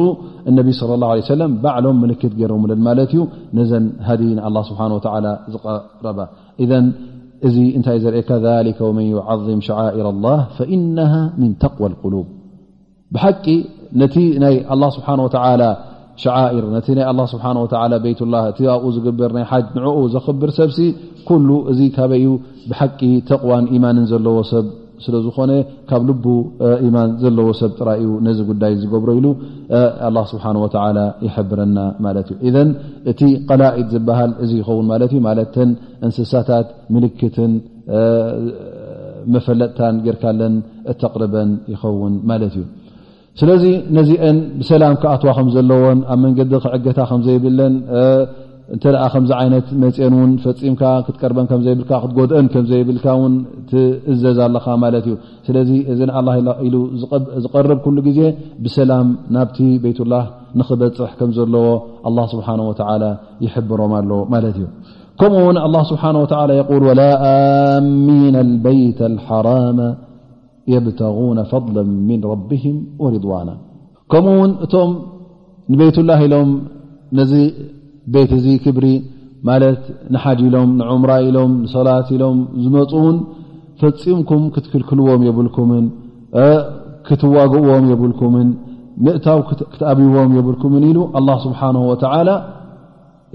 እነቢ 0.49 0.67
ላ 1.03 1.09
ሰለም 1.33 1.51
ባዕሎም 1.63 1.97
ምልክት 2.03 2.33
ገረምለን 2.39 2.79
ማለት 2.87 3.11
እዩ 3.15 3.21
ነዘን 3.57 3.85
ሃዲ 4.07 4.21
ንኣላ 4.37 4.57
ስብሓን 4.69 4.93
ወተላ 4.97 5.25
ዝቀረባ 5.55 6.19
እዚ 7.47 7.57
እንታይ 7.77 7.97
ዘርእካ 8.03 8.29
ذ 8.43 8.45
መن 8.97 9.05
يعظም 9.15 9.59
شعር 9.67 9.95
الله 10.13 10.39
فإنه 10.57 11.11
من 11.41 11.49
ተقوى 11.63 11.87
القلب 11.91 12.27
ብሓቂ 13.13 13.45
ነቲ 14.01 14.15
ይ 14.25 14.29
له 14.81 14.87
ስብሓه 14.95 15.13
ር 15.19 15.23
ቲ 16.21 16.23
ه 17.07 17.09
ስሓه 17.33 17.63
ቤት 18.05 18.19
لላه 18.27 18.43
እቲ 18.51 18.59
ኣብኡ 18.75 18.85
ዝግበር 18.95 19.29
ናይ 19.37 19.45
ሓ 19.51 19.53
ንኡ 19.75 19.85
ዘኽብር 20.13 20.49
ሰብሲ 20.59 20.77
ኩሉ 21.27 21.49
እዚ 21.71 21.79
ካበ 21.95 22.11
ዩ 22.23 22.27
ብሓቂ 22.69 22.99
ተقዋ 23.29 23.49
يማን 23.75 23.97
ዘለዎ 24.11 24.37
ሰብ 24.53 24.65
ስለዝኮነ 25.05 25.51
ካብ 25.89 26.03
ል 26.09 26.13
ኢማን 26.87 27.09
ዘለዎ 27.23 27.47
ሰብ 27.61 27.71
ጥራእዩ 27.79 28.07
ነዚ 28.27 28.39
ጉዳይ 28.49 28.73
ዝገብሮ 28.81 29.09
ኢሉ 29.19 29.27
ኣላ 30.07 30.17
ስብሓ 30.31 30.45
ወተዓላ 30.63 30.99
ይሕብረና 31.25 31.77
ማለት 32.05 32.27
እዩ 32.47 32.51
ኢን 32.61 32.69
እቲ 33.11 33.21
ቀላኢድ 33.49 33.87
ዝበሃል 33.95 34.31
እዚ 34.45 34.51
ይኸውን 34.61 34.87
ማለት 34.93 35.11
እዩ 35.15 35.21
ማለተን 35.29 35.69
እንስሳታት 36.05 36.67
ምልክትን 36.95 37.53
መፈለጥታን 39.33 39.97
ጌርካለን 40.05 40.55
ተቅርበን 41.01 41.51
ይኸውን 41.73 42.15
ማለት 42.31 42.55
እዩ 42.59 42.65
ስለዚ 43.41 43.63
ነዚአን 43.97 44.37
ብሰላም 44.61 44.95
ከኣትዋ 45.03 45.29
ከምዘለዎን 45.37 45.99
ኣብ 46.13 46.19
መንገዲ 46.23 46.51
ክዕገታ 46.65 46.99
ከምዘይብለን 47.11 47.75
እንተ 48.73 48.83
ከምዚ 49.13 49.31
ዓይነት 49.39 49.65
መፅአን 49.81 50.13
ውን 50.19 50.29
ፈፂምካ 50.43 50.83
ክትቀርበን 51.05 51.47
ከዘይብልካ 51.51 51.91
ክትጎድአን 52.03 52.45
ከም 52.53 52.65
ዘይብልካ 52.69 53.05
ን 53.31 53.33
ትእዘዝ 53.69 54.37
ኣለካ 54.45 54.65
ማለት 54.83 55.05
እዩ 55.07 55.15
ስለዚ 55.47 55.71
እዚ 55.93 55.99
ዝቀርብ 57.45 57.79
ኩሉ 57.87 57.97
ጊዜ 58.07 58.19
ብሰላም 58.65 59.09
ናብቲ 59.37 59.57
ቤትላ 59.85 60.13
ንክበፅሕ 60.59 61.11
ከም 61.19 61.29
ዘለዎ 61.37 61.67
ስብሓ 62.35 62.47
ወ 62.69 62.73
ይሕብሮም 63.45 63.93
ኣለ 63.99 64.11
ማለት 64.35 64.55
እዩ 64.61 64.65
ከምኡ 65.21 65.43
ውን 65.49 65.57
ስብሓ 65.91 66.03
ል 66.51 66.53
ወላ 66.89 67.01
ኣሚና 67.33 68.37
በይተ 68.65 68.99
ልሓራመ 69.17 69.79
የብተغነ 70.73 71.39
ፈضላ 71.53 71.77
ምን 72.09 72.19
ረብም 72.31 72.77
ወርضዋና 73.03 73.49
ከምኡ 74.11 74.35
ውን 74.41 74.51
እቶም 74.65 74.91
ንቤትላ 75.73 76.09
ኢሎም 76.25 76.51
ነዚ 77.19 77.31
ቤት 78.13 78.31
እዚ 78.37 78.45
ክብሪ 78.63 78.87
ማለት 79.49 79.81
ንሓጅ 80.13 80.39
ኢሎም 80.47 80.69
ንዑምራ 80.79 81.11
ኢሎም 81.29 81.51
ሰላት 81.75 82.07
ኢሎም 82.15 82.37
ዝመፁን 82.63 83.15
ፈፂምኩም 83.81 84.43
ክትክልክልዎም 84.55 85.21
የብልኩምን 85.27 85.85
ክትዋግእዎም 87.07 87.85
የብልኩምን 87.91 88.49
ምእታው 89.05 89.39
ክትኣብይዎም 89.73 90.31
የብልኩምን 90.37 90.83
ኢሉ 90.89 90.99
ስብሓ 91.45 91.61
ተላ 92.03 92.29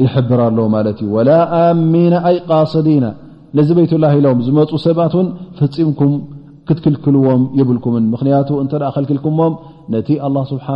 ይሕብር 0.05 0.41
ኣለ 0.49 0.59
ማለት 0.75 0.99
እዩ 1.05 1.09
ወላ 1.17 1.31
ኣሚና 1.61 2.15
ኣይ 2.29 2.37
ቃስዲና 2.51 3.07
ነዚ 3.59 3.69
ቤት 3.79 3.93
ላ 4.03 4.07
ኢሎም 4.19 4.39
ዝመፁ 4.47 4.71
ሰባትን 4.87 5.27
ፈምኩም 5.61 6.13
ክትክልክልዎም 6.69 7.43
የብልኩምን 7.59 8.05
ምክንያቱ 8.15 8.51
እተ 8.65 8.73
ከልክልኩሞም 8.97 9.55
ነቲ 9.95 10.11
ስብሓ 10.53 10.67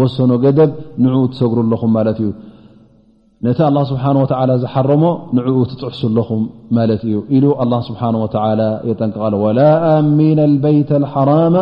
ወሰኖ 0.00 0.30
ገደብ 0.44 0.70
ንኡ 1.02 1.16
ትሰጉሩኣለኹም 1.32 1.90
ማለት 1.96 2.16
እዩ 2.22 2.28
ነቲ 3.46 3.58
ኣላ 3.68 3.78
ስብሓ 3.90 4.04
ወ 4.20 4.56
ዝሓረሞ 4.62 5.02
ንኡ 5.36 5.46
ትፅሑሱ 5.70 6.00
ለኹም 6.18 6.42
ማለት 6.78 7.02
እዩ 7.08 7.16
ኢሉ 7.36 7.44
ስብሓ 7.88 8.00
ወ 8.22 8.26
የጠንቀቃሎ 8.90 9.34
ወላ 9.44 9.60
ኣሚና 9.94 10.40
በይት 10.64 10.90
ልሓራማ 11.04 11.56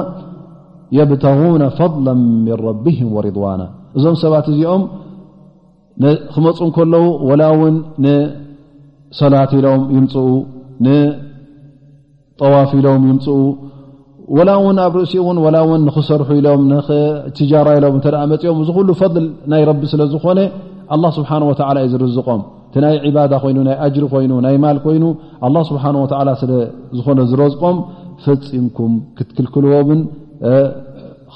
የብተغን 0.98 1.62
ፈضላ 1.78 2.06
ምን 2.22 2.48
ረቢህም 2.68 3.08
ወርድዋና 3.16 3.62
እዞም 3.98 4.16
ሰባት 4.24 4.46
እዚኦም 4.52 4.82
ክመፁ 6.34 6.58
ከለዉ 6.76 7.04
ወላ 7.28 7.42
እውን 7.54 7.74
ንሰላት 8.04 9.52
ኢሎም 9.58 9.82
ይምፅኡ 9.96 10.24
ንጠዋፍ 10.86 12.70
ኢሎም 12.80 13.02
ይምፅኡ 13.10 13.36
ወላ 14.36 14.50
እውን 14.60 14.76
ኣብ 14.84 14.94
ርእሲኡ 14.98 15.22
ውን 15.28 15.38
ወላ 15.44 15.56
እውን 15.64 15.80
ንክሰርሑ 15.86 16.28
ኢሎም 16.40 16.62
ትጃራ 17.38 17.68
ኢሎም 17.78 17.96
ተ 18.04 18.12
መፅኦም 18.30 18.58
እዚ 18.62 18.68
ኩሉ 18.76 18.88
ፈል 19.00 19.16
ናይ 19.52 19.62
ረቢ 19.70 19.82
ስለዝኾነ 19.92 20.40
ኣላ 20.94 21.04
ስብሓን 21.18 21.42
ወተዓላ 21.50 21.76
ዩ 21.84 21.88
ዝርዝቆም 21.94 22.40
ቲ 22.72 22.76
ናይ 22.84 22.94
ዕባዳ 23.08 23.32
ኮይኑ 23.44 23.58
ናይ 23.68 23.76
ኣጅሪ 23.86 24.04
ኮይኑ 24.14 24.32
ናይ 24.46 24.56
ማል 24.64 24.78
ኮይኑ 24.84 25.04
ኣላ 25.46 25.56
ስብሓ 25.70 25.84
ወዓ 26.04 26.20
ስለዝኾነ 26.42 27.18
ዝረዝቆም 27.30 27.76
ፈፂምኩም 28.24 28.92
ክትክልክልዎምን 29.18 30.00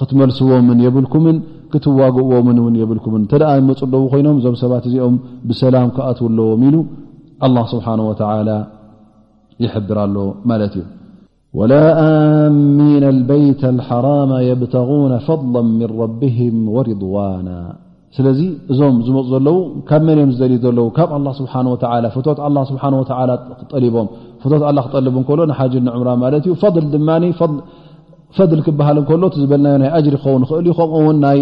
ክትመልስዎምን 0.01 0.78
የብልኩምን 0.86 1.36
ክትዋግእዎምን 1.72 2.59
ውን 2.64 2.74
የብልኩምን 2.82 3.22
እተ 3.28 3.43
መፅለዉ 3.70 4.03
ኮይኖም 4.12 4.36
እዞም 4.41 4.57
ሰባት 4.62 4.84
እዚኦም 4.91 5.16
ብሰላም 5.49 5.89
ክኣትው 5.97 6.26
ኣለዎም 6.30 6.62
ኢሉ 6.68 6.76
ኣላ 7.49 7.57
ስብሓን 7.74 8.03
ወተዓላ 8.11 8.51
ይሕብር 9.64 9.99
ሎ 10.14 10.20
ማለት 10.51 10.74
እዩ 10.80 10.84
ወላ 11.59 11.75
ኣሚና 12.01 13.07
በይት 13.29 13.63
ሓራማ 13.89 14.33
የብተغ 14.49 14.91
ፈضላ 15.29 15.55
ምን 15.71 15.81
ራቢهም 16.01 16.57
ወርضዋና 16.75 17.49
ስለዚ 18.17 18.41
እዞም 18.73 18.97
ዝመፅ 19.07 19.25
ዘለው 19.33 19.57
ካብ 19.89 20.03
መን 20.09 20.19
እዮም 20.21 20.31
ዝደል 20.37 20.53
ዘለው 20.65 20.87
ካብ 20.99 21.11
ስብሓ 21.39 21.55
ፍት 22.17 22.39
ስሓ 22.71 22.91
ወ 22.99 23.03
ክጠሊቦም 23.61 24.07
ፍት 24.43 24.53
ክጠልብ 24.87 25.17
እከሎ 25.23 25.41
ንሓጅ 25.51 25.75
ንምራ 25.87 26.11
ማለት 26.25 26.47
እዩ 26.49 26.55
ድማ 26.95 27.11
ፈል 28.37 28.61
ክበሃል 28.67 28.99
እከሎ 29.03 29.23
ዝበልናዮ 29.43 29.75
ናይ 29.87 29.91
ጅሪ 30.27 30.45
ክኸውን 30.45 30.45
ይኽእል 30.65 30.91
እዩ 30.91 30.93
ከም 30.93 30.93
ውን 31.07 31.19
ይ 31.39 31.41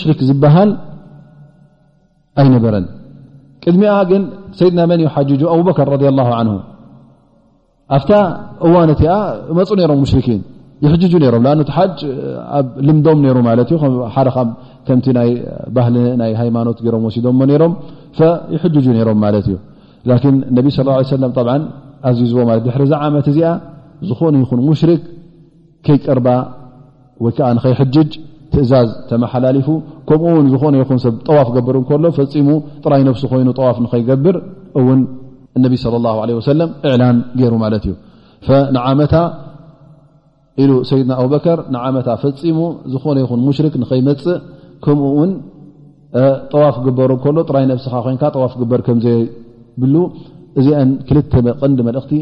ሽክ 0.00 0.20
ዝበሃል 0.28 0.70
ኣይነበረን 2.40 2.84
ቅድሚኣ 3.62 3.92
ግን 4.10 4.22
ሰይድና 4.58 4.80
መን 4.90 5.00
ይሓጁ 5.06 5.28
ኣብበከር 5.54 5.88
ረ 5.94 6.10
ላه 6.18 6.28
ን 6.46 6.48
ኣብታ 7.96 8.10
እዋነት 8.66 9.00
ኣ 9.14 9.16
መፁ 9.58 9.68
ነሮም 9.80 9.98
ሙሽኪን 10.04 10.40
ይጁ 10.84 11.12
ሮም 11.34 11.46
ቲ 11.68 11.70
ሓ 11.76 11.82
ኣብ 12.56 12.66
ልምዶም 12.86 13.20
ሩ 13.36 13.38
ማ 13.46 13.50
እዩ 13.62 13.76
ሓደ 14.14 14.28
ከምቲ 14.86 15.06
ባህ 15.76 15.86
ናይ 16.20 16.32
ሃይማኖት 16.40 16.78
ሮም 16.94 17.04
ወሲዶምሞ 17.08 17.40
ሮም 17.62 17.72
ይሕጁ 18.56 18.74
ሮም 19.08 19.18
ማለት 19.26 19.46
እዩ 19.50 19.56
ላ 20.10 20.18
ነብ 20.58 20.66
ص 20.76 20.78
ه 21.10 21.16
ለም 21.22 21.32
ኣዝዩ 22.08 22.24
ዝዎ 22.30 22.42
ለ 22.56 22.58
ድሪ 22.64 22.82
ዚ 22.90 22.94
ዓመት 23.04 23.26
እዚኣ 23.30 23.50
ዝኾኑ 24.08 24.34
ይኹን 24.42 24.60
ሙሽርክ 24.66 25.02
ከይቀርባ 25.86 26.28
ወይ 27.24 27.32
ከዓ 27.36 27.48
ንኸይጅ 27.56 28.10
ላፉ 29.22 29.66
ከምኡውን 30.08 30.46
ዝነ 30.52 30.74
ይ 30.78 30.84
ጠዋፍ 31.28 31.48
ገበሩ 31.56 31.76
ሎፈፂሙ 32.04 32.48
ጥራይ 32.84 33.00
ሲ 33.22 33.28
ኮይኑዋፍ 33.32 33.78
ንይገብር 33.84 34.36
እውን 34.80 35.00
ነ 35.64 35.66
ላን 37.02 37.18
ገይሩ 37.40 37.52
ማት 37.64 37.74
እዩ 37.90 37.94
ዓመታ 38.90 39.14
ኢሉ 40.62 40.72
ሰይድና 40.88 41.12
ኣበከር 41.22 41.58
ንዓመታ 41.74 42.08
ፈፂሙ 42.20 42.58
ዝኾነ 42.92 43.16
ይን 43.22 43.40
ሙሽርክ 43.46 43.74
ንኸይመፅእ 43.82 44.36
ከምኡውን 44.84 45.30
ጠዋፍ 46.52 46.76
ግበሩ 46.84 47.10
ከሎ 47.24 47.36
ጥራይ 47.50 47.64
ስ 47.86 47.90
ኮይ 48.06 48.16
ዋፍ 48.42 48.54
ግበር 48.60 48.80
ከዘይብሉ 48.86 49.94
እዚአ 50.60 50.78
ክልተ 51.08 51.32
ቀንዲ 51.62 51.78
መልእክቲ 51.88 52.12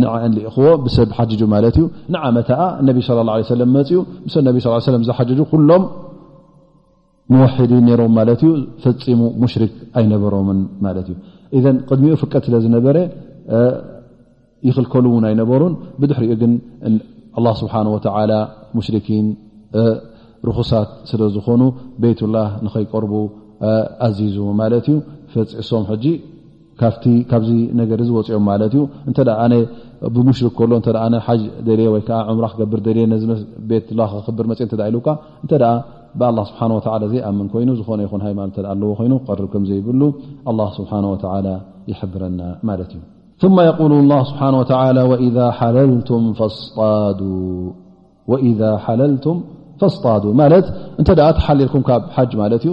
ንዓ 0.00 0.12
እንኢኽዎ 0.28 0.66
ብሰብ 0.84 1.08
ሓጁ 1.16 1.40
ማለት 1.54 1.74
እዩ 1.80 1.84
ንዓመታ 2.14 2.50
እነቢ 2.82 2.98
ለ 3.16 3.18
ላه 3.28 3.34
ሰለም 3.52 3.70
መፅኡ 3.76 3.96
ሰብ 4.34 4.42
ነቢ 4.48 4.56
ስ 4.64 4.68
ዘሓጁ 5.08 5.38
ኩሎም 5.52 5.82
ምወሕድ 7.32 7.72
ነሮም 7.88 8.12
ማለት 8.18 8.40
እዩ 8.48 8.52
ፈፂሙ 8.84 9.20
ሙሽሪክ 9.42 9.72
ኣይነበሮምን 10.00 10.60
ማለት 10.86 11.06
እዩ 11.12 11.16
ኢን 11.70 11.76
ቅድሚኡ 11.88 12.14
ፍቀት 12.22 12.42
ስለ 12.48 12.54
ዝነበረ 12.64 12.96
ይክልከል 14.68 15.04
እውን 15.10 15.24
ኣይነበሩን 15.30 15.74
ብድሕሪኡ 16.00 16.34
ግን 16.42 16.52
ስብሓ 17.62 17.74
ወተ 17.96 18.06
ሙሽርኪን 18.78 19.26
ርክሳት 20.48 20.90
ስለ 21.10 21.20
ዝኮኑ 21.36 21.62
ቤት 22.02 22.20
ላህ 22.34 22.48
ንከይቀርቡ 22.64 23.12
ኣዚዙ 24.06 24.36
ማለት 24.60 24.86
እዩ 24.92 24.96
ፈፅሶም 25.32 25.84
ካ 26.82 26.90
ካብዚ 27.30 27.50
ነገር 27.80 27.98
ዝወፅኦም 28.08 28.44
ማለት 28.50 28.72
ዩ 28.78 28.82
እተ 29.10 29.18
ብሙሽክ 30.14 30.58
ሎ 30.70 30.78
ሓ 31.26 31.34
ወይ 31.94 31.98
ም 32.36 32.48
ክብር 32.56 32.80
ቤትብር 33.70 34.88
ሉ 34.94 35.00
ብ 36.20 36.22
ስብሓ 36.76 36.92
ዘይኣምን 37.12 37.46
ይኑ 37.62 37.70
ዝነይ 37.80 38.06
ሃይማኖ 38.24 38.46
ኣለዎ 38.72 38.90
ይኑ 39.06 39.14
ክር 39.26 39.40
ከዘይብሉ 39.52 40.02
ስብሓ 40.78 40.92
ይብረና 41.90 42.40
ማት 42.68 42.80
እዩ 42.88 43.92
ሉ 43.92 43.94
ስብሓ 44.28 45.48
ሓለልም 48.84 49.38
ስዱ 49.94 50.04
ተሓልልኩም 51.38 51.82
ካብ 51.88 52.02
ሓ 52.16 52.26
ማት 52.40 52.64
ዩ 52.68 52.72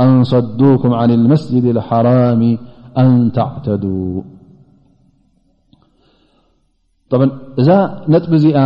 أن 0.00 0.24
صدوك 0.24 0.86
عن 0.86 1.10
المسجد 1.10 1.64
الحرم 1.64 2.42
أن 3.02 3.10
تعتو 3.36 3.94
እዛ 7.60 7.68
نጥب 8.12 8.32
እዚኣ 8.38 8.56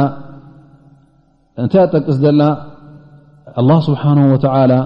እታ 1.65 1.75
ጠقስ 1.93 2.19
الله 3.61 3.79
سبحنه 3.89 4.25
وتعلى 4.33 4.81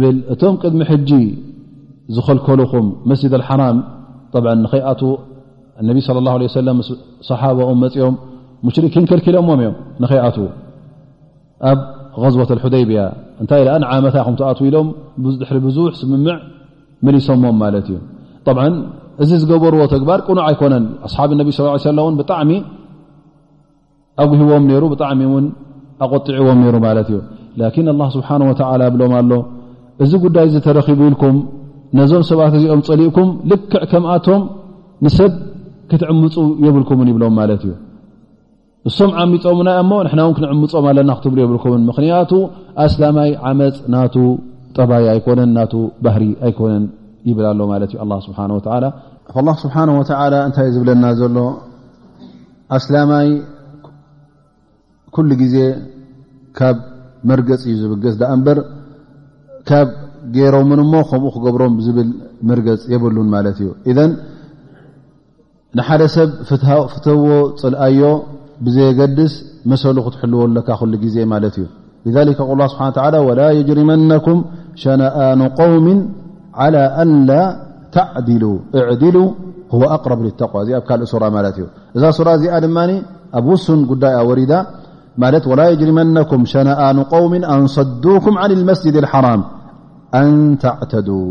ብل 0.00 0.16
እቶም 0.32 0.54
ቅድሚ 0.62 0.80
ሕج 0.90 1.10
ዝኸلከلኹም 2.16 2.86
مسج 3.10 3.32
الحر 3.40 3.60
ط 4.32 4.34
ኣ 4.36 4.50
ا 4.86 6.06
صلى 6.06 6.18
الله 6.22 6.34
عليه 6.36 6.48
و 6.50 6.50
صحب 7.30 7.56
ኦም 7.70 7.78
ሽر 8.74 8.84
لكሎ 9.18 9.36
እ 9.44 9.68
نኸይኣ 10.02 10.24
ኣ 11.70 11.72
غوة 12.22 12.50
الحديبያ 12.56 12.96
እንታይ 13.42 13.60
ኢለኣ 13.64 13.74
ንዓመታ 13.84 14.16
ከም 14.26 14.34
ተኣትው 14.40 14.64
ኢሎም 14.68 14.88
ድሕሪ 15.40 15.58
ብዙሕ 15.66 15.90
ስምምዕ 16.00 16.34
መሊሶሞም 17.06 17.56
ማለት 17.62 17.86
እዩ 17.90 17.98
ብዓ 18.56 18.64
እዚ 19.24 19.30
ዝገበርዎ 19.42 19.80
ተግባር 19.94 20.20
ቅኑዕ 20.26 20.42
ኣይኮነን 20.50 20.84
ኣስሓብ 21.06 21.30
ነቢ 21.40 21.48
ስ 21.56 21.58
ሰለ 21.88 21.98
እን 22.10 22.14
ብጣዕሚ 22.20 22.50
ኣጉህቦም 24.22 24.64
ነይሩ 24.70 24.84
ብጣዕሚ 24.92 25.20
ውን 25.32 25.46
ኣቆጢዕዎም 26.04 26.58
ነይሩ 26.64 26.76
ማለት 26.86 27.08
እዩ 27.12 27.18
ላኪን 27.60 27.88
ላ 28.00 28.04
ስብሓን 28.16 28.42
ወላ 28.50 28.82
ብሎም 28.94 29.12
ኣሎ 29.20 29.32
እዚ 30.04 30.12
ጉዳይ 30.24 30.46
እዚ 30.50 30.56
ተረኪቡ 30.66 31.00
ኢልኩም 31.10 31.36
ነዞም 31.98 32.22
ሰባት 32.30 32.52
እዚኦም 32.58 32.82
ፀሊእኩም 32.88 33.28
ልክዕ 33.50 33.78
ከምኣቶም 33.92 34.42
ንሰብ 35.04 35.32
ክትዕምፁ 35.92 36.34
የብልኩምን 36.66 37.08
ይብሎም 37.12 37.34
ማለት 37.40 37.62
እዩ 37.68 37.72
እሶም 38.88 39.10
ዓሚፆም 39.22 39.58
ና 39.66 39.70
እሞ 39.80 39.90
ንሕና 40.04 40.20
ው 40.26 40.30
ክንዕምፆም 40.36 40.84
ኣለና 40.90 41.10
ክትብል 41.16 41.38
የብልኩምን 41.42 41.82
ምክንያቱ 41.88 42.30
ኣስላማይ 42.84 43.30
ዓመፅ 43.48 43.76
ናቱ 43.94 44.14
ጠባይ 44.76 45.04
ኣይኮነን 45.14 45.50
ና 45.56 45.64
ባህሪ 46.04 46.22
ኣይኮነን 46.48 46.84
ይብላሎ 47.30 47.60
ማለት 47.72 47.90
እዩ 47.94 47.98
ኣ 48.04 48.18
ስብሓ 48.26 48.38
ላ 48.84 48.90
ላ 49.46 49.52
ስብሓ 49.64 49.76
ወላ 50.00 50.34
እንታይእዩ 50.46 50.72
ዝብለና 50.76 51.04
ዘሎ 51.20 51.36
ኣስላማይ 52.78 53.28
ኩሉ 55.14 55.30
ግዜ 55.42 55.56
ካብ 56.58 56.76
መርገፅ 57.28 57.62
እዩ 57.68 57.74
ዝብገዝ 57.82 58.14
ደኣ 58.20 58.30
እምበር 58.36 58.58
ካብ 59.68 59.88
ገይሮምን 60.34 60.80
ሞ 60.92 61.00
ከምኡ 61.10 61.32
ክገብሮም 61.36 61.74
ዝብል 61.84 62.10
መርገፅ 62.48 62.82
የብሉን 62.92 63.28
ማለት 63.36 63.58
እዩ 63.62 63.70
እን 63.92 64.10
ንሓደ 65.78 66.02
ሰብ 66.16 66.30
ፍትህዎ 66.46 66.80
ፅልኣዮ 67.62 68.02
بزس 68.64 69.34
مسل 69.70 69.96
تحلوك 70.14 70.82
ل 70.92 71.44
ت 71.56 71.58
لذلك 72.06 72.38
ق 72.48 72.50
الله 72.54 72.66
بحان 72.72 72.90
و 72.92 72.94
تلى 72.96 73.18
ولا 73.28 73.48
يجرمنكم 73.58 74.38
شنآن 74.82 75.40
قوم 75.60 75.86
على 76.60 76.82
أنلا 77.02 77.42
تعدلوا 77.96 78.56
اعدلوا 78.80 79.28
هو 79.74 79.82
أقرب 79.96 80.18
للتقوى 80.26 80.60
كل 80.88 81.02
صر 81.12 81.22
إذا 81.96 82.08
صرة 82.18 82.34
ن 82.64 82.78
أ 83.38 83.40
وسن 83.48 83.80
قي 83.90 84.14
ورد 84.28 84.52
ولا 85.50 85.64
يجرمنكم 85.72 86.40
شنآن 86.52 86.96
قوم 87.14 87.32
أنصدوكم 87.54 88.34
عن 88.42 88.50
المسجد 88.58 88.94
الحرام 89.02 89.40
أن 90.20 90.28
تعتدوا 90.64 91.28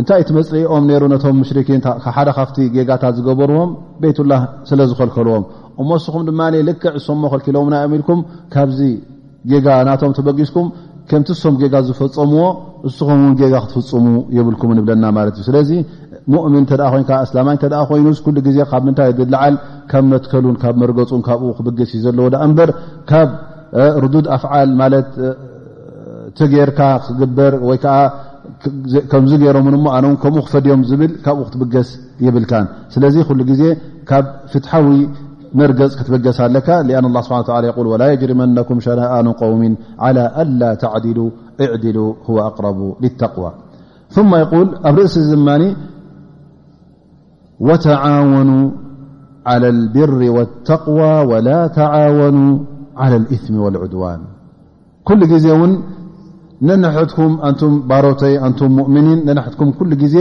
እንታይ 0.00 0.18
እቲ 0.22 0.30
መፅሊኦም 0.36 0.82
ነሩ 0.88 1.02
ነቶም 1.12 1.36
ምሽርኪን 1.42 1.78
ብ 1.84 2.10
ሓደ 2.16 2.28
ካፍቲ 2.38 2.56
ጌጋታት 2.74 3.12
ዝገበርዎም 3.18 3.70
ቤትላህ 4.02 4.40
ስለ 4.68 4.80
ዝከልከልዎም 4.90 5.44
እሞስኹም 5.82 6.22
ድማ 6.28 6.40
ልክዕ 6.68 6.90
እሶምሞ 6.98 7.24
ከልኪሎና 7.32 7.74
እዮም 7.84 7.94
ኢልኩም 7.98 8.20
ካብዚ 8.54 8.80
ጌጋ 9.50 9.68
ናቶም 9.88 10.12
ተበጊስኩም 10.18 10.68
ከምቲ 11.10 11.28
እሶም 11.36 11.54
ጌጋ 11.62 11.74
ዝፈፀምዎ 11.88 12.44
እስኹም 12.88 13.18
ውን 13.24 13.34
ጌጋ 13.40 13.54
ክትፍፅሙ 13.64 14.06
ይብልኩምን 14.36 14.78
ይብለና 14.80 15.04
ማለት 15.18 15.34
ዩ 15.40 15.42
ስለዚ 15.48 15.70
ሙእምን 16.34 16.64
እተ 16.66 16.72
ኮይኑ 16.92 17.06
ኣስላማይ 17.26 17.56
እተ 17.58 17.72
ኮይኑ 17.90 18.06
ኩሉ 18.26 18.36
ግዜ 18.48 18.58
ካብ 18.70 18.82
ምንታይ 18.88 19.10
ልዓል 19.34 19.56
ካም 19.90 20.04
መትከሉን 20.12 20.56
ካብ 20.62 20.74
መርገፁን 20.84 21.22
ካብኡ 21.28 21.48
ክብግስ 21.58 21.90
ዘለዎ 22.04 22.26
ዳኣ 22.34 22.42
እምበር 22.48 22.70
ካብ 23.10 23.28
ርዱድ 24.04 24.26
ኣፍዓል 24.36 24.70
ማለት 24.82 25.10
ትጌይርካ 26.38 26.80
ክግበር 27.04 27.52
ወይከዓ 27.68 27.98
كم 29.12 29.24
ر 29.56 29.58
ن 29.74 29.76
فيم 30.22 31.02
ل 31.10 31.10
تبس 31.52 31.90
يلك 32.26 32.52
ل 33.40 33.42
ل 33.48 33.62
فتح 34.52 34.70
رز 35.68 35.94
تب 35.98 36.14
لأن 36.88 37.04
الله 37.10 37.20
سبح 37.26 37.36
ى 37.58 37.58
يقول 37.70 37.86
ولا 37.92 38.06
يجرمنكم 38.12 38.76
شراءن 38.86 39.26
قوم 39.42 39.62
على 40.04 40.24
ألا 40.42 40.70
تعدلوا 40.82 41.30
اعدلا 41.64 42.14
هو 42.28 42.36
أقرب 42.50 42.78
للتقوى 43.02 43.50
ثم 44.16 44.30
يول 44.42 44.68
رأس 44.98 45.14
وتعاونوا 47.66 48.66
على 49.50 49.68
البر 49.76 50.20
والتقوى 50.36 51.14
ولا 51.30 51.60
تعاونوا 51.80 52.54
على 53.02 53.16
الاثم 53.22 53.54
والعدوان 53.64 54.20
ل 55.20 55.72
ነንሕትኩም 56.68 57.32
ኣን 57.48 57.72
ባሮተይ 57.90 58.34
ን 58.52 58.60
ሙእምኒን 58.76 59.18
ነንሕትኩም 59.28 59.70
ኩሉ 59.78 59.90
ግዜ 60.02 60.16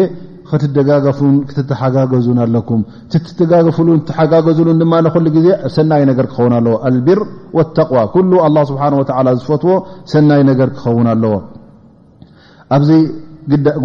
ክትደ 0.49 0.77
ትተሓጋገዙን 1.57 2.39
ኣለኩም 2.45 2.81
ትደጋፍሉ 3.39 3.87
ተሓጋገዝሉን 4.09 4.79
ድማ 4.81 4.93
ዜ 5.35 5.47
ሰናይ 5.77 6.03
ነገር 6.09 6.25
ክኸውን 6.31 6.53
ኣለዎ 6.57 6.73
ልቢር 6.95 7.19
ተقዋ 7.77 7.97
ኩሉ 8.15 8.31
ኣ 8.45 8.49
ስብሓ 8.71 8.83
ዝፈትዎ 9.39 9.75
ሰናይ 10.13 10.41
ነገር 10.51 10.69
ክኸውን 10.77 11.07
ኣለዎ 11.13 11.33
ኣብዚ 12.77 12.91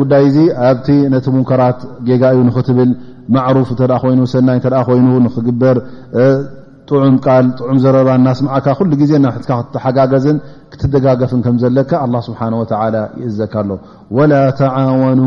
ጉዳይ 0.01 0.27
ዚ 0.35 0.41
ኣብቲ 0.67 0.87
ነቲ 1.15 1.27
ሙንከራት 1.37 1.81
ጌጋዩ 2.09 2.37
ንክትብል 2.49 2.91
ማሩፍ 3.35 3.69
እተ 3.75 3.81
ይኑ 4.13 4.21
ሰናይ 4.35 4.59
ተ 4.65 4.69
ኮይኑ 4.89 5.09
ንክግበር 5.27 5.77
ጥዑም 6.91 7.17
ቃል 7.27 7.45
ጥዑም 7.59 7.79
ዘረባ 7.85 8.09
እናስምዓካ 8.21 8.67
ኩሉ 8.79 8.91
ጊዜ 9.03 9.13
ናብሕትካ 9.25 9.51
ክትተሓጋገዝን 9.61 10.39
ክትደጋገፍን 10.73 11.41
ከም 11.45 11.57
ዘለካ 11.63 11.91
ኣላ 12.05 12.15
ስብሓ 12.29 12.41
ወ 12.61 12.65
ይእዘካ 13.23 13.55
ኣሎ 13.63 13.71
ወላ 14.17 14.33
ተዓወኑ 14.61 15.23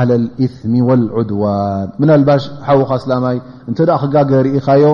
ዓላ 0.00 0.10
ልእስሚ 0.22 0.72
ወልዑድዋን 0.88 1.88
ምናልባሽ 2.02 2.44
ሓዊኻ 2.68 2.90
ስላማይ 3.04 3.36
እንተደኣ 3.70 3.98
ክጋገርኢኻዮ 4.04 4.84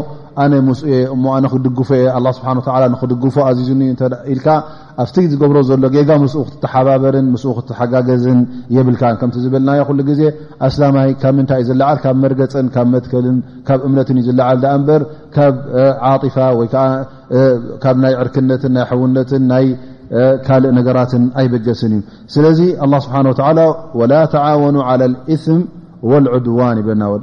ኣነ 0.42 0.52
ሙስ 0.66 0.80
የ 0.92 0.96
እሞ 1.14 1.24
ኣነክድግፎ 1.36 1.88
የ 2.02 2.06
ኣ 2.18 2.32
ስብሓ 2.36 2.48
ንክድግፎ 2.94 3.36
ኣዚዙኒ 3.48 3.80
ኢልካ 4.32 4.48
ኣብቲ 5.02 5.16
ዝገብሮ 5.32 5.56
ዘሎ 5.68 5.82
ጌጋ 5.94 6.10
ምስኡ 6.24 6.42
ክትተሓባበርን 6.48 7.26
ምስኡ 7.34 7.52
ክትትሓጋገዝን 7.58 8.38
የብልካ 8.76 9.02
ከምቲ 9.20 9.36
ዝብልናዮ 9.44 9.82
ኩሉ 9.88 10.00
ግዜ 10.10 10.22
ኣስላማይ 10.68 11.10
ካብ 11.22 11.34
ምንታይ 11.38 11.60
እዩ 11.64 11.68
ዝለዓል 11.72 11.98
ካብ 12.04 12.16
መርገፅን 12.24 12.66
ካብ 12.74 12.88
መትከልን 12.94 13.38
ካብ 13.68 13.80
እምነትን 13.88 14.18
እዩ 14.20 14.24
ዝለዓል 14.30 14.58
ዳኣ 14.64 14.74
እንበር 14.80 15.02
ካብ 15.36 15.54
ዓጢፋ 16.12 16.36
ወይከዓ 16.60 16.84
ካብ 17.84 17.96
ናይ 18.04 18.14
ዕርክነትን 18.22 18.74
ናይ 18.76 18.86
ሕውነትን 18.92 19.44
ናይ 19.52 19.66
ካልእ 20.46 20.72
ነገራትን 20.78 21.24
ኣይበገስን 21.40 21.92
እዩ 21.96 22.00
ስለዚ 22.36 22.60
ኣ 22.84 22.86
ስብሓን 23.04 23.26
ወተላ 23.32 23.58
ወላ 24.02 24.12
ተዓወኑ 24.36 24.76
ዓላ 24.92 25.02
እም 25.34 25.60
ወልዑድዋን 26.10 26.76
ይበለናዎ 26.80 27.14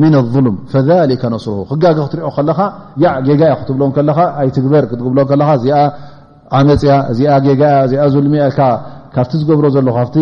ምና 0.00 0.14
ኣظልም 0.24 0.56
ፈሊከ 0.72 1.22
ነስር 1.32 1.54
ክጋጊ 1.70 1.96
ክትሪኦ 2.04 2.28
ከለካ 2.36 2.60
ዕ 3.02 3.06
ጌጋያ 3.28 3.52
ክትብሎን 3.60 3.90
ከለካ 3.96 4.18
ኣይትግበር 4.42 4.84
ክትግብሎ 4.90 5.18
ከካ 5.30 5.48
ዚኣ 5.62 5.78
ዓመፅያ 6.58 6.92
እዚኣ 7.12 7.32
ጌጋያ 7.46 7.72
እዚኣ 7.88 8.04
ዝልሚ 8.14 8.36
ካብቲ 9.14 9.32
ዝገብሮ 9.40 9.66
ዘሎ 9.76 9.88
ካቲ 9.98 10.16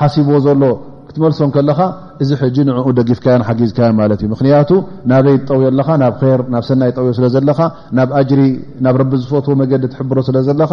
ሓሲብዎ 0.00 0.36
ዘሎ 0.46 0.62
ክትመልሶን 1.08 1.50
ከለካ 1.56 1.80
እዚ 2.22 2.30
ሕጂ 2.42 2.56
ንኡ 2.68 2.88
ደጊፍካዮን 2.98 3.42
ሓጊዝካዮን 3.48 3.96
ማለት 4.02 4.18
እዩ 4.22 4.28
ምክንያቱ 4.34 4.70
ናበይ 5.12 5.38
ጠውዮ 5.48 5.66
ኣለካ 5.72 5.88
ናብ 6.04 6.16
ር 6.38 6.40
ናብ 6.56 6.64
ሰናይ 6.70 6.92
ጠውዮ 6.98 7.12
ስለ 7.18 7.28
ዘለካ 7.36 7.60
ናብ 7.98 8.10
ኣጅሪ 8.20 8.42
ናብ 8.86 8.96
ረቢ 9.02 9.12
ዝፈትዎ 9.22 9.54
መገዲ 9.62 9.82
ትሕብሮ 9.94 10.18
ስለ 10.28 10.36
ዘለኻ 10.48 10.72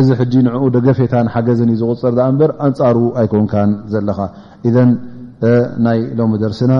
እዚ 0.00 0.08
ሕጂ 0.20 0.32
ንኡ 0.46 0.62
ደገፌታን 0.76 1.26
ሓገዝን 1.34 1.70
ዩ 1.72 1.76
ዝቁፅር 1.82 2.12
ኣ 2.24 2.28
እንበር 2.32 2.50
ኣንፃሩ 2.66 2.98
ኣይኮንካን 3.20 3.70
ዘለካ 3.92 4.18
እዘን 4.68 4.90
ናይ 5.86 5.98
ሎሚ 6.18 6.32
ደርሲና 6.42 6.74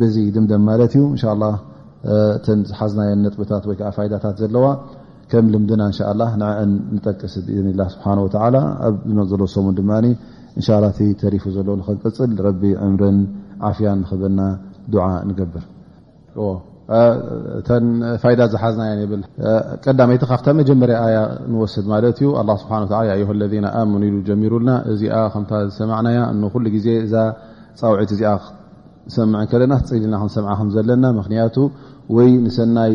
ብዚ 0.00 0.16
ድምደም 0.36 0.62
ማለት 0.70 0.92
እዩ 0.98 1.02
እን 1.16 1.36
ላ 1.42 1.50
እ 2.14 2.16
ዝሓዝናየን 2.70 3.20
ነጥብታት 3.26 3.64
ወይከዓ 3.70 3.90
ፋይዳታት 3.96 4.36
ዘለዋ 4.42 4.66
ከም 5.30 5.46
ልምድና 5.52 5.82
እንሻላ 5.90 6.20
ንአን 6.42 6.72
ንጠቅስ 6.96 7.34
እን 7.62 7.68
ላ 7.80 7.86
ስብሓ 7.94 8.06
ወላ 8.26 8.56
ኣብ 8.88 8.94
ዘሎ 9.32 9.42
ሰሙ 9.56 9.66
ድማ 9.80 9.90
እንሻ 10.58 10.68
ላ 10.84 10.86
እ 11.06 11.08
ተሪፉ 11.22 11.44
ዘለ 11.56 11.68
ንክንቅፅል 11.80 12.32
ረቢ 12.46 12.62
ዕምርን 12.86 13.18
ዓፍያን 13.70 13.98
ንክብና 14.04 14.38
ድዓ 14.94 15.04
ንገብር 15.28 15.64
እተን 17.58 17.86
ፋይዳ 18.22 18.40
ዝሓዝናያ 18.52 19.06
ብል 19.12 19.22
ቀዳመይቲ 19.84 20.22
ካብታ 20.30 20.46
መጀመርያ 20.60 20.96
ኣያ 21.06 21.18
ንወሰድ 21.52 21.86
ማለት 21.92 22.16
እዩ 22.22 22.28
ኣላ 22.40 22.50
ስብሓ 22.62 22.72
ኣዩ 23.14 23.26
ለና 23.40 23.66
ኣመኑ 23.80 24.02
ኢሉ 24.08 24.16
ጀሚሩልና 24.28 24.70
እዚኣ 24.92 25.18
ከምታ 25.34 25.52
ዝሰማዕናያ 25.70 26.20
እንኩሉ 26.34 26.64
ግዜ 26.76 26.86
እዛ 27.06 27.14
ፃውዒት 27.80 28.12
እዚኣ 28.16 28.32
ሰምዕ 29.16 29.34
ንከለና 29.44 29.72
ፅሊልና 29.88 30.14
ክንሰምዓከም 30.20 30.68
ዘለና 30.76 31.04
ምክንያቱ 31.18 31.56
ወይ 32.16 32.28
ንሰናይ 32.44 32.94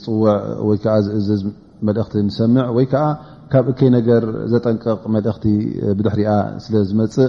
ዝፅውዕ 0.00 0.26
ወይከዓ 0.68 0.94
ዝእዝዝ 1.06 1.42
መልእኽቲ 1.86 2.16
ንሰምዕ 2.28 2.66
ወይ 2.76 2.86
ከዓ 2.92 3.04
ካብ 3.52 3.66
እከይ 3.72 3.90
ነገር 3.98 4.22
ዘጠንቀቕ 4.54 5.02
መልእኽቲ 5.14 5.44
ብድሕሪኣ 5.98 6.30
ስለ 6.64 6.74
ዝመፅእ 6.90 7.28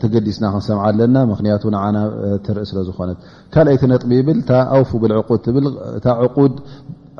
ተገዲስና 0.00 0.44
ክንሰምዓ 0.54 0.82
ኣለና 0.90 1.16
ምክንያቱ 1.30 1.62
ንዓና 1.74 1.98
ትርኢ 2.46 2.66
ስለዝኾነት 2.70 3.18
ካልኣይ 3.54 3.76
ቲነጥሚ 3.82 4.10
ይብል 4.20 4.40
ታ 4.50 4.60
ኣውፉ 4.74 4.90
ብልዕቁድ 5.04 5.40
ትብል 5.46 5.66
እታ 5.98 6.06
ዕቁድ 6.26 6.54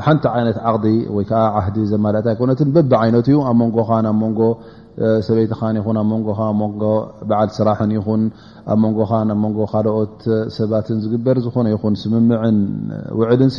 ሓንቲ 0.05 0.25
ዓይነት 0.37 0.59
ዓቅዲ 0.69 0.87
ወይከዓ 1.17 1.41
ዓህዲ 1.59 1.77
ዘማልእታ 1.93 2.27
ኣይኮነትን 2.33 2.69
በብ 2.77 2.93
ዓይነት 3.01 3.27
እዩ 3.31 3.39
ኣብ 3.49 3.57
መንጎኻን 3.63 4.07
ኣብ 4.11 4.17
መንጎ 4.23 4.41
ሰበይትኻን 5.27 5.75
ይኹን 5.81 5.97
ኣብ 6.01 6.09
መንጎ 6.13 6.29
ኣብ 6.47 6.55
ሞንጎ 6.61 6.83
በዓል 7.29 7.51
ስራሕን 7.59 7.91
ይኹን 7.97 8.23
ኣብ 8.73 8.79
መንጎኻ 8.85 9.11
ኣብ 9.35 9.39
መንጎ 9.45 9.59
ካልኦት 9.73 10.19
ሰባትን 10.59 10.99
ዝግበር 11.05 11.37
ዝኾነ 11.47 11.67
ይኹን 11.75 11.95
ስምምዕን 12.03 12.59
ውዕድን 13.21 13.53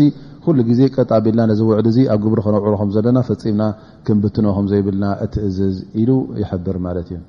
ኩሉ 0.45 0.57
ግዜ 0.72 0.82
ቀጣ 0.97 1.09
ኣቢልና 1.20 1.43
ነዚ 1.51 1.61
ውዕድ 1.70 1.88
እዚ 1.91 1.99
ኣብ 2.16 2.20
ግብሪ 2.26 2.39
ክነውዕሩከም 2.47 2.89
ዘለና 2.97 3.18
ፈፂምና 3.30 3.64
ክምብትኖ 4.07 4.45
ከም 4.57 4.68
ዘይብልና 4.74 5.05
ትእዝዝ 5.36 5.78
ኢሉ 6.01 6.11
ይሕብር 6.41 6.78
ማለት 6.88 7.07
እዩ 7.14 7.20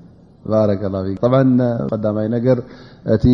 ባረከ 0.53 0.83
ላ 0.95 1.01
ብ 1.05 1.09
ቀዳማይ 1.93 2.27
ነገር 2.37 2.59
እቲ 3.15 3.25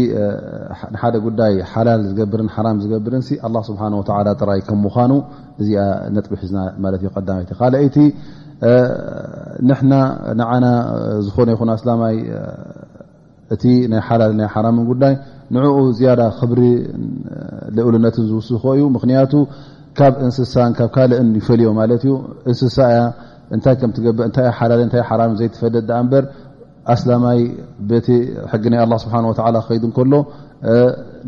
ንሓደ 0.94 1.14
ጉዳይ 1.26 1.54
ሓላል 1.72 2.02
ዝገብርን 2.11 2.48
ሓራ 2.56 2.66
ዝገብርን 2.84 3.24
ኣላ 3.46 3.56
ስብሓ 3.70 3.82
ወ 4.00 4.02
ጥራይ 4.40 4.61
ከም 4.68 4.78
ምኳኑ 4.86 5.12
እዚኣ 5.62 5.80
ነጥብ 6.16 6.32
ሒዝና 6.42 6.58
ማለ 6.84 6.94
ይ 7.02 7.48
ካኣይቲ 7.61 7.96
ንሕና 9.68 9.92
ንዓና 10.40 10.66
ዝኾነ 11.26 11.48
ይኹን 11.54 11.70
ኣስላማይ 11.76 12.16
እቲ 13.54 13.64
ናይ 13.92 14.02
ሓላል 14.08 14.32
ናይ 14.40 14.48
ሓራምን 14.54 14.84
ጉዳይ 14.90 15.14
ንኡ 15.54 15.66
ዝያዳ 15.98 16.22
ክብሪ 16.38 16.61
ዝኡሉነትን 17.76 18.24
ዝውስኮ 18.30 18.64
እዩ 18.76 18.82
ምክንያቱ 18.96 19.32
ካብ 19.98 20.14
እንስሳን 20.26 20.72
ካብ 20.78 20.90
ካልእን 20.96 21.30
ይፈልዮ 21.40 21.68
ማለት 21.80 22.02
እዩ 22.06 22.12
እንስሳ 22.50 22.76
እያ 22.92 23.00
እንታይ 23.54 23.74
ከም 23.80 23.90
ትብእታይ 23.96 24.46
ሓላልእታ 24.58 24.94
ሓ 25.08 25.16
ዘይትፈለ 25.38 25.74
በር 26.11 26.24
ኣስላማይ 26.94 27.38
ቤቲ 27.90 28.08
ሕጊ 28.52 28.64
ናይ 28.72 28.80
ኣላ 28.84 28.94
ስብሓ 29.02 29.14
ወተላ 29.30 29.56
ክከይድ 29.64 29.82
ን 29.88 29.90
ከሎ 29.98 30.12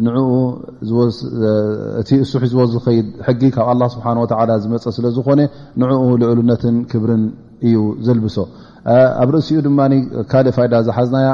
ንኡእቲ 0.04 2.08
እሱሕ 2.24 2.42
ዝወዝ 2.52 2.72
ኸይድ 2.86 3.06
ሕጊ 3.26 3.42
ካብ 3.56 3.66
ኣላ 3.72 3.82
ስብሓ 3.94 4.06
ወተ 4.22 4.32
ዝመፀ 4.64 4.84
ስለዝኮነ 4.98 5.40
ንዕኡ 5.82 6.02
ልዑልነትን 6.22 6.76
ክብርን 6.92 7.24
እዩ 7.66 7.76
ዘልብሶ 8.08 8.36
ኣብ 9.22 9.28
ርእሲኡ 9.34 9.56
ድማ 9.66 9.80
ካልእ 10.30 10.52
ፋይዳ 10.56 10.74
ዝሓዝናያ 10.88 11.28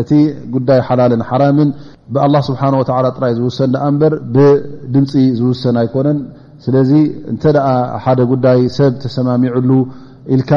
እቲ 0.00 0.10
ጉዳይ 0.54 0.78
ሓላልን 0.88 1.22
ሓራምን 1.28 1.70
ብኣላ 2.14 2.34
ስብሓ 2.48 2.62
ወ 2.78 2.80
ጥራይ 3.16 3.32
ዝውሰን 3.40 3.70
ኣ 3.84 3.86
እበር 3.96 4.12
ብድምፂ 4.34 5.12
ዝውሰን 5.40 5.76
ኣይኮነን 5.82 6.18
ስለዚ 6.64 6.90
እንተኣ 7.32 7.64
ሓደ 8.02 8.20
ጉዳይ 8.32 8.60
ሰብ 8.76 8.92
ተሰማሚዑሉ 9.04 9.70
ኢልካ 10.34 10.50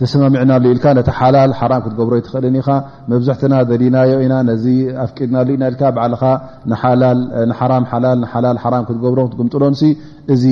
ተሰማሚዕናሉ 0.00 0.62
ኢልካ 0.74 0.84
ነቲ 0.98 1.08
ሓላል 1.18 1.50
ሓራም 1.58 1.80
ክትገብሮ 1.84 2.14
ይትኽእልኒ 2.20 2.56
ኢኻ 2.62 2.68
መብዛሕትና 3.10 3.54
ዘሊናዮ 3.70 4.12
ኢና 4.24 4.34
ነዚ 4.48 4.64
ኣፍቂድናሉ 5.04 5.48
ኢና 5.56 5.64
ኢልካ 5.72 5.82
ባዓልኻ 5.96 6.22
ሓ 6.22 6.80
ሓላል 6.82 7.18
ንሓላል 7.50 8.18
ሓራ 8.64 8.74
ክትገብሮ 8.88 9.20
ክትገምጥሎን 9.28 9.74
እዚ 10.34 10.44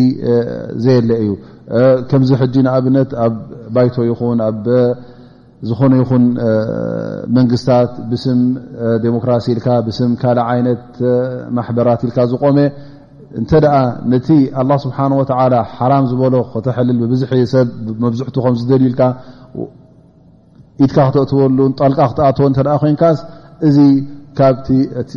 ዘየለ 0.84 1.10
እዩ 1.24 1.30
ከምዚ 2.12 2.30
ሕጂ 2.42 2.54
ንኣብነት 2.66 3.10
ኣብ 3.24 3.34
ባይቶ 3.74 3.96
ይኹን 4.10 4.38
ኣብ 4.48 4.64
ዝኾነ 5.70 5.92
ይኹን 6.02 6.24
መንግስታት 7.38 7.92
ብስም 8.12 8.40
ዴሞክራሲ 9.04 9.44
ኢልካ 9.54 9.66
ብስም 9.88 10.12
ካልእ 10.22 10.46
ዓይነት 10.52 10.86
ማሕበራት 11.58 12.00
ኢልካ 12.06 12.18
ዝቆመ 12.32 12.56
እንተደኣ 13.40 13.74
ነቲ 14.12 14.28
ኣላ 14.62 14.70
ስብሓወ 14.84 15.20
ሓራም 15.76 16.04
ዝበሎ 16.10 16.34
ክተሕልል 16.54 16.98
ብብዙሕ 17.02 17.30
ሰብ 17.52 17.68
መብዝሕቱ 18.04 18.36
ከም 18.44 18.54
ዝደሊልካ 18.60 19.00
ኢድካ 20.84 20.98
ክተትበሉን 21.08 21.72
ጣልቃ 21.80 22.00
ክተኣትዎ 22.10 22.44
እተ 22.50 22.58
ኮንካስ 22.82 23.18
እዚ 23.68 23.78
ካብቲቲ 24.38 24.68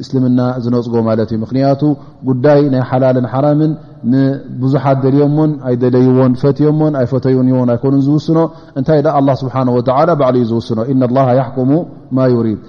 እስልምና 0.04 0.40
ዝነፅጎ 0.64 0.96
ማለት 1.10 1.30
እዩ 1.34 1.38
ምክንያቱ 1.44 1.82
ጉዳይ 2.30 2.60
ናይ 2.74 2.84
ሓላልን 2.90 3.28
ሓራምን 3.34 3.72
ንብዙሓት 4.14 4.98
ደልዮም 5.06 5.36
ዎን 5.40 5.52
ኣይ 5.70 5.76
ደለይዎን 5.84 6.34
ፈትዮምሞን 6.42 6.96
ኣይፈተይን 7.02 7.48
ን 7.68 7.72
ኣይኮኑን 7.76 8.02
ዝውስኖ 8.08 8.38
እንታይ 8.82 9.00
ኣላ 9.20 9.30
ስብሓ 9.44 9.56
ወ 9.78 9.82
ባዕሉ 10.22 10.36
ዩ 10.44 10.48
ዝውስኖ 10.52 10.80
እናላሃ 10.94 11.30
ያሓኩሙ 11.40 11.72
ማ 12.20 12.28
ዩሪድ 12.36 12.60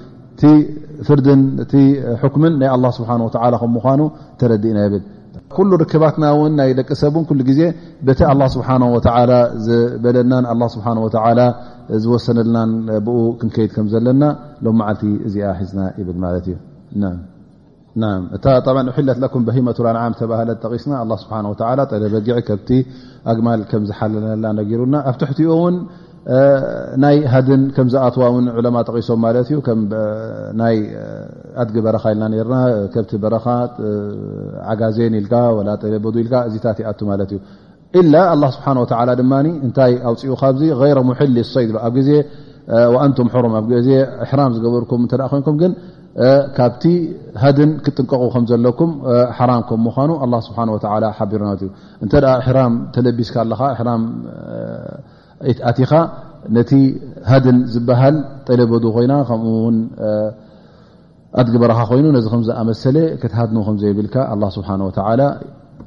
ቲ 0.42 0.55
ፍርድን 1.09 1.40
እቲ 1.64 1.72
ኩምን 2.36 2.55
ናይ 2.62 2.70
ኣ 2.76 2.78
ስብሓ 3.01 3.11
ወ 3.26 3.30
ከም 3.62 3.70
ምኳኑ 3.78 4.01
ተረዲእና 4.40 4.78
ይብል 4.86 5.03
ርክባትና 5.82 6.24
ናይ 6.59 6.70
ደቂ 6.78 6.88
ሰብን 7.02 7.24
ዜ 7.59 7.61
ቲ 8.18 8.22
ስብሓ 8.54 8.68
ዝበለናን 9.66 10.44
ስ 10.74 10.76
ዝወሰነልና 12.04 12.59
ብ 13.07 13.16
ክንከይድ 13.40 13.70
ከም 13.76 13.86
ዘለና 13.92 14.22
ሎ 14.66 14.70
ል 14.86 14.96
እዚኣ 15.26 15.50
ሒዝና 15.59 15.80
ብል 16.07 16.16
ማት 16.22 16.46
እዩ 16.52 16.57
ለት 19.09 19.28
ተባህለ 20.20 20.50
ስና 20.84 21.46
ጠለበጊ 21.92 22.28
ኣግማል 23.30 23.61
ከምዝሓለና 23.70 24.44
ነሩናኣ 24.59 25.04
ናይ 27.03 27.16
ሃድን 27.33 27.61
ከምዝኣትዋ 27.74 28.22
ው 28.35 28.39
ዕለማ 28.61 28.77
ጠቂሶም 28.89 29.18
ማለት 29.24 29.49
ናይ 30.61 30.77
ኣድጊ 31.62 31.77
በረካ 31.87 32.05
ኢልና 32.14 32.27
ርና 32.47 32.57
ከብቲ 32.95 33.12
በረኻ 33.24 33.45
ዓጋዜን 34.72 35.14
ኢልካ 35.20 35.35
ጠበዱ 35.83 36.14
ኢልካ 36.22 36.35
እዚታት 36.49 36.79
ይኣቱ 36.83 37.01
ማለት 37.11 37.31
እዩ 37.35 37.41
ኢላ 38.01 38.14
ኣ 38.33 38.51
ስብሓ 38.57 38.66
ወ 38.85 39.14
ድማ 39.20 39.33
እንታይ 39.66 39.93
ኣውፅኡ 40.11 40.31
ካዚ 40.43 40.61
ይረ 40.89 40.99
ሙሕል 41.11 41.37
ሰይድ 41.55 41.70
ኣብ 41.89 41.93
ጊዜ 42.01 42.11
ኣንቱም 43.05 43.29
ሕሩም 43.35 43.53
ኣብ 43.61 43.70
ዜ 43.89 43.91
ሕራም 44.31 44.53
ዝገበርኩም 44.57 45.03
ኮይንኩም 45.33 45.57
ግን 45.62 45.72
ካብቲ 46.57 46.83
ሃድን 47.43 47.70
ክጥንቀቁ 47.87 48.22
ከም 48.35 48.45
ዘለኩም 48.51 48.93
ሓራም 49.39 49.62
ከም 49.68 49.81
ምኳኑ 49.87 50.11
ኣ 50.24 50.27
ስብሓ 50.49 50.59
ሓቢርናት 51.18 51.62
ዩ 51.66 51.70
እንተ 52.05 52.12
ሕራም 52.47 52.74
ተለቢስካ 52.97 53.37
ኣለካ 53.45 53.79
ኢቲ 55.51 55.59
ኣቲኻ 55.70 55.93
ነቲ 56.57 56.72
ሃድን 57.30 57.59
ዝበሃል 57.72 58.16
ጠለበዱ 58.47 58.84
ኮይና 58.97 59.12
ከምኡ 59.30 59.55
ውን 59.64 59.76
ኣትግበረኻ 61.41 61.78
ኮይኑ 61.91 62.07
ነዚ 62.16 62.26
ከምዝኣመሰለ 62.34 62.97
ከት 63.22 63.32
ሃድን 63.41 63.59
ከዘይብልካ 63.66 64.16
ኣ 64.34 64.53
ስብሓን 64.57 64.84
ወተላ 64.89 65.20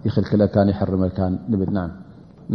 ይክልክለካን 0.08 0.68
ይሕርመልካ 0.74 1.20
ንብል 1.52 1.70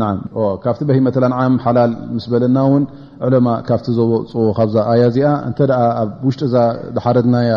ናካብቲ 0.01 0.81
በሂመ 0.89 1.07
ተዓም 1.17 1.55
ሓላል 1.65 1.93
ምስ 2.15 2.25
በለና 2.33 2.57
እውን 2.69 2.85
ዕለማ 3.27 3.49
ካብቲ 3.69 3.87
ዘቦፅዎ 3.99 4.47
ካብዛ 4.59 4.77
ኣያ 4.93 5.03
እዚኣ 5.11 5.29
እተ 5.51 5.59
ኣብ 6.01 6.11
ውሽጢ 6.29 6.43
እ 6.49 6.65
ዝሓረድናያ 6.97 7.53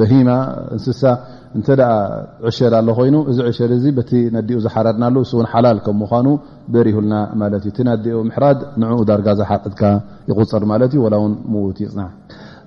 በሂማ 0.00 0.28
እንስሳ 0.76 1.02
እንተ 1.58 1.66
ዕሸድ 2.50 2.74
ኣሎ 2.80 2.88
ኮይኑ 2.98 3.16
እዚ 3.32 3.38
ዕሸ 3.50 3.58
በቲ 3.98 4.12
ነዲኡ 4.36 4.58
ዝሓረድና 4.66 5.04
ኣሎ 5.10 5.16
እ 5.26 5.46
ሓላል 5.54 5.78
ከም 5.86 5.98
ምኳኑ 6.02 6.26
በሪይሁልና 6.74 7.14
ማለት 7.42 7.64
እዩ 7.68 7.74
ቲ 7.78 7.88
ናዲኡ 7.90 8.18
ምሕራድ 8.30 8.60
ንኡ 8.82 8.98
ዳርጋ 9.10 9.28
ዝሓቅትካ 9.40 9.82
ይቁፅር 10.30 10.64
ማለት 10.74 10.92
እዩ 10.96 11.02
ላ 11.14 11.18
ውን 11.24 11.34
ምዉት 11.54 11.80
ይፅና 11.84 12.00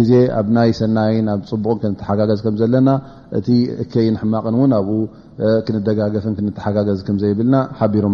ዜ 0.10 0.16
ኣ 0.40 0.44
ናይ 0.58 0.70
ሰናይ 0.80 1.14
ፅቡቕ 1.50 1.80
ክሓጋዝ 2.00 2.42
ዘና 2.74 2.90
እ 3.40 3.42
ይ 4.08 4.10
ማቕ 4.34 4.46
ክደጋፍ 5.66 6.26
ጋዝ 6.78 7.00
ዘና 7.40 7.56
ቢሩ 7.94 8.06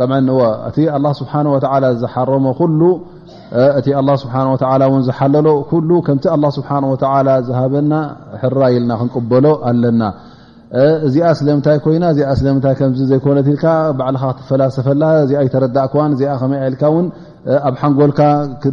ه 0.00 1.64
ه 1.72 1.92
ዝر 2.02 2.30
እቲ 3.78 3.86
ኣላ 3.98 4.10
ስብሓን 4.22 4.48
ወተላ 4.54 4.82
እውን 4.90 5.02
ዝሓለሎ 5.08 5.46
ኩሉ 5.70 5.90
ከምቲ 6.06 6.24
ኣላ 6.32 6.44
ስብሓ 6.56 6.70
ወተ 6.92 7.04
ዝሃበና 7.48 7.92
ሕራ 8.42 8.58
ይልና 8.74 8.90
ክንቅበሎ 9.00 9.46
ኣለና 9.70 10.02
እዚኣ 11.06 11.28
ስለምንታይ 11.38 11.78
ኮይና 11.84 12.04
እዚኣ 12.14 12.30
ስለምታይ 12.40 12.74
ከምዚ 12.80 13.00
ዘይኮነት 13.10 13.46
ልካ 13.52 13.64
ባዕልካ 13.98 14.24
ክትፈላሰፈላ 14.38 15.02
እዚኣ 15.24 15.40
ይተረዳእ 15.46 15.86
ክዋን 15.92 16.10
እዚኣ 16.16 16.32
ከመይ 16.42 16.60
ልካ 16.74 16.82
ውን 16.94 17.06
ኣብ 17.68 17.72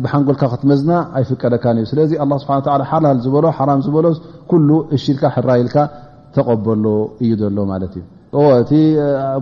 ብሓንጎልካ 0.04 0.42
ክትመዝና 0.54 0.92
ኣይፍቀደካን 1.20 1.78
እዩ 1.82 1.88
ስለዚ 1.94 2.12
ኣ 2.26 2.40
ስሓ 2.44 2.52
ሓላል 2.92 3.18
ዝበሎ 3.28 3.46
ሓራም 3.60 3.82
ዝበሎ 3.88 4.06
ኩሉ 4.52 4.70
እሽኢልካ 4.98 5.24
ሕራ 5.38 5.50
ይልካ 5.62 5.78
ተቀበሎ 6.38 6.86
እዩ 7.24 7.32
ዘሎ 7.44 7.58
ማለት 7.74 7.94
እዩ 8.02 8.06
እቲ 8.62 8.72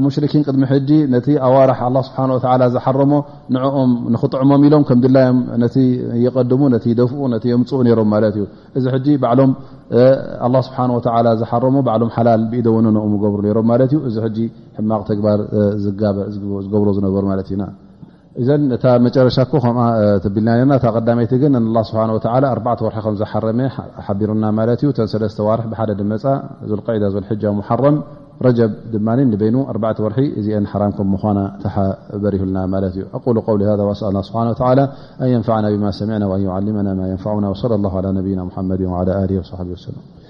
ሙሽርኪን 0.05 0.41
ቅድሚ 0.47 0.63
ሕ 0.71 0.77
ነቲ 1.13 1.27
ኣዋር 1.47 1.69
ኣ 1.77 2.01
ስብሓ 2.07 2.17
ዝሓረሞ 2.75 3.11
ንኦም 3.55 3.91
ንክጥዕሞም 4.13 4.63
ኢሎም 4.67 4.83
ከም 4.89 4.99
ድላዮም 5.03 5.37
ነ 5.61 5.65
ቀድሙ 6.35 6.61
ነ 6.73 6.79
ደፍኡ 7.01 7.21
የምፅኡ 7.51 7.79
ሮም 7.99 8.09
ማት 8.13 8.23
እዩ 8.33 8.43
እዚ 8.77 8.85
ሎም 9.39 9.51
ስብሓ 10.69 11.15
ዝሓረ 11.43 11.63
ሎም 11.77 12.11
ሓላል 12.17 12.43
ኢደወነንኦ 12.59 13.05
ገብሩ 13.23 13.43
ሮም 13.59 13.67
ማ 13.71 13.79
ዩ 13.95 14.01
እዚ 14.11 14.17
ሕማቅ 14.79 15.01
ተግባር 15.11 15.39
ዝገብሮ 15.85 16.87
ዝነበሩ 16.99 17.23
ማት 17.31 17.41
እዩና 17.53 17.65
ዘ 18.47 18.51
ታ 18.83 18.91
መጨረሻ 19.05 19.35
ኮ 19.49 19.53
ከ 20.23 20.27
ቢልና 20.35 20.53
ና 20.69 20.77
ቀዳይቲ 20.95 21.33
ግ 21.41 21.49
ስሓ 21.89 21.97
ኣ 22.05 22.07
ወርሒ 22.85 23.01
ከ 23.05 23.09
ዝሓረ 23.21 23.45
ሓቢርና 24.07 24.45
ማት 24.59 24.81
ዩ 24.85 24.89
ሰለተ 25.13 25.37
ዋር 25.47 25.59
ሓደ 25.79 25.89
ድመፃ 25.99 26.23
ዝዒ 26.71 26.79
ዝ 27.13 27.15
ሓረም 27.69 27.97
رجب 28.45 28.71
دماني 28.93 29.35
بينو 29.35 29.71
أبع 29.71 29.93
ورحي 29.99 30.27
ذيأن 30.45 30.67
حرامكم 30.67 31.13
مخانة 31.13 31.45
تح 31.63 31.75
بره 32.23 32.43
لنا 32.47 32.65
مالتي 32.65 33.03
أقول 33.13 33.39
قول 33.41 33.63
هذا 33.63 33.83
وأسأل 33.83 34.07
الله 34.07 34.21
سبحانه 34.21 34.49
وتعالى 34.49 34.89
أن 35.21 35.27
ينفعنا 35.27 35.69
بما 35.69 35.91
سمعنا 35.91 36.25
وأن 36.27 36.41
يعلمنا 36.41 36.93
ما 36.93 37.09
ينفعنا 37.09 37.49
وصلى 37.49 37.75
الله 37.75 37.97
على 37.97 38.11
نبينا 38.11 38.43
محمد 38.43 38.81
وعلى 38.81 39.23
آله 39.23 39.39
وصحبه 39.39 39.69
وسلم 39.71 40.22